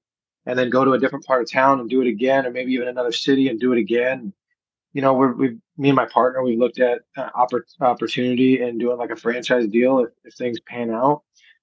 and 0.49 0.57
then 0.57 0.71
go 0.71 0.83
to 0.83 0.93
a 0.93 0.99
different 0.99 1.25
part 1.25 1.43
of 1.43 1.51
town 1.51 1.79
and 1.79 1.89
do 1.89 2.01
it 2.01 2.07
again, 2.07 2.45
or 2.45 2.49
maybe 2.51 2.73
even 2.73 2.87
another 2.87 3.11
city 3.11 3.49
and 3.49 3.59
do 3.59 3.71
it 3.71 3.77
again. 3.77 4.33
You 4.93 5.03
know, 5.03 5.13
we're, 5.13 5.33
we, 5.33 5.57
me 5.77 5.89
and 5.89 5.95
my 5.95 6.07
partner, 6.07 6.41
we 6.41 6.57
looked 6.57 6.79
at 6.79 7.01
uh, 7.15 7.29
oppor- 7.35 7.61
opportunity 7.79 8.59
and 8.63 8.79
doing 8.79 8.97
like 8.97 9.11
a 9.11 9.15
franchise 9.15 9.67
deal 9.67 9.99
if, 9.99 10.09
if 10.23 10.33
things 10.33 10.59
pan 10.61 10.89
out. 10.89 11.21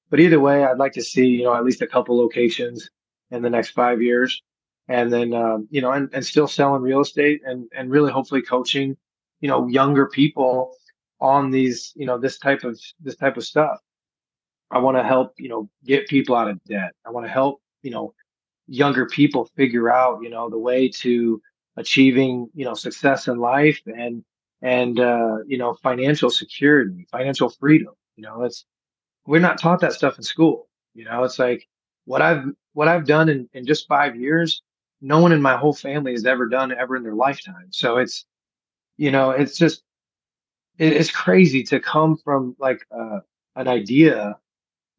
But 0.09 0.21
either 0.21 0.39
way, 0.39 0.65
I'd 0.65 0.79
like 0.79 0.93
to 0.93 1.03
see, 1.03 1.27
you 1.27 1.43
know, 1.43 1.55
at 1.57 1.65
least 1.65 1.83
a 1.83 1.87
couple 1.89 2.17
locations 2.17 2.89
in 3.33 3.43
the 3.43 3.51
next 3.51 3.71
five 3.71 4.01
years. 4.01 4.41
And 4.87 5.13
then, 5.13 5.33
um, 5.33 5.67
you 5.69 5.81
know, 5.81 5.91
and, 5.91 6.09
and 6.13 6.25
still 6.25 6.47
selling 6.47 6.83
real 6.83 7.01
estate 7.01 7.41
and, 7.45 7.69
and 7.75 7.91
really 7.91 8.13
hopefully 8.13 8.43
coaching, 8.43 8.97
you 9.41 9.49
know, 9.49 9.67
younger 9.67 10.07
people 10.07 10.77
on 11.21 11.51
these, 11.51 11.93
you 11.97 12.07
know, 12.07 12.19
this 12.19 12.39
type 12.39 12.63
of, 12.63 12.79
this 13.01 13.17
type 13.17 13.37
of 13.37 13.45
stuff. 13.45 13.81
I 14.71 14.79
want 14.79 14.97
to 14.97 15.03
help, 15.03 15.33
you 15.39 15.49
know, 15.49 15.69
get 15.85 16.07
people 16.07 16.37
out 16.37 16.49
of 16.49 16.63
debt. 16.69 16.93
I 17.05 17.11
want 17.11 17.27
to 17.27 17.33
help, 17.33 17.61
you 17.83 17.91
know, 17.91 18.15
younger 18.69 19.07
people 19.07 19.51
figure 19.57 19.91
out, 19.91 20.23
you 20.23 20.31
know, 20.31 20.51
the 20.51 20.59
way 20.59 20.89
to 20.89 21.41
achieving, 21.77 22.49
you 22.55 22.65
know, 22.65 22.75
success 22.75 23.29
in 23.29 23.39
life 23.39 23.81
and, 23.87 24.25
and, 24.63 24.99
uh, 24.99 25.39
you 25.47 25.59
know, 25.59 25.75
financial 25.83 26.31
security, 26.31 27.07
financial 27.11 27.49
freedom. 27.49 27.95
You 28.17 28.25
know, 28.25 28.43
it's, 28.45 28.65
we're 29.27 29.41
not 29.41 29.61
taught 29.61 29.81
that 29.81 29.93
stuff 29.93 30.17
in 30.17 30.25
school. 30.25 30.69
You 30.95 31.05
know, 31.05 31.25
it's 31.25 31.39
like 31.39 31.69
what 32.07 32.23
I've, 32.23 32.45
what 32.73 32.89
I've 32.89 33.07
done 33.07 33.29
in, 33.29 33.49
in 33.53 33.67
just 33.67 33.87
five 33.87 34.17
years, 34.17 34.63
no 35.01 35.21
one 35.21 35.33
in 35.33 35.43
my 35.43 35.57
whole 35.57 35.75
family 35.75 36.13
has 36.13 36.25
ever 36.25 36.49
done 36.49 36.73
ever 36.73 36.97
in 36.97 37.03
their 37.03 37.15
lifetime. 37.15 37.69
So 37.71 37.99
it's, 37.99 38.25
you 38.97 39.11
know, 39.11 39.31
it's 39.31 39.59
just, 39.59 39.83
it, 40.79 40.93
it's 40.93 41.11
crazy 41.11 41.63
to 41.65 41.81
come 41.81 42.17
from 42.17 42.57
like, 42.59 42.87
uh, 42.91 43.21
an 43.55 43.69
idea 43.69 44.37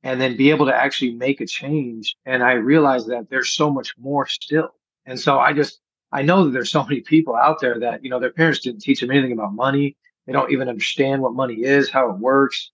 and 0.03 0.21
then 0.21 0.37
be 0.37 0.49
able 0.49 0.65
to 0.65 0.75
actually 0.75 1.11
make 1.11 1.41
a 1.41 1.45
change. 1.45 2.15
And 2.25 2.43
I 2.43 2.53
realized 2.53 3.07
that 3.09 3.29
there's 3.29 3.49
so 3.49 3.71
much 3.71 3.93
more 3.97 4.27
still. 4.27 4.69
And 5.05 5.19
so 5.19 5.39
I 5.39 5.53
just, 5.53 5.79
I 6.11 6.21
know 6.21 6.45
that 6.45 6.51
there's 6.51 6.71
so 6.71 6.83
many 6.83 7.01
people 7.01 7.35
out 7.35 7.59
there 7.59 7.79
that, 7.79 8.03
you 8.03 8.09
know, 8.09 8.19
their 8.19 8.31
parents 8.31 8.59
didn't 8.59 8.81
teach 8.81 9.01
them 9.01 9.11
anything 9.11 9.31
about 9.31 9.53
money. 9.53 9.97
They 10.25 10.33
don't 10.33 10.51
even 10.51 10.69
understand 10.69 11.21
what 11.21 11.33
money 11.33 11.55
is, 11.55 11.89
how 11.89 12.09
it 12.09 12.17
works. 12.17 12.71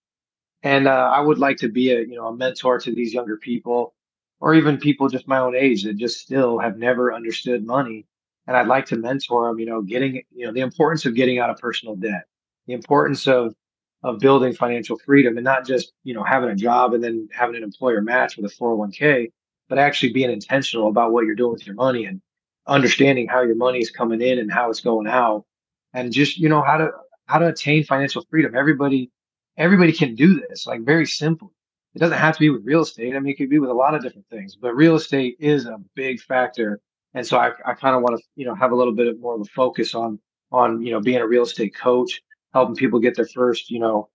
And 0.63 0.87
uh, 0.87 1.11
I 1.13 1.19
would 1.19 1.39
like 1.39 1.57
to 1.57 1.69
be 1.69 1.91
a, 1.91 2.01
you 2.01 2.15
know, 2.15 2.27
a 2.27 2.35
mentor 2.35 2.79
to 2.79 2.93
these 2.93 3.13
younger 3.13 3.37
people 3.37 3.93
or 4.39 4.53
even 4.55 4.77
people 4.77 5.07
just 5.07 5.27
my 5.27 5.39
own 5.39 5.55
age 5.55 5.83
that 5.83 5.97
just 5.97 6.19
still 6.19 6.59
have 6.59 6.77
never 6.77 7.13
understood 7.13 7.65
money. 7.65 8.05
And 8.45 8.57
I'd 8.57 8.67
like 8.67 8.85
to 8.87 8.97
mentor 8.97 9.47
them, 9.47 9.59
you 9.59 9.65
know, 9.65 9.81
getting, 9.81 10.21
you 10.35 10.45
know, 10.45 10.51
the 10.51 10.59
importance 10.59 11.05
of 11.05 11.15
getting 11.15 11.39
out 11.39 11.49
of 11.49 11.57
personal 11.57 11.95
debt, 11.95 12.25
the 12.67 12.73
importance 12.73 13.27
of 13.27 13.55
of 14.03 14.19
building 14.19 14.53
financial 14.53 14.97
freedom 14.99 15.37
and 15.37 15.45
not 15.45 15.65
just, 15.65 15.93
you 16.03 16.13
know, 16.13 16.23
having 16.23 16.49
a 16.49 16.55
job 16.55 16.93
and 16.93 17.03
then 17.03 17.27
having 17.31 17.55
an 17.55 17.63
employer 17.63 18.01
match 18.01 18.35
with 18.35 18.51
a 18.51 18.55
401k, 18.55 19.31
but 19.69 19.77
actually 19.77 20.11
being 20.11 20.29
intentional 20.29 20.89
about 20.89 21.13
what 21.13 21.25
you're 21.25 21.35
doing 21.35 21.53
with 21.53 21.65
your 21.65 21.75
money 21.75 22.05
and 22.05 22.21
understanding 22.67 23.27
how 23.27 23.41
your 23.41 23.55
money 23.55 23.79
is 23.79 23.89
coming 23.89 24.21
in 24.21 24.39
and 24.39 24.51
how 24.51 24.69
it's 24.69 24.81
going 24.81 25.07
out 25.07 25.45
and 25.93 26.11
just, 26.11 26.37
you 26.37 26.49
know, 26.49 26.61
how 26.61 26.77
to, 26.77 26.89
how 27.27 27.39
to 27.39 27.47
attain 27.47 27.83
financial 27.85 28.25
freedom. 28.29 28.55
Everybody, 28.55 29.09
everybody 29.57 29.93
can 29.93 30.15
do 30.15 30.41
this, 30.49 30.67
like 30.67 30.81
very 30.81 31.05
simple. 31.05 31.53
It 31.95 31.99
doesn't 31.99 32.17
have 32.17 32.33
to 32.33 32.39
be 32.39 32.49
with 32.49 32.65
real 32.65 32.81
estate. 32.81 33.15
I 33.15 33.19
mean, 33.19 33.33
it 33.33 33.37
could 33.37 33.49
be 33.49 33.59
with 33.59 33.69
a 33.69 33.73
lot 33.73 33.95
of 33.95 34.01
different 34.01 34.27
things, 34.29 34.55
but 34.55 34.75
real 34.75 34.95
estate 34.95 35.37
is 35.39 35.65
a 35.65 35.77
big 35.95 36.19
factor. 36.19 36.81
And 37.13 37.25
so 37.25 37.37
I, 37.37 37.51
I 37.65 37.73
kind 37.73 37.95
of 37.95 38.01
want 38.01 38.17
to, 38.17 38.23
you 38.35 38.45
know, 38.45 38.55
have 38.55 38.71
a 38.71 38.75
little 38.75 38.93
bit 38.93 39.17
more 39.19 39.35
of 39.35 39.41
a 39.41 39.45
focus 39.45 39.95
on, 39.95 40.19
on, 40.51 40.81
you 40.81 40.91
know, 40.91 40.99
being 40.99 41.21
a 41.21 41.27
real 41.27 41.43
estate 41.43 41.75
coach 41.75 42.21
helping 42.53 42.75
people 42.75 42.99
get 42.99 43.15
their 43.15 43.25
first, 43.25 43.69
you 43.69 43.79
know, 43.79 44.09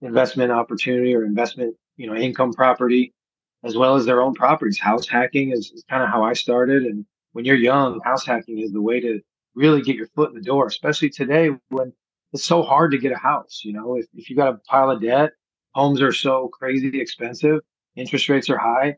investment 0.00 0.52
opportunity 0.52 1.14
or 1.14 1.24
investment, 1.24 1.74
you 1.96 2.06
know, 2.06 2.14
income 2.14 2.52
property, 2.52 3.12
as 3.62 3.76
well 3.76 3.94
as 3.94 4.04
their 4.04 4.20
own 4.20 4.34
properties. 4.34 4.78
House 4.78 5.08
hacking 5.08 5.50
is, 5.50 5.70
is 5.70 5.84
kind 5.88 6.02
of 6.02 6.08
how 6.08 6.22
I 6.22 6.32
started. 6.32 6.84
And 6.84 7.06
when 7.32 7.44
you're 7.44 7.56
young, 7.56 8.00
house 8.04 8.26
hacking 8.26 8.58
is 8.58 8.72
the 8.72 8.82
way 8.82 9.00
to 9.00 9.20
really 9.54 9.82
get 9.82 9.96
your 9.96 10.08
foot 10.08 10.30
in 10.30 10.36
the 10.36 10.42
door, 10.42 10.66
especially 10.66 11.10
today 11.10 11.50
when 11.68 11.92
it's 12.32 12.44
so 12.44 12.62
hard 12.62 12.90
to 12.90 12.98
get 12.98 13.12
a 13.12 13.16
house. 13.16 13.62
You 13.64 13.72
know, 13.72 13.96
if, 13.96 14.06
if 14.14 14.28
you 14.28 14.36
got 14.36 14.54
a 14.54 14.58
pile 14.68 14.90
of 14.90 15.00
debt, 15.00 15.32
homes 15.72 16.02
are 16.02 16.12
so 16.12 16.48
crazy 16.48 17.00
expensive, 17.00 17.60
interest 17.94 18.28
rates 18.28 18.50
are 18.50 18.58
high, 18.58 18.96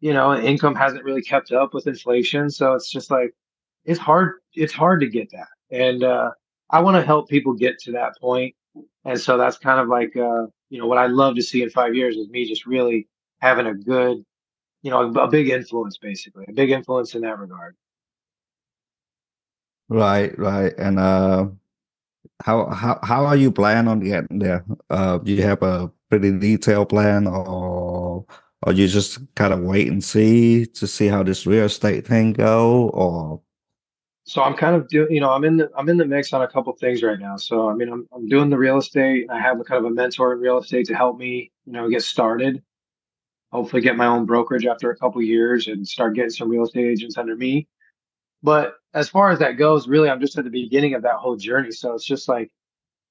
you 0.00 0.12
know, 0.12 0.34
income 0.34 0.76
hasn't 0.76 1.04
really 1.04 1.22
kept 1.22 1.50
up 1.50 1.74
with 1.74 1.88
inflation. 1.88 2.50
So 2.50 2.74
it's 2.74 2.90
just 2.90 3.10
like, 3.10 3.34
it's 3.84 3.98
hard, 3.98 4.34
it's 4.54 4.72
hard 4.72 5.00
to 5.00 5.08
get 5.08 5.30
that. 5.32 5.48
And, 5.70 6.04
uh, 6.04 6.30
I 6.70 6.80
want 6.80 6.96
to 6.96 7.02
help 7.02 7.28
people 7.28 7.52
get 7.54 7.78
to 7.80 7.92
that 7.92 8.18
point. 8.20 8.54
And 9.04 9.18
so 9.20 9.38
that's 9.38 9.58
kind 9.58 9.80
of 9.80 9.88
like, 9.88 10.16
uh, 10.16 10.46
you 10.70 10.78
know, 10.78 10.86
what 10.86 10.98
I'd 10.98 11.10
love 11.10 11.34
to 11.36 11.42
see 11.42 11.62
in 11.62 11.70
five 11.70 11.94
years 11.94 12.16
is 12.16 12.28
me 12.28 12.46
just 12.46 12.66
really 12.66 13.08
having 13.40 13.66
a 13.66 13.74
good, 13.74 14.24
you 14.82 14.90
know, 14.90 15.10
a 15.14 15.28
big 15.28 15.48
influence, 15.48 15.96
basically, 15.98 16.44
a 16.48 16.52
big 16.52 16.70
influence 16.70 17.14
in 17.14 17.22
that 17.22 17.38
regard. 17.38 17.74
Right, 19.88 20.38
right. 20.38 20.74
And 20.76 20.98
uh, 20.98 21.46
how 22.42 22.66
how 22.66 23.00
how 23.02 23.24
are 23.24 23.36
you 23.36 23.50
plan 23.50 23.88
on 23.88 24.00
getting 24.00 24.38
there? 24.38 24.64
Uh, 24.90 25.18
do 25.18 25.32
you 25.32 25.42
have 25.42 25.62
a 25.62 25.90
pretty 26.10 26.38
detailed 26.38 26.90
plan, 26.90 27.26
or 27.26 28.26
or 28.62 28.72
you 28.72 28.86
just 28.88 29.18
kind 29.34 29.52
of 29.52 29.60
wait 29.60 29.88
and 29.88 30.04
see 30.04 30.66
to 30.66 30.86
see 30.86 31.06
how 31.06 31.22
this 31.22 31.46
real 31.46 31.64
estate 31.64 32.06
thing 32.06 32.34
go, 32.34 32.90
or 32.90 33.40
so 34.28 34.42
I'm 34.42 34.54
kind 34.54 34.76
of 34.76 34.86
doing, 34.88 35.10
you 35.10 35.20
know, 35.22 35.30
I'm 35.30 35.42
in 35.44 35.56
the 35.56 35.70
I'm 35.74 35.88
in 35.88 35.96
the 35.96 36.04
mix 36.04 36.34
on 36.34 36.42
a 36.42 36.48
couple 36.48 36.70
things 36.74 37.02
right 37.02 37.18
now. 37.18 37.38
So 37.38 37.70
I 37.70 37.74
mean, 37.74 37.88
I'm 37.88 38.06
I'm 38.14 38.28
doing 38.28 38.50
the 38.50 38.58
real 38.58 38.76
estate. 38.76 39.26
I 39.30 39.40
have 39.40 39.58
a 39.58 39.64
kind 39.64 39.78
of 39.82 39.90
a 39.90 39.94
mentor 39.94 40.34
in 40.34 40.40
real 40.40 40.58
estate 40.58 40.86
to 40.88 40.94
help 40.94 41.16
me, 41.16 41.50
you 41.64 41.72
know, 41.72 41.88
get 41.88 42.02
started. 42.02 42.62
Hopefully, 43.52 43.80
get 43.80 43.96
my 43.96 44.04
own 44.04 44.26
brokerage 44.26 44.66
after 44.66 44.90
a 44.90 44.96
couple 44.96 45.22
years 45.22 45.66
and 45.66 45.88
start 45.88 46.14
getting 46.14 46.28
some 46.28 46.50
real 46.50 46.64
estate 46.64 46.84
agents 46.84 47.16
under 47.16 47.36
me. 47.36 47.68
But 48.42 48.74
as 48.92 49.08
far 49.08 49.30
as 49.30 49.38
that 49.38 49.52
goes, 49.52 49.88
really, 49.88 50.10
I'm 50.10 50.20
just 50.20 50.36
at 50.36 50.44
the 50.44 50.50
beginning 50.50 50.92
of 50.92 51.02
that 51.02 51.16
whole 51.16 51.36
journey. 51.36 51.70
So 51.70 51.94
it's 51.94 52.04
just 52.04 52.28
like, 52.28 52.50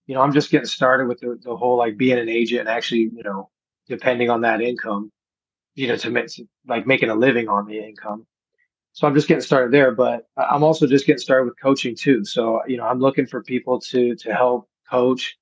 you 0.05 0.13
know, 0.13 0.21
I'm 0.21 0.33
just 0.33 0.51
getting 0.51 0.67
started 0.67 1.07
with 1.07 1.19
the, 1.19 1.39
the 1.41 1.57
whole 1.57 1.77
like 1.77 1.97
being 1.97 2.19
an 2.19 2.29
agent 2.29 2.61
and 2.61 2.69
actually, 2.69 3.09
you 3.11 3.23
know, 3.23 3.49
depending 3.87 4.29
on 4.29 4.41
that 4.41 4.61
income, 4.61 5.11
you 5.73 5.87
know, 5.87 5.95
to 5.97 6.11
make 6.11 6.27
like 6.67 6.85
making 6.85 7.09
a 7.09 7.15
living 7.15 7.49
on 7.49 7.65
the 7.65 7.79
income 7.79 8.27
so 8.97 9.05
I'm 9.05 9.13
just 9.13 9.27
getting 9.27 9.43
started 9.43 9.71
there, 9.71 9.91
but 9.91 10.25
I'm 10.37 10.63
also 10.63 10.87
just 10.87 11.05
getting 11.05 11.19
started 11.19 11.45
with 11.45 11.61
coaching 11.61 11.95
too. 11.95 12.25
So, 12.25 12.61
you 12.65 12.77
know, 12.77 12.85
I'm 12.85 12.99
looking 12.99 13.27
for 13.27 13.43
people 13.43 13.79
to, 13.81 14.15
to 14.15 14.33
help 14.33 14.67
coach. 14.89 15.37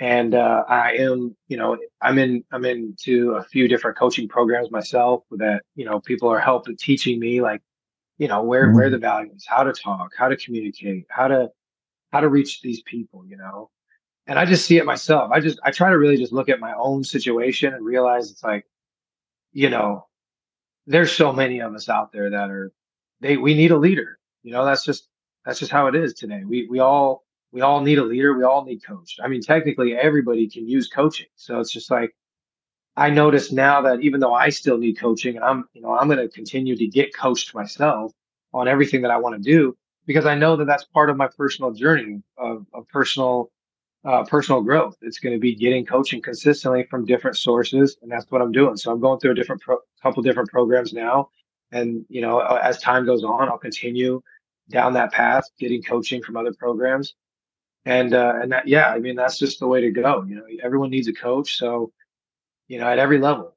And, 0.00 0.34
uh, 0.34 0.64
I 0.68 0.94
am, 0.94 1.36
you 1.46 1.56
know, 1.56 1.78
I'm 2.02 2.18
in, 2.18 2.42
I'm 2.50 2.64
into 2.64 3.36
a 3.36 3.44
few 3.44 3.68
different 3.68 3.96
coaching 3.96 4.26
programs 4.26 4.72
myself 4.72 5.22
that, 5.30 5.62
you 5.76 5.84
know, 5.84 6.00
people 6.00 6.28
are 6.28 6.40
helping 6.40 6.76
teaching 6.76 7.20
me 7.20 7.40
like, 7.40 7.62
you 8.18 8.26
know, 8.26 8.42
where, 8.42 8.66
mm-hmm. 8.66 8.76
where 8.76 8.90
the 8.90 8.98
values, 8.98 9.46
how 9.46 9.62
to 9.62 9.72
talk, 9.72 10.10
how 10.18 10.26
to 10.26 10.36
communicate, 10.36 11.06
how 11.08 11.28
to, 11.28 11.48
how 12.10 12.18
to 12.18 12.28
reach 12.28 12.60
these 12.60 12.82
people, 12.82 13.24
you 13.24 13.36
know, 13.36 13.70
and 14.26 14.36
I 14.36 14.46
just 14.46 14.66
see 14.66 14.78
it 14.78 14.84
myself. 14.84 15.30
I 15.32 15.38
just, 15.38 15.60
I 15.62 15.70
try 15.70 15.90
to 15.90 15.98
really 15.98 16.16
just 16.16 16.32
look 16.32 16.48
at 16.48 16.58
my 16.58 16.74
own 16.76 17.04
situation 17.04 17.72
and 17.72 17.86
realize 17.86 18.32
it's 18.32 18.42
like, 18.42 18.66
you 19.52 19.70
know, 19.70 20.08
there's 20.88 21.12
so 21.12 21.32
many 21.32 21.60
of 21.60 21.72
us 21.72 21.88
out 21.88 22.10
there 22.10 22.30
that 22.30 22.50
are 22.50 22.72
they 23.20 23.36
we 23.36 23.54
need 23.54 23.70
a 23.70 23.78
leader. 23.78 24.18
You 24.42 24.52
know, 24.52 24.64
that's 24.64 24.84
just 24.84 25.08
that's 25.44 25.58
just 25.58 25.72
how 25.72 25.86
it 25.86 25.94
is 25.94 26.14
today. 26.14 26.42
We 26.44 26.66
we 26.68 26.78
all 26.80 27.24
we 27.52 27.62
all 27.62 27.80
need 27.80 27.98
a 27.98 28.04
leader. 28.04 28.36
We 28.36 28.44
all 28.44 28.64
need 28.64 28.84
coach. 28.84 29.16
I 29.22 29.28
mean, 29.28 29.40
technically 29.40 29.96
everybody 29.96 30.48
can 30.48 30.68
use 30.68 30.88
coaching. 30.88 31.28
So 31.36 31.60
it's 31.60 31.72
just 31.72 31.90
like, 31.90 32.14
I 32.96 33.10
notice 33.10 33.52
now 33.52 33.82
that 33.82 34.00
even 34.00 34.20
though 34.20 34.34
I 34.34 34.50
still 34.50 34.78
need 34.78 34.98
coaching 34.98 35.36
and 35.36 35.44
I'm, 35.44 35.64
you 35.72 35.80
know, 35.80 35.96
I'm 35.96 36.08
going 36.08 36.18
to 36.18 36.28
continue 36.28 36.76
to 36.76 36.86
get 36.86 37.16
coached 37.16 37.54
myself 37.54 38.12
on 38.52 38.68
everything 38.68 39.02
that 39.02 39.10
I 39.10 39.18
want 39.18 39.36
to 39.36 39.50
do 39.50 39.76
because 40.06 40.26
I 40.26 40.34
know 40.34 40.56
that 40.56 40.66
that's 40.66 40.84
part 40.84 41.10
of 41.10 41.16
my 41.16 41.28
personal 41.28 41.72
journey 41.72 42.22
of, 42.36 42.66
of 42.74 42.86
personal, 42.88 43.50
uh, 44.04 44.24
personal 44.24 44.62
growth. 44.62 44.96
It's 45.02 45.18
going 45.18 45.34
to 45.34 45.40
be 45.40 45.54
getting 45.54 45.86
coaching 45.86 46.22
consistently 46.22 46.84
from 46.90 47.06
different 47.06 47.36
sources. 47.36 47.96
And 48.02 48.10
that's 48.10 48.30
what 48.30 48.42
I'm 48.42 48.52
doing. 48.52 48.76
So 48.76 48.92
I'm 48.92 49.00
going 49.00 49.18
through 49.18 49.32
a 49.32 49.34
different, 49.34 49.62
pro- 49.62 49.80
couple 50.02 50.22
different 50.22 50.50
programs 50.50 50.92
now. 50.92 51.30
And, 51.72 52.04
you 52.08 52.20
know, 52.20 52.40
as 52.40 52.80
time 52.80 53.04
goes 53.04 53.24
on, 53.24 53.48
I'll 53.48 53.58
continue 53.58 54.22
down 54.70 54.94
that 54.94 55.12
path, 55.12 55.44
getting 55.58 55.82
coaching 55.82 56.22
from 56.22 56.36
other 56.36 56.52
programs. 56.52 57.14
And, 57.84 58.14
uh, 58.14 58.34
and 58.42 58.52
that, 58.52 58.66
yeah, 58.66 58.88
I 58.88 58.98
mean, 58.98 59.16
that's 59.16 59.38
just 59.38 59.60
the 59.60 59.66
way 59.66 59.80
to 59.80 59.90
go. 59.90 60.24
You 60.28 60.36
know, 60.36 60.44
everyone 60.62 60.90
needs 60.90 61.08
a 61.08 61.12
coach. 61.12 61.56
So, 61.56 61.92
you 62.68 62.78
know, 62.78 62.88
at 62.88 62.98
every 62.98 63.18
level. 63.18 63.56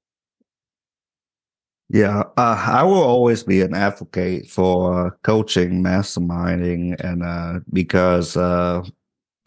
Yeah, 1.91 2.21
uh, 2.37 2.63
I 2.67 2.83
will 2.83 3.01
always 3.01 3.43
be 3.43 3.61
an 3.61 3.73
advocate 3.73 4.47
for 4.47 5.07
uh, 5.07 5.09
coaching, 5.23 5.83
masterminding, 5.83 7.03
and 7.03 7.23
uh, 7.23 7.61
because 7.73 8.37
uh, 8.37 8.83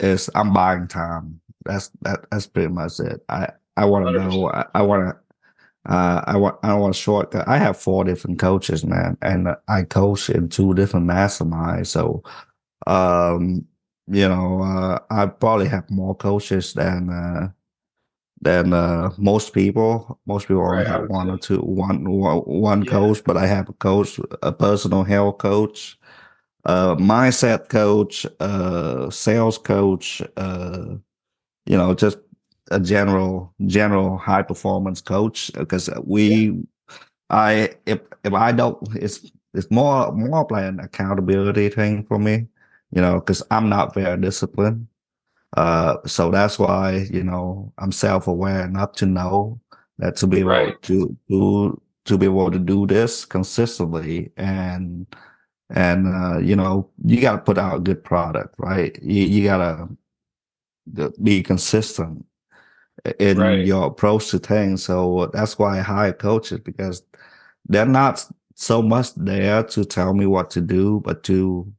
it's 0.01 0.29
I'm 0.35 0.53
buying 0.53 0.89
time. 0.89 1.41
That's 1.65 1.93
that. 2.01 2.27
That's 2.33 2.49
pretty 2.49 2.71
much 2.71 2.99
it. 2.99 3.25
I 3.29 3.51
I 3.77 3.85
want 3.85 4.07
to 4.07 4.13
know. 4.13 4.51
I, 4.51 4.67
I 4.75 4.83
want 4.83 5.09
to. 5.09 5.17
Uh, 5.87 6.22
I 6.26 6.37
want. 6.37 6.59
I 6.62 6.74
want 6.74 6.95
a 6.95 6.99
shortcut. 6.99 7.49
I 7.49 7.59
have 7.59 7.76
four 7.76 8.05
different 8.05 8.39
coaches, 8.39 8.85
man, 8.85 9.16
and 9.20 9.49
I 9.66 9.83
coach 9.83 10.30
in 10.30 10.49
two 10.49 10.74
different 10.74 11.09
masterminds. 11.09 11.89
So, 11.89 12.22
um, 12.87 13.66
you 14.07 14.28
know, 14.28 14.62
uh, 14.62 14.99
I 15.11 15.26
probably 15.26 15.66
have 15.68 15.91
more 15.91 16.14
coaches 16.14 16.74
than 16.74 17.11
uh, 17.11 17.49
than 18.41 18.72
uh, 18.72 19.11
most 19.18 19.55
people. 19.55 20.20
Most 20.26 20.47
people 20.47 20.62
only 20.62 20.78
right, 20.78 20.87
have 20.87 21.09
one 21.09 21.26
say. 21.26 21.33
or 21.33 21.39
two, 21.39 21.61
one 21.62 22.09
one, 22.09 22.39
one 22.39 22.83
yeah. 22.83 22.91
coach, 22.91 23.24
but 23.24 23.37
I 23.37 23.47
have 23.47 23.68
a 23.68 23.72
coach, 23.72 24.20
a 24.43 24.53
personal 24.53 25.03
health 25.03 25.39
coach, 25.39 25.99
a 26.64 26.95
mindset 26.97 27.68
coach, 27.68 28.24
a 28.39 29.09
sales 29.11 29.59
coach, 29.59 30.22
uh, 30.37 30.95
you 31.66 31.76
know, 31.76 31.95
just 31.95 32.18
a 32.73 32.81
general 32.81 33.55
general 33.66 34.16
high 34.16 34.43
performance 34.43 35.01
coach 35.01 35.53
because 35.55 35.91
we 36.05 36.47
yeah. 36.47 36.53
I 37.31 37.70
if 37.87 38.01
if 38.25 38.33
I 38.33 38.53
don't 38.53 38.79
it's 38.97 39.31
it's 39.55 39.70
more 39.70 40.12
more 40.12 40.47
like 40.51 40.64
an 40.64 40.81
accountability 40.81 41.68
thing 41.68 42.05
for 42.05 42.18
me, 42.18 42.47
you 42.91 43.03
know, 43.03 43.14
because 43.14 43.43
I'm 43.51 43.68
not 43.68 43.95
very 43.95 44.20
disciplined. 44.20 44.87
Uh, 45.57 45.97
so 46.07 46.31
that's 46.31 46.59
why 46.59 47.07
you 47.11 47.23
know 47.23 47.73
I'm 47.79 47.93
self-aware 47.93 48.64
enough 48.64 48.93
to 48.95 49.07
know 49.07 49.61
that 49.99 50.16
to 50.16 50.27
be 50.27 50.41
able 50.41 50.51
right. 50.51 50.83
to 50.83 51.16
do 51.29 51.81
to 52.05 52.18
be 52.18 52.27
able 52.27 52.51
to 52.51 52.59
do 52.59 52.87
this 52.87 53.25
consistently 53.25 54.33
and 54.37 55.07
and 55.70 56.07
uh, 56.07 56.39
you 56.39 56.57
know 56.57 56.91
you 57.05 57.20
got 57.20 57.33
to 57.33 57.39
put 57.39 57.59
out 57.59 57.77
a 57.77 57.81
good 57.81 58.03
product, 58.05 58.55
right? 58.59 58.99
You 59.03 59.25
you 59.25 59.45
got 59.45 59.59
to 60.97 61.12
be 61.23 61.43
consistent 61.43 62.27
in 63.18 63.38
right. 63.38 63.64
your 63.64 63.86
approach 63.86 64.30
to 64.30 64.38
things. 64.38 64.84
So 64.84 65.30
that's 65.32 65.59
why 65.59 65.78
I 65.78 65.82
hire 65.82 66.12
coaches 66.12 66.61
because 66.61 67.03
they're 67.68 67.86
not 67.86 68.24
so 68.55 68.82
much 68.82 69.14
there 69.16 69.62
to 69.64 69.84
tell 69.84 70.14
me 70.14 70.26
what 70.26 70.51
to 70.51 70.61
do, 70.61 71.01
but 71.05 71.22
to 71.24 71.72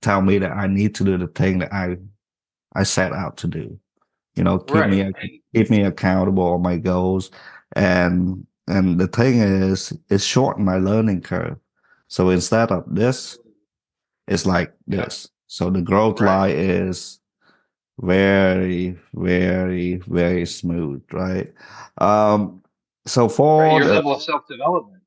tell 0.00 0.22
me 0.22 0.38
that 0.38 0.52
I 0.52 0.66
need 0.66 0.94
to 0.96 1.04
do 1.04 1.18
the 1.18 1.28
thing 1.28 1.58
that 1.58 1.72
I 1.72 1.96
I 2.74 2.84
set 2.84 3.12
out 3.12 3.36
to 3.38 3.46
do. 3.46 3.78
You 4.34 4.44
know, 4.44 4.58
keep 4.58 4.76
right. 4.76 4.90
me 4.90 5.40
keep 5.54 5.70
me 5.70 5.82
accountable 5.82 6.44
on 6.44 6.62
my 6.62 6.78
goals, 6.78 7.30
and 7.76 8.46
and 8.66 8.98
the 8.98 9.08
thing 9.08 9.40
is, 9.40 9.92
it's 10.08 10.24
shorten 10.24 10.64
my 10.64 10.78
learning 10.78 11.22
curve. 11.22 11.58
So 12.08 12.30
instead 12.30 12.70
of 12.70 12.84
this, 12.86 13.38
it's 14.28 14.46
like 14.46 14.72
this. 14.86 15.28
So 15.46 15.68
the 15.68 15.82
growth 15.82 16.20
right. 16.20 16.48
line 16.48 16.56
is 16.56 17.20
very, 18.00 18.96
very, 19.14 19.96
very 19.96 20.46
smooth, 20.46 21.02
right? 21.12 21.52
Um, 21.98 22.62
so 23.06 23.28
for 23.28 23.62
right, 23.62 23.76
your 23.76 23.86
the, 23.86 23.94
level 23.94 24.14
of 24.14 24.22
self 24.22 24.46
development. 24.46 25.02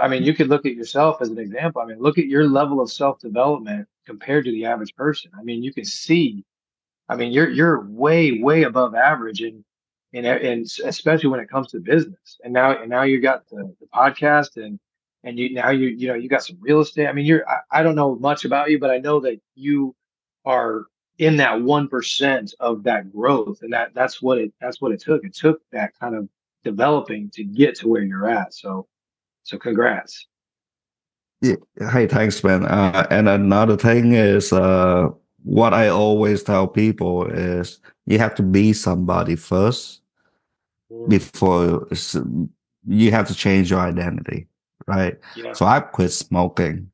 I 0.00 0.06
mean, 0.06 0.22
you 0.22 0.34
could 0.34 0.48
look 0.48 0.66
at 0.66 0.74
yourself 0.74 1.22
as 1.22 1.30
an 1.30 1.38
example. 1.38 1.80
I 1.80 1.86
mean, 1.86 1.98
look 1.98 2.18
at 2.18 2.26
your 2.26 2.46
level 2.46 2.80
of 2.80 2.90
self 2.90 3.18
development 3.20 3.88
compared 4.06 4.44
to 4.44 4.50
the 4.50 4.66
average 4.66 4.94
person. 4.94 5.30
I 5.38 5.42
mean, 5.42 5.62
you 5.62 5.72
can 5.72 5.84
see 5.84 6.44
I 7.12 7.16
mean, 7.16 7.32
you're 7.32 7.50
you're 7.50 7.84
way 7.88 8.40
way 8.40 8.62
above 8.62 8.94
average, 8.94 9.42
and 9.42 9.64
and 10.14 10.26
and 10.26 10.66
especially 10.84 11.28
when 11.28 11.40
it 11.40 11.50
comes 11.50 11.68
to 11.68 11.80
business. 11.80 12.38
And 12.42 12.52
now 12.52 12.80
and 12.80 12.88
now 12.88 13.02
you 13.02 13.20
got 13.20 13.48
the, 13.50 13.74
the 13.80 13.86
podcast, 13.94 14.56
and 14.56 14.78
and 15.22 15.38
you 15.38 15.52
now 15.52 15.70
you 15.70 15.88
you 15.88 16.08
know 16.08 16.14
you 16.14 16.28
got 16.28 16.42
some 16.42 16.56
real 16.60 16.80
estate. 16.80 17.08
I 17.08 17.12
mean, 17.12 17.26
you're 17.26 17.48
I, 17.48 17.80
I 17.80 17.82
don't 17.82 17.96
know 17.96 18.16
much 18.16 18.46
about 18.46 18.70
you, 18.70 18.78
but 18.78 18.90
I 18.90 18.98
know 18.98 19.20
that 19.20 19.40
you 19.54 19.94
are 20.46 20.86
in 21.22 21.36
that 21.36 21.62
one 21.62 21.86
percent 21.86 22.52
of 22.58 22.82
that 22.82 23.12
growth, 23.12 23.62
and 23.62 23.72
that 23.72 23.94
that's 23.94 24.20
what 24.20 24.38
it 24.38 24.52
that's 24.60 24.80
what 24.80 24.90
it 24.90 25.00
took. 25.00 25.24
It 25.24 25.34
took 25.34 25.60
that 25.70 25.92
kind 25.98 26.16
of 26.16 26.28
developing 26.64 27.30
to 27.30 27.44
get 27.44 27.76
to 27.76 27.88
where 27.88 28.02
you're 28.02 28.28
at. 28.28 28.52
So 28.52 28.88
so 29.44 29.56
congrats. 29.56 30.26
Yeah. 31.40 31.56
Hey, 31.92 32.08
thanks, 32.08 32.42
man. 32.42 32.64
Uh, 32.64 33.06
and 33.10 33.28
another 33.28 33.76
thing 33.76 34.14
is, 34.14 34.52
uh, 34.52 35.10
what 35.44 35.72
I 35.74 35.88
always 35.88 36.42
tell 36.42 36.66
people 36.66 37.26
is 37.26 37.80
you 38.06 38.18
have 38.18 38.34
to 38.36 38.42
be 38.42 38.72
somebody 38.72 39.36
first 39.36 40.02
mm. 40.90 41.08
before 41.08 41.88
you 42.86 43.10
have 43.12 43.28
to 43.28 43.34
change 43.34 43.70
your 43.70 43.80
identity, 43.80 44.48
right? 44.88 45.18
Yeah. 45.36 45.52
So 45.52 45.66
I 45.66 45.78
quit 45.80 46.10
smoking 46.10 46.90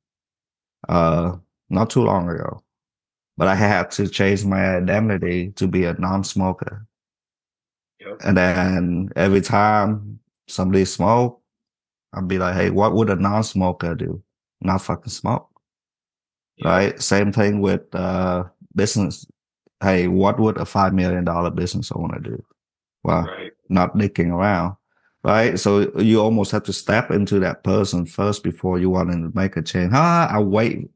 uh 0.88 1.36
not 1.70 1.90
too 1.90 2.02
long 2.02 2.28
ago, 2.28 2.62
but 3.38 3.48
I 3.48 3.54
had 3.54 3.90
to 3.92 4.08
change 4.08 4.44
my 4.44 4.76
identity 4.76 5.52
to 5.52 5.66
be 5.66 5.84
a 5.84 5.94
non-smoker. 5.94 6.86
Yep. 8.00 8.18
And 8.24 8.36
then 8.36 9.08
every 9.16 9.40
time 9.40 10.20
somebody 10.48 10.84
smoke, 10.84 11.40
I'd 12.12 12.28
be 12.28 12.38
like, 12.38 12.54
"Hey, 12.54 12.70
what 12.70 12.92
would 12.92 13.08
a 13.08 13.16
non-smoker 13.16 13.94
do? 13.94 14.22
Not 14.60 14.82
fucking 14.82 15.10
smoke." 15.10 15.48
yeah. 16.58 16.68
right? 16.68 17.02
Same 17.02 17.32
thing 17.32 17.60
with 17.60 17.94
uh, 17.94 18.44
business. 18.74 19.26
Hey, 19.82 20.08
what 20.08 20.38
would 20.38 20.58
a 20.58 20.64
five 20.64 20.92
million 20.92 21.24
dollar 21.24 21.50
business 21.50 21.92
owner 21.92 22.18
do? 22.18 22.44
Well, 23.04 23.22
right. 23.22 23.52
not 23.68 23.94
dicking 23.94 24.32
around, 24.32 24.76
right? 25.22 25.58
So 25.58 25.96
you 25.98 26.20
almost 26.20 26.50
have 26.50 26.64
to 26.64 26.72
step 26.72 27.10
into 27.10 27.38
that 27.40 27.62
person 27.62 28.06
first 28.06 28.42
before 28.42 28.78
you 28.78 28.90
want 28.90 29.12
to 29.12 29.30
make 29.34 29.56
a 29.56 29.62
change. 29.62 29.92
Ah, 29.94 30.28
I 30.30 30.40
wait. 30.40 30.90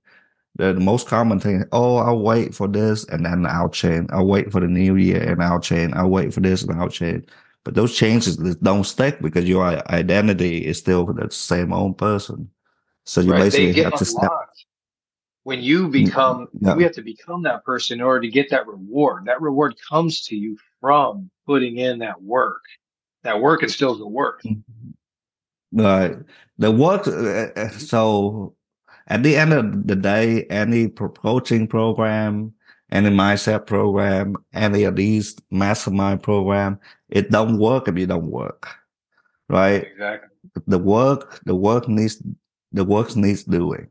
The, 0.57 0.75
the 0.75 0.81
most 0.81 1.07
common 1.07 1.41
thing, 1.41 1.65
oh, 1.73 1.97
I'll 1.97 2.21
wait 2.21 2.55
for 2.55 2.69
this 2.69 3.05
and 3.09 3.25
then 3.25 3.47
I'll 3.47 3.71
change. 3.71 4.09
I'll 4.13 4.27
wait 4.27 4.53
for 4.53 4.61
the 4.61 4.67
new 4.67 4.97
year 4.97 5.23
and 5.23 5.43
I'll 5.43 5.61
change. 5.61 5.95
I'll 5.95 6.11
wait 6.11 6.35
for 6.35 6.41
this 6.41 6.63
and 6.63 6.79
I'll 6.79 6.91
change. 6.91 7.25
But 7.65 7.75
those 7.75 7.97
changes 7.97 8.37
don't 8.37 8.85
stick 8.85 9.23
because 9.23 9.49
your 9.49 9.65
identity 9.91 10.67
is 10.67 10.79
still 10.79 11.07
the 11.07 11.31
same 11.31 11.73
old 11.73 11.97
person. 11.97 12.51
So 13.05 13.21
you 13.21 13.33
right. 13.33 13.45
basically 13.45 13.83
have 13.83 13.95
to 13.95 14.05
step 14.05 14.31
when 15.45 15.63
you 15.63 15.89
mm, 15.89 15.93
become 15.93 16.49
yeah. 16.61 16.75
we 16.75 16.83
have 16.83 16.93
to 16.93 17.03
become 17.03 17.43
that 17.43 17.65
person 17.65 17.99
in 17.99 18.05
order 18.05 18.21
to 18.21 18.29
get 18.29 18.51
that 18.51 18.67
reward 18.67 19.25
that 19.27 19.41
reward 19.41 19.75
comes 19.89 20.23
to 20.23 20.37
you 20.37 20.57
from 20.81 21.31
putting 21.47 21.79
in 21.79 21.99
that 21.99 22.21
work 22.23 22.63
that 23.23 23.41
work 23.41 23.63
instills 23.63 23.99
the 23.99 24.07
work 24.07 24.43
mm-hmm. 24.43 25.81
right 25.81 26.17
the 26.59 26.71
work 26.71 27.07
uh, 27.07 27.61
uh, 27.61 27.69
so 27.71 28.55
at 29.09 29.23
the 29.23 29.37
end 29.37 29.53
of 29.53 29.87
the 29.87 29.97
day 29.97 30.45
any 30.45 30.89
coaching 30.89 31.67
program 31.67 32.53
any 32.91 33.11
mindset 33.11 33.67
program 33.67 34.37
any 34.53 34.85
of 34.85 34.97
these 34.97 35.37
mastermind 35.51 36.23
program 36.23 36.79
it 37.09 37.31
don't 37.31 37.59
work 37.59 37.89
if 37.89 37.99
you 37.99 38.07
don't 38.07 38.31
work 38.31 38.69
right 39.49 39.85
exactly 39.85 40.29
the 40.67 40.79
work 40.79 41.41
the 41.45 41.55
work 41.55 41.89
needs 41.89 42.23
the 42.73 42.85
work 42.85 43.15
needs 43.17 43.45
doing 43.45 43.89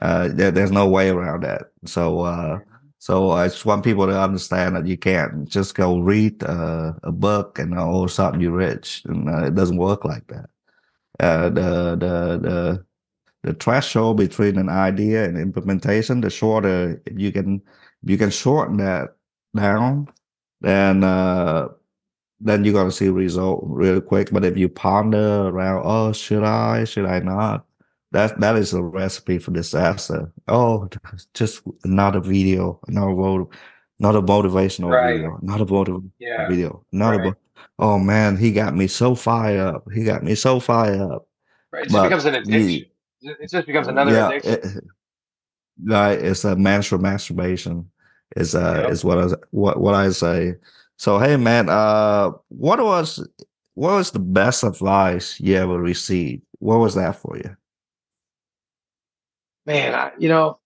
uh, 0.00 0.28
there, 0.32 0.50
there's 0.50 0.72
no 0.72 0.88
way 0.88 1.10
around 1.10 1.42
that. 1.42 1.70
So, 1.84 2.20
uh, 2.20 2.60
so 2.98 3.30
I 3.30 3.48
just 3.48 3.66
want 3.66 3.84
people 3.84 4.06
to 4.06 4.20
understand 4.20 4.76
that 4.76 4.86
you 4.86 4.96
can't 4.96 5.48
just 5.48 5.74
go 5.74 5.98
read 5.98 6.42
uh, 6.44 6.94
a 7.02 7.12
book 7.12 7.58
and 7.58 7.78
all 7.78 8.04
of 8.04 8.10
a 8.10 8.12
sudden 8.12 8.40
you're 8.40 8.52
rich. 8.52 9.02
And 9.04 9.28
uh, 9.28 9.44
it 9.44 9.54
doesn't 9.54 9.76
work 9.76 10.04
like 10.04 10.26
that. 10.28 10.48
Uh, 11.20 11.50
the 11.50 11.96
the 11.96 12.38
the 12.48 12.86
the 13.42 13.54
threshold 13.54 14.16
between 14.18 14.56
an 14.58 14.68
idea 14.68 15.24
and 15.24 15.36
implementation, 15.38 16.20
the 16.20 16.30
shorter 16.30 17.02
you 17.14 17.32
can 17.32 17.60
you 18.04 18.16
can 18.18 18.30
shorten 18.30 18.76
that 18.78 19.16
down, 19.56 20.08
then 20.60 21.04
uh, 21.04 21.68
then 22.40 22.64
you're 22.64 22.74
gonna 22.74 22.90
see 22.92 23.08
result 23.08 23.62
really 23.66 24.00
quick. 24.00 24.30
But 24.32 24.44
if 24.44 24.56
you 24.56 24.68
ponder 24.68 25.48
around, 25.48 25.82
oh, 25.84 26.12
should 26.12 26.44
I, 26.44 26.84
should 26.84 27.06
I 27.06 27.20
not? 27.20 27.66
that 28.12 28.38
that 28.40 28.56
is 28.56 28.74
a 28.74 28.82
recipe 28.82 29.38
for 29.38 29.52
disaster. 29.52 30.30
Oh, 30.48 30.88
just 31.34 31.62
another 31.84 32.20
video, 32.20 32.78
another 32.86 33.14
vote, 33.14 33.54
another 34.00 34.20
motivational 34.20 34.90
Right. 34.90 35.14
video, 35.14 35.38
another 35.42 35.64
motivational 35.64 36.10
Yeah. 36.18 36.48
video, 36.48 36.84
another. 36.92 37.18
Right. 37.18 37.24
Right. 37.26 37.34
Oh 37.78 37.98
man, 37.98 38.36
he 38.36 38.52
got 38.52 38.76
me 38.76 38.86
so 38.86 39.14
fired 39.14 39.60
up. 39.60 39.84
He 39.94 40.04
got 40.04 40.22
me 40.22 40.34
so 40.34 40.60
fired 40.60 41.00
up. 41.00 41.26
Right. 41.72 41.86
It 41.86 41.92
But 41.92 42.02
becomes 42.04 42.24
an 42.26 42.34
you- 42.34 42.40
addiction. 42.40 42.90
It 43.22 43.50
just 43.50 43.66
becomes 43.66 43.88
another 43.88 44.12
yeah, 44.12 44.28
addiction. 44.28 44.52
it- 44.52 44.84
right. 45.84 46.18
It's 46.18 46.44
a 46.44 46.56
menstrual 46.56 47.00
masturbation. 47.00 47.90
Is 48.36 48.54
uh 48.54 48.80
Yep. 48.82 48.90
is 48.92 49.04
what 49.04 49.18
I 49.18 49.26
what 49.50 49.80
what 49.80 49.94
I 49.94 50.10
say. 50.10 50.54
So 50.96 51.18
hey 51.18 51.36
man, 51.36 51.68
uh, 51.68 52.30
what 52.48 52.80
was 52.80 53.26
what 53.74 53.92
was 53.92 54.10
the 54.10 54.18
best 54.20 54.64
advice 54.64 55.38
you 55.40 55.56
ever 55.56 55.78
received? 55.80 56.42
What 56.58 56.78
was 56.78 56.94
that 56.94 57.16
for 57.16 57.36
you? 57.36 57.56
Man, 59.66 59.94
I, 59.94 60.12
you 60.18 60.28
know, 60.28 60.58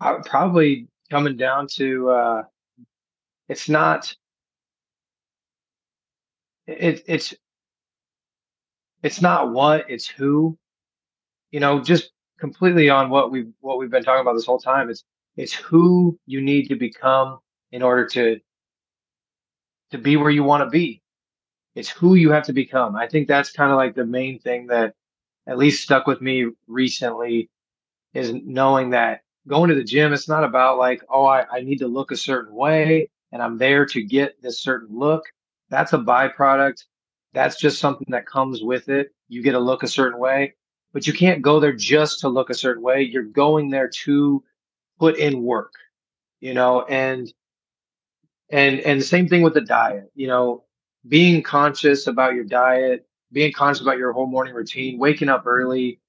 I 0.00 0.12
would 0.12 0.24
probably 0.24 0.88
coming 1.10 1.36
down 1.36 1.66
to 1.74 2.10
uh 2.10 2.42
it's 3.48 3.68
not 3.68 4.14
it 6.66 7.04
it's 7.06 7.34
it's 9.02 9.22
not 9.22 9.52
what, 9.52 9.88
it's 9.88 10.06
who. 10.06 10.58
You 11.50 11.60
know, 11.60 11.80
just 11.80 12.12
completely 12.38 12.88
on 12.90 13.10
what 13.10 13.30
we've 13.30 13.52
what 13.60 13.78
we've 13.78 13.90
been 13.90 14.04
talking 14.04 14.20
about 14.20 14.34
this 14.34 14.46
whole 14.46 14.58
time. 14.58 14.90
is 14.90 15.04
it's 15.36 15.54
who 15.54 16.18
you 16.26 16.40
need 16.40 16.68
to 16.68 16.76
become 16.76 17.38
in 17.72 17.82
order 17.82 18.06
to 18.06 18.40
to 19.90 19.98
be 19.98 20.16
where 20.16 20.30
you 20.30 20.44
want 20.44 20.64
to 20.64 20.70
be. 20.70 21.02
It's 21.74 21.88
who 21.88 22.14
you 22.14 22.30
have 22.32 22.44
to 22.44 22.52
become. 22.52 22.96
I 22.96 23.06
think 23.06 23.28
that's 23.28 23.52
kind 23.52 23.70
of 23.70 23.76
like 23.76 23.94
the 23.94 24.04
main 24.04 24.38
thing 24.40 24.66
that 24.66 24.94
at 25.46 25.58
least 25.58 25.82
stuck 25.82 26.06
with 26.06 26.20
me 26.20 26.46
recently 26.66 27.48
is 28.14 28.32
knowing 28.32 28.90
that 28.90 29.22
going 29.46 29.68
to 29.70 29.74
the 29.74 29.84
gym, 29.84 30.12
it's 30.12 30.28
not 30.28 30.44
about 30.44 30.78
like, 30.78 31.02
oh, 31.08 31.24
I, 31.24 31.46
I 31.50 31.60
need 31.60 31.78
to 31.78 31.88
look 31.88 32.10
a 32.10 32.16
certain 32.16 32.54
way 32.54 33.08
and 33.32 33.42
I'm 33.42 33.58
there 33.58 33.86
to 33.86 34.02
get 34.02 34.40
this 34.42 34.60
certain 34.60 34.96
look. 34.96 35.24
That's 35.70 35.92
a 35.92 35.98
byproduct. 35.98 36.84
That's 37.32 37.58
just 37.58 37.78
something 37.78 38.08
that 38.10 38.26
comes 38.26 38.62
with 38.62 38.88
it. 38.88 39.08
You 39.28 39.42
get 39.42 39.52
to 39.52 39.58
look 39.58 39.82
a 39.82 39.88
certain 39.88 40.18
way, 40.18 40.54
but 40.92 41.06
you 41.06 41.12
can't 41.12 41.42
go 41.42 41.60
there 41.60 41.72
just 41.72 42.20
to 42.20 42.28
look 42.28 42.50
a 42.50 42.54
certain 42.54 42.82
way. 42.82 43.02
You're 43.02 43.22
going 43.24 43.70
there 43.70 43.90
to 44.04 44.42
put 44.98 45.16
in 45.18 45.42
work, 45.42 45.72
you 46.40 46.54
know, 46.54 46.82
and 46.82 47.32
and 48.50 48.80
and 48.80 49.00
the 49.00 49.04
same 49.04 49.28
thing 49.28 49.42
with 49.42 49.54
the 49.54 49.60
diet, 49.60 50.10
you 50.14 50.26
know, 50.26 50.64
being 51.06 51.42
conscious 51.42 52.06
about 52.06 52.34
your 52.34 52.44
diet, 52.44 53.06
being 53.32 53.52
conscious 53.52 53.82
about 53.82 53.98
your 53.98 54.12
whole 54.12 54.26
morning 54.26 54.54
routine, 54.54 54.98
waking 54.98 55.28
up 55.28 55.46
early, 55.46 56.00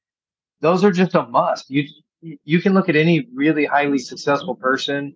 those 0.62 0.84
are 0.84 0.92
just 0.92 1.16
a 1.16 1.24
must. 1.24 1.70
You 1.70 1.88
you 2.22 2.62
can 2.62 2.74
look 2.74 2.90
at 2.90 2.96
any 2.96 3.28
really 3.34 3.66
highly 3.66 3.98
successful 3.98 4.56
person 4.56 5.16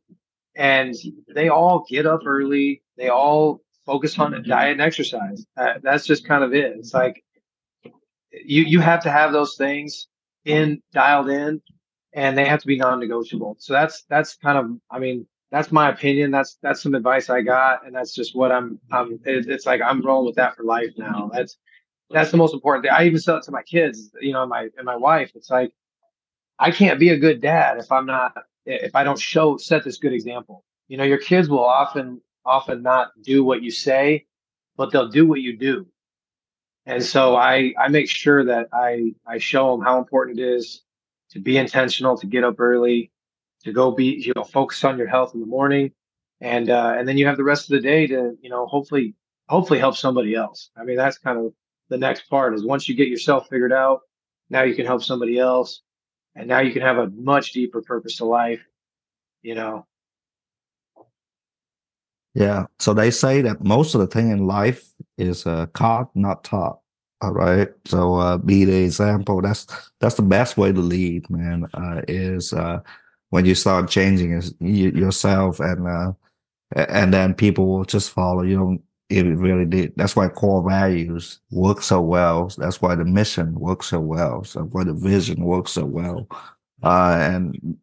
and 0.56 0.96
they 1.34 1.50
all 1.50 1.86
get 1.90 2.06
up 2.06 2.22
early. 2.26 2.82
They 2.98 3.10
all 3.10 3.62
focus 3.86 4.18
on 4.20 4.32
diet 4.48 4.74
and 4.74 4.82
exercise. 4.82 5.46
Uh, 5.58 5.74
that's 5.82 6.06
just 6.06 6.26
kind 6.26 6.44
of 6.44 6.54
it. 6.54 6.78
It's 6.78 6.94
like 6.94 7.23
you 8.34 8.64
you 8.64 8.80
have 8.80 9.04
to 9.04 9.12
have 9.12 9.32
those 9.32 9.56
things 9.56 10.08
in 10.46 10.82
dialed 10.94 11.30
in 11.30 11.62
and 12.14 12.38
they 12.38 12.46
have 12.46 12.60
to 12.62 12.68
be 12.68 12.78
non-negotiable. 12.78 13.56
So 13.60 13.74
that's 13.74 14.04
that's 14.10 14.36
kind 14.36 14.58
of 14.58 14.72
I 14.92 15.00
mean 15.00 15.28
that's 15.54 15.72
my 15.72 15.90
opinion. 15.90 16.32
That's 16.32 16.58
that's 16.64 16.82
some 16.82 16.96
advice 16.96 17.30
I 17.30 17.42
got, 17.42 17.86
and 17.86 17.96
that's 17.96 18.16
just 18.16 18.36
what 18.36 18.52
I'm. 18.52 18.80
I'm. 18.92 19.20
It, 19.24 19.48
it's 19.48 19.68
like 19.68 19.82
I'm 19.82 20.02
rolling 20.02 20.26
with 20.26 20.36
that 20.38 20.56
for 20.56 20.64
life 20.64 20.90
now. 20.98 21.30
That's 21.32 21.58
that's 22.10 22.32
the 22.32 22.38
most 22.38 22.56
important 22.56 22.84
thing. 22.86 22.92
I 22.92 23.06
even 23.06 23.20
sell 23.20 23.38
it 23.38 23.44
to 23.44 23.52
my 23.52 23.62
kids, 23.62 24.10
you 24.20 24.34
know, 24.34 24.48
my 24.48 24.70
and 24.78 24.86
my 24.86 24.96
wife. 24.96 25.32
It's 25.36 25.52
like 25.52 25.72
I 26.58 26.72
can't 26.72 27.00
be 27.00 27.10
a 27.10 27.18
good 27.20 27.40
dad 27.40 27.78
if 27.78 27.92
I'm 27.92 28.08
not 28.08 28.34
if 28.66 28.96
I 28.96 29.04
don't 29.04 29.20
show 29.20 29.58
set 29.58 29.84
this 29.84 30.00
good 30.00 30.12
example. 30.12 30.64
You 30.88 30.98
know, 30.98 31.04
your 31.04 31.20
kids 31.20 31.50
will 31.50 31.64
often 31.64 32.20
often 32.44 32.82
not 32.82 33.12
do 33.22 33.44
what 33.44 33.62
you 33.62 33.70
say, 33.70 34.26
but 34.76 34.92
they'll 34.92 35.10
do 35.10 35.28
what 35.28 35.42
you 35.42 35.56
do. 35.56 35.86
And 36.86 37.04
so 37.04 37.36
I 37.36 37.74
I 37.80 37.88
make 37.88 38.10
sure 38.10 38.44
that 38.46 38.68
I 38.74 39.14
I 39.26 39.38
show 39.38 39.72
them 39.72 39.86
how 39.86 39.98
important 40.00 40.40
it 40.40 40.44
is 40.44 40.82
to 41.32 41.40
be 41.40 41.58
intentional, 41.58 42.18
to 42.18 42.28
get 42.28 42.44
up 42.44 42.60
early, 42.60 43.12
to 43.64 43.72
go 43.72 43.92
be 43.92 44.22
you 44.26 44.34
know 44.36 44.44
focus 44.44 44.84
on 44.84 44.98
your 44.98 45.08
health 45.08 45.34
in 45.34 45.40
the 45.40 45.48
morning, 45.48 45.92
and 46.42 46.70
uh, 46.70 46.96
and 46.98 47.08
then 47.08 47.18
you 47.18 47.26
have 47.28 47.38
the 47.38 47.44
rest 47.44 47.70
of 47.70 47.76
the 47.76 47.82
day 47.82 48.08
to 48.08 48.38
you 48.42 48.50
know 48.50 48.66
hopefully 48.68 49.16
hopefully 49.48 49.80
help 49.80 49.96
somebody 49.96 50.36
else. 50.36 50.70
I 50.76 50.84
mean 50.84 50.98
that's 50.98 51.18
kind 51.18 51.38
of 51.38 51.54
the 51.90 51.98
next 51.98 52.30
part 52.30 52.54
is 52.54 52.66
once 52.66 52.90
you 52.90 52.96
get 52.96 53.08
yourself 53.08 53.48
figured 53.50 53.74
out, 53.74 54.02
now 54.50 54.64
you 54.64 54.76
can 54.76 54.86
help 54.86 55.04
somebody 55.04 55.40
else, 55.40 55.82
and 56.36 56.48
now 56.48 56.60
you 56.60 56.74
can 56.74 56.82
have 56.82 56.98
a 56.98 57.10
much 57.10 57.54
deeper 57.54 57.82
purpose 57.82 58.18
to 58.18 58.26
life. 58.26 58.62
You 59.42 59.56
know, 59.56 59.86
Yeah. 62.34 62.66
So 62.80 62.94
they 62.94 63.12
say 63.12 63.42
that 63.42 63.64
most 63.64 63.94
of 63.94 64.02
the 64.02 64.08
thing 64.08 64.32
in 64.32 64.48
life 64.48 64.84
is 65.18 65.46
uh, 65.46 65.68
caught, 65.68 66.10
not 66.16 66.44
taught. 66.44 66.80
All 67.22 67.32
right. 67.32 67.70
So 67.86 68.16
uh, 68.16 68.38
be 68.38 68.66
the 68.66 68.84
example. 68.84 69.42
That's 69.42 69.68
that's 70.00 70.16
the 70.16 70.24
best 70.24 70.58
way 70.58 70.72
to 70.72 70.80
lead, 70.80 71.30
man. 71.30 71.68
Uh, 71.74 72.02
is 72.08 72.52
uh, 72.54 72.80
when 73.30 73.46
you 73.46 73.56
start 73.56 73.90
changing 73.90 74.42
yourself, 74.60 75.60
and 75.60 75.88
uh, 75.88 76.12
and 76.76 77.14
then 77.14 77.34
people 77.34 77.68
will 77.68 77.86
just 77.86 78.12
follow. 78.12 78.44
You 78.44 78.58
don't 78.58 78.82
it 79.10 79.24
really 79.38 79.66
did. 79.66 79.94
That's 79.96 80.16
why 80.16 80.28
core 80.30 80.68
values 80.68 81.40
work 81.52 81.82
so 81.82 82.02
well. 82.02 82.52
That's 82.58 82.82
why 82.82 82.96
the 82.96 83.06
mission 83.06 83.54
works 83.60 83.88
so 83.88 84.00
well. 84.00 84.44
So 84.44 84.64
why 84.64 84.84
the 84.86 84.94
vision 84.94 85.44
works 85.44 85.72
so 85.72 85.86
well. 85.86 86.28
Uh, 86.82 87.18
and 87.20 87.78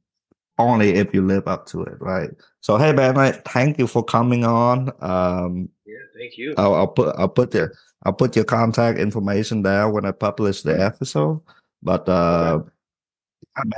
only 0.61 0.91
if 0.95 1.13
you 1.15 1.27
live 1.27 1.49
up 1.49 1.67
to 1.67 1.83
it, 1.83 2.01
right? 2.01 2.31
So 2.61 2.77
hey 2.77 2.93
man, 2.93 3.17
I 3.19 3.33
thank 3.33 3.79
you 3.79 3.87
for 3.87 4.05
coming 4.05 4.45
on. 4.45 4.91
Um, 5.01 5.69
yeah. 5.87 5.97
Thank 6.17 6.37
you. 6.37 6.55
I'll, 6.57 6.75
I'll 6.75 6.89
put 6.89 7.15
I'll 7.17 7.29
put 7.29 7.55
your 7.55 7.73
I'll 8.05 8.13
put 8.13 8.37
your 8.37 8.45
contact 8.45 8.99
information 8.99 9.63
there 9.63 9.89
when 9.89 10.05
I 10.05 10.13
publish 10.13 10.63
the 10.63 10.81
episode. 10.81 11.41
But 11.83 12.09
uh, 12.09 12.61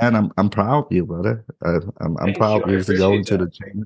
man, 0.01 0.15
I'm 0.15 0.31
I'm 0.37 0.49
proud 0.49 0.85
of 0.85 0.91
you, 0.91 1.05
brother. 1.05 1.45
Uh, 1.65 1.79
I'm 1.99 2.17
I'm 2.17 2.25
Thank 2.25 2.37
proud 2.37 2.57
you. 2.57 2.63
of 2.63 2.69
I 2.69 2.73
you 2.73 2.83
to 2.83 2.97
go 2.97 3.13
appreciate 3.13 3.31
into 3.31 3.37
the 3.37 3.51
change, 3.51 3.85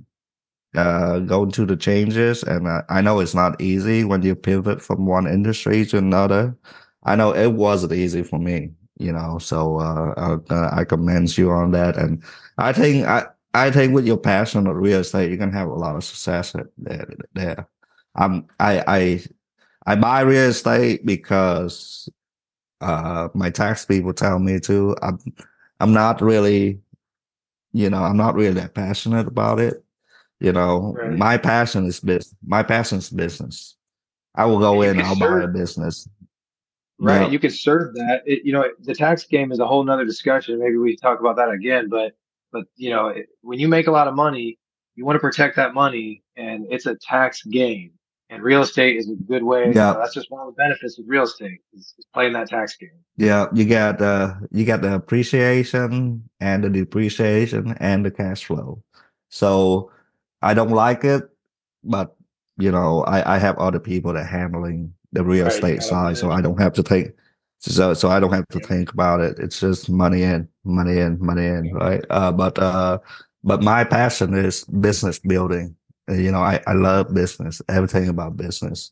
uh, 0.76 1.20
go 1.20 1.44
into 1.44 1.66
the 1.66 1.78
changes, 1.78 2.44
and 2.44 2.68
uh, 2.68 2.82
I 2.90 3.02
know 3.02 3.20
it's 3.20 3.36
not 3.36 3.60
easy 3.62 4.04
when 4.04 4.22
you 4.22 4.36
pivot 4.36 4.82
from 4.82 5.06
one 5.06 5.28
industry 5.28 5.86
to 5.88 5.98
another. 5.98 6.56
I 7.04 7.16
know 7.16 7.34
it 7.34 7.54
wasn't 7.54 7.94
easy 7.94 8.24
for 8.24 8.40
me, 8.40 8.72
you 9.00 9.12
know. 9.12 9.38
So 9.40 9.78
uh, 9.80 10.14
I, 10.50 10.54
uh, 10.54 10.70
I 10.74 10.84
commend 10.86 11.38
you 11.38 11.52
on 11.52 11.72
that, 11.72 11.98
and 11.98 12.24
I 12.58 12.74
think 12.74 13.06
I 13.06 13.26
I 13.54 13.72
think 13.72 13.94
with 13.94 14.06
your 14.06 14.18
passion 14.18 14.68
of 14.68 14.76
real 14.76 15.00
estate, 15.00 15.30
you're 15.30 15.38
gonna 15.38 15.52
have 15.52 15.70
a 15.70 15.74
lot 15.74 15.96
of 15.96 16.04
success 16.04 16.56
there. 16.78 17.08
There, 17.34 17.68
I'm 18.16 18.48
I 18.60 18.84
I 18.88 19.24
I 19.86 19.96
buy 19.96 20.22
real 20.22 20.50
estate 20.50 21.06
because 21.06 22.10
uh 22.82 23.30
my 23.34 23.50
tax 23.50 23.86
people 23.86 24.14
tell 24.14 24.40
me 24.40 24.60
to. 24.62 24.96
I'm 25.02 25.20
I'm 25.80 25.94
not 25.94 26.22
really, 26.22 26.80
you 27.74 27.90
know, 27.90 28.04
I'm 28.04 28.18
not 28.18 28.36
really 28.36 28.54
that 28.56 28.74
passionate 28.74 29.28
about 29.28 29.60
it. 29.60 29.84
You 30.40 30.52
know, 30.52 30.94
Right. 30.94 31.18
my 31.18 31.38
passion 31.38 31.86
is 31.86 32.00
business. 32.00 32.36
My 32.46 32.62
passion 32.64 33.00
is 33.00 33.10
business. 33.10 33.76
I 34.36 34.46
will 34.46 34.60
go 34.60 34.84
in, 34.84 34.98
can 34.98 35.06
I'll 35.06 35.16
buy 35.20 35.42
a 35.42 35.48
business. 35.48 36.08
Right. 37.00 37.22
Yeah. 37.24 37.30
You 37.30 37.40
can 37.40 37.52
serve 37.52 37.94
that. 37.96 38.24
It, 38.26 38.44
you 38.44 38.52
know, 38.54 38.66
the 38.80 38.96
tax 38.96 39.26
game 39.26 39.52
is 39.52 39.60
a 39.60 39.68
whole 39.68 39.84
nother 39.84 40.06
discussion. 40.06 40.60
Maybe 40.60 40.78
we 40.78 40.96
talk 40.96 41.20
about 41.20 41.36
that 41.36 41.50
again. 41.50 41.90
But, 41.90 42.14
but 42.52 42.66
you 42.76 42.90
know, 42.90 43.10
it, 43.10 43.28
when 43.42 43.60
you 43.60 43.68
make 43.68 43.88
a 43.88 43.92
lot 43.92 44.08
of 44.08 44.16
money, 44.16 44.58
you 44.96 45.06
want 45.06 45.16
to 45.16 45.20
protect 45.20 45.56
that 45.58 45.76
money, 45.76 46.24
and 46.38 46.66
it's 46.72 46.88
a 46.88 46.96
tax 46.96 47.44
game. 47.44 47.92
And 48.30 48.42
real 48.44 48.62
estate 48.64 48.98
is 48.98 49.10
a 49.10 49.16
good 49.16 49.44
way. 49.44 49.68
you 49.68 49.74
Yeah. 49.74 49.94
know, 49.94 50.00
that's 50.00 50.14
just 50.14 50.32
one 50.32 50.42
of 50.42 50.48
the 50.48 50.58
benefits 50.58 50.98
of 51.00 51.06
real 51.08 51.24
estate 51.24 51.60
is, 51.74 51.94
is 51.98 52.06
playing 52.14 52.34
that 52.34 52.50
tax 52.50 52.76
game. 52.76 52.90
Yeah, 53.16 53.46
you 53.54 53.64
got 53.66 54.02
uh 54.02 54.34
you 54.52 54.66
got 54.66 54.82
the 54.82 54.96
appreciation 54.96 56.28
and 56.40 56.64
the 56.64 56.70
depreciation 56.70 57.76
and 57.80 58.04
the 58.06 58.12
cash 58.12 58.44
flow. 58.46 58.84
So 59.30 59.92
I 60.42 60.54
don't 60.54 60.72
like 60.72 61.04
it, 61.04 61.24
but 61.84 62.16
you 62.58 62.72
know, 62.72 63.04
I, 63.04 63.36
I 63.36 63.38
have 63.38 63.58
other 63.60 63.80
people 63.80 64.14
that 64.14 64.26
handling 64.26 64.94
the 65.12 65.24
real 65.24 65.46
Right, 65.46 65.54
estate 65.54 65.84
side, 65.84 66.18
so. 66.18 66.32
I 66.32 66.42
don't 66.42 66.60
have 66.60 66.74
to 66.74 66.84
think 66.84 67.14
so 67.60 67.94
so 67.94 68.10
I 68.10 68.20
don't 68.20 68.34
have 68.34 68.48
to 68.50 68.60
think 68.60 68.92
about 68.94 69.20
it. 69.22 69.40
It's 69.40 69.60
just 69.60 69.90
money 69.90 70.24
in, 70.24 70.48
money 70.64 71.00
in, 71.00 71.18
money 71.20 71.46
in, 71.46 71.72
right? 71.74 72.04
Uh 72.10 72.32
but 72.32 72.58
uh 72.60 73.00
but 73.44 73.64
my 73.64 73.84
passion 73.84 74.34
is 74.36 74.64
business 74.66 75.20
building. 75.20 75.76
You 76.10 76.32
know, 76.32 76.42
I, 76.42 76.62
I 76.68 76.74
love 76.74 77.14
business, 77.14 77.62
everything 77.70 78.10
about 78.10 78.38
business, 78.38 78.92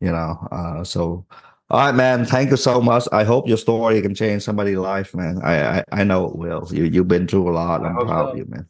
you 0.00 0.10
know. 0.12 0.38
Uh 0.50 0.84
so 0.84 1.26
all 1.70 1.80
right, 1.80 1.94
man. 1.94 2.24
Thank 2.24 2.50
you 2.50 2.56
so 2.56 2.80
much. 2.80 3.08
I 3.12 3.24
hope 3.24 3.48
your 3.48 3.56
story 3.58 4.00
can 4.02 4.14
change 4.14 4.42
somebody's 4.44 4.78
life, 4.78 5.14
man. 5.14 5.40
I 5.42 5.78
I, 5.80 5.84
I 5.92 6.04
know 6.04 6.26
it 6.28 6.36
will. 6.36 6.68
You 6.72 6.84
you've 6.84 7.08
been 7.08 7.26
through 7.26 7.48
a 7.50 7.52
lot. 7.52 7.84
I'm 7.84 7.98
proud 8.00 8.26
so. 8.26 8.32
of 8.32 8.38
you, 8.38 8.46
man. 8.46 8.66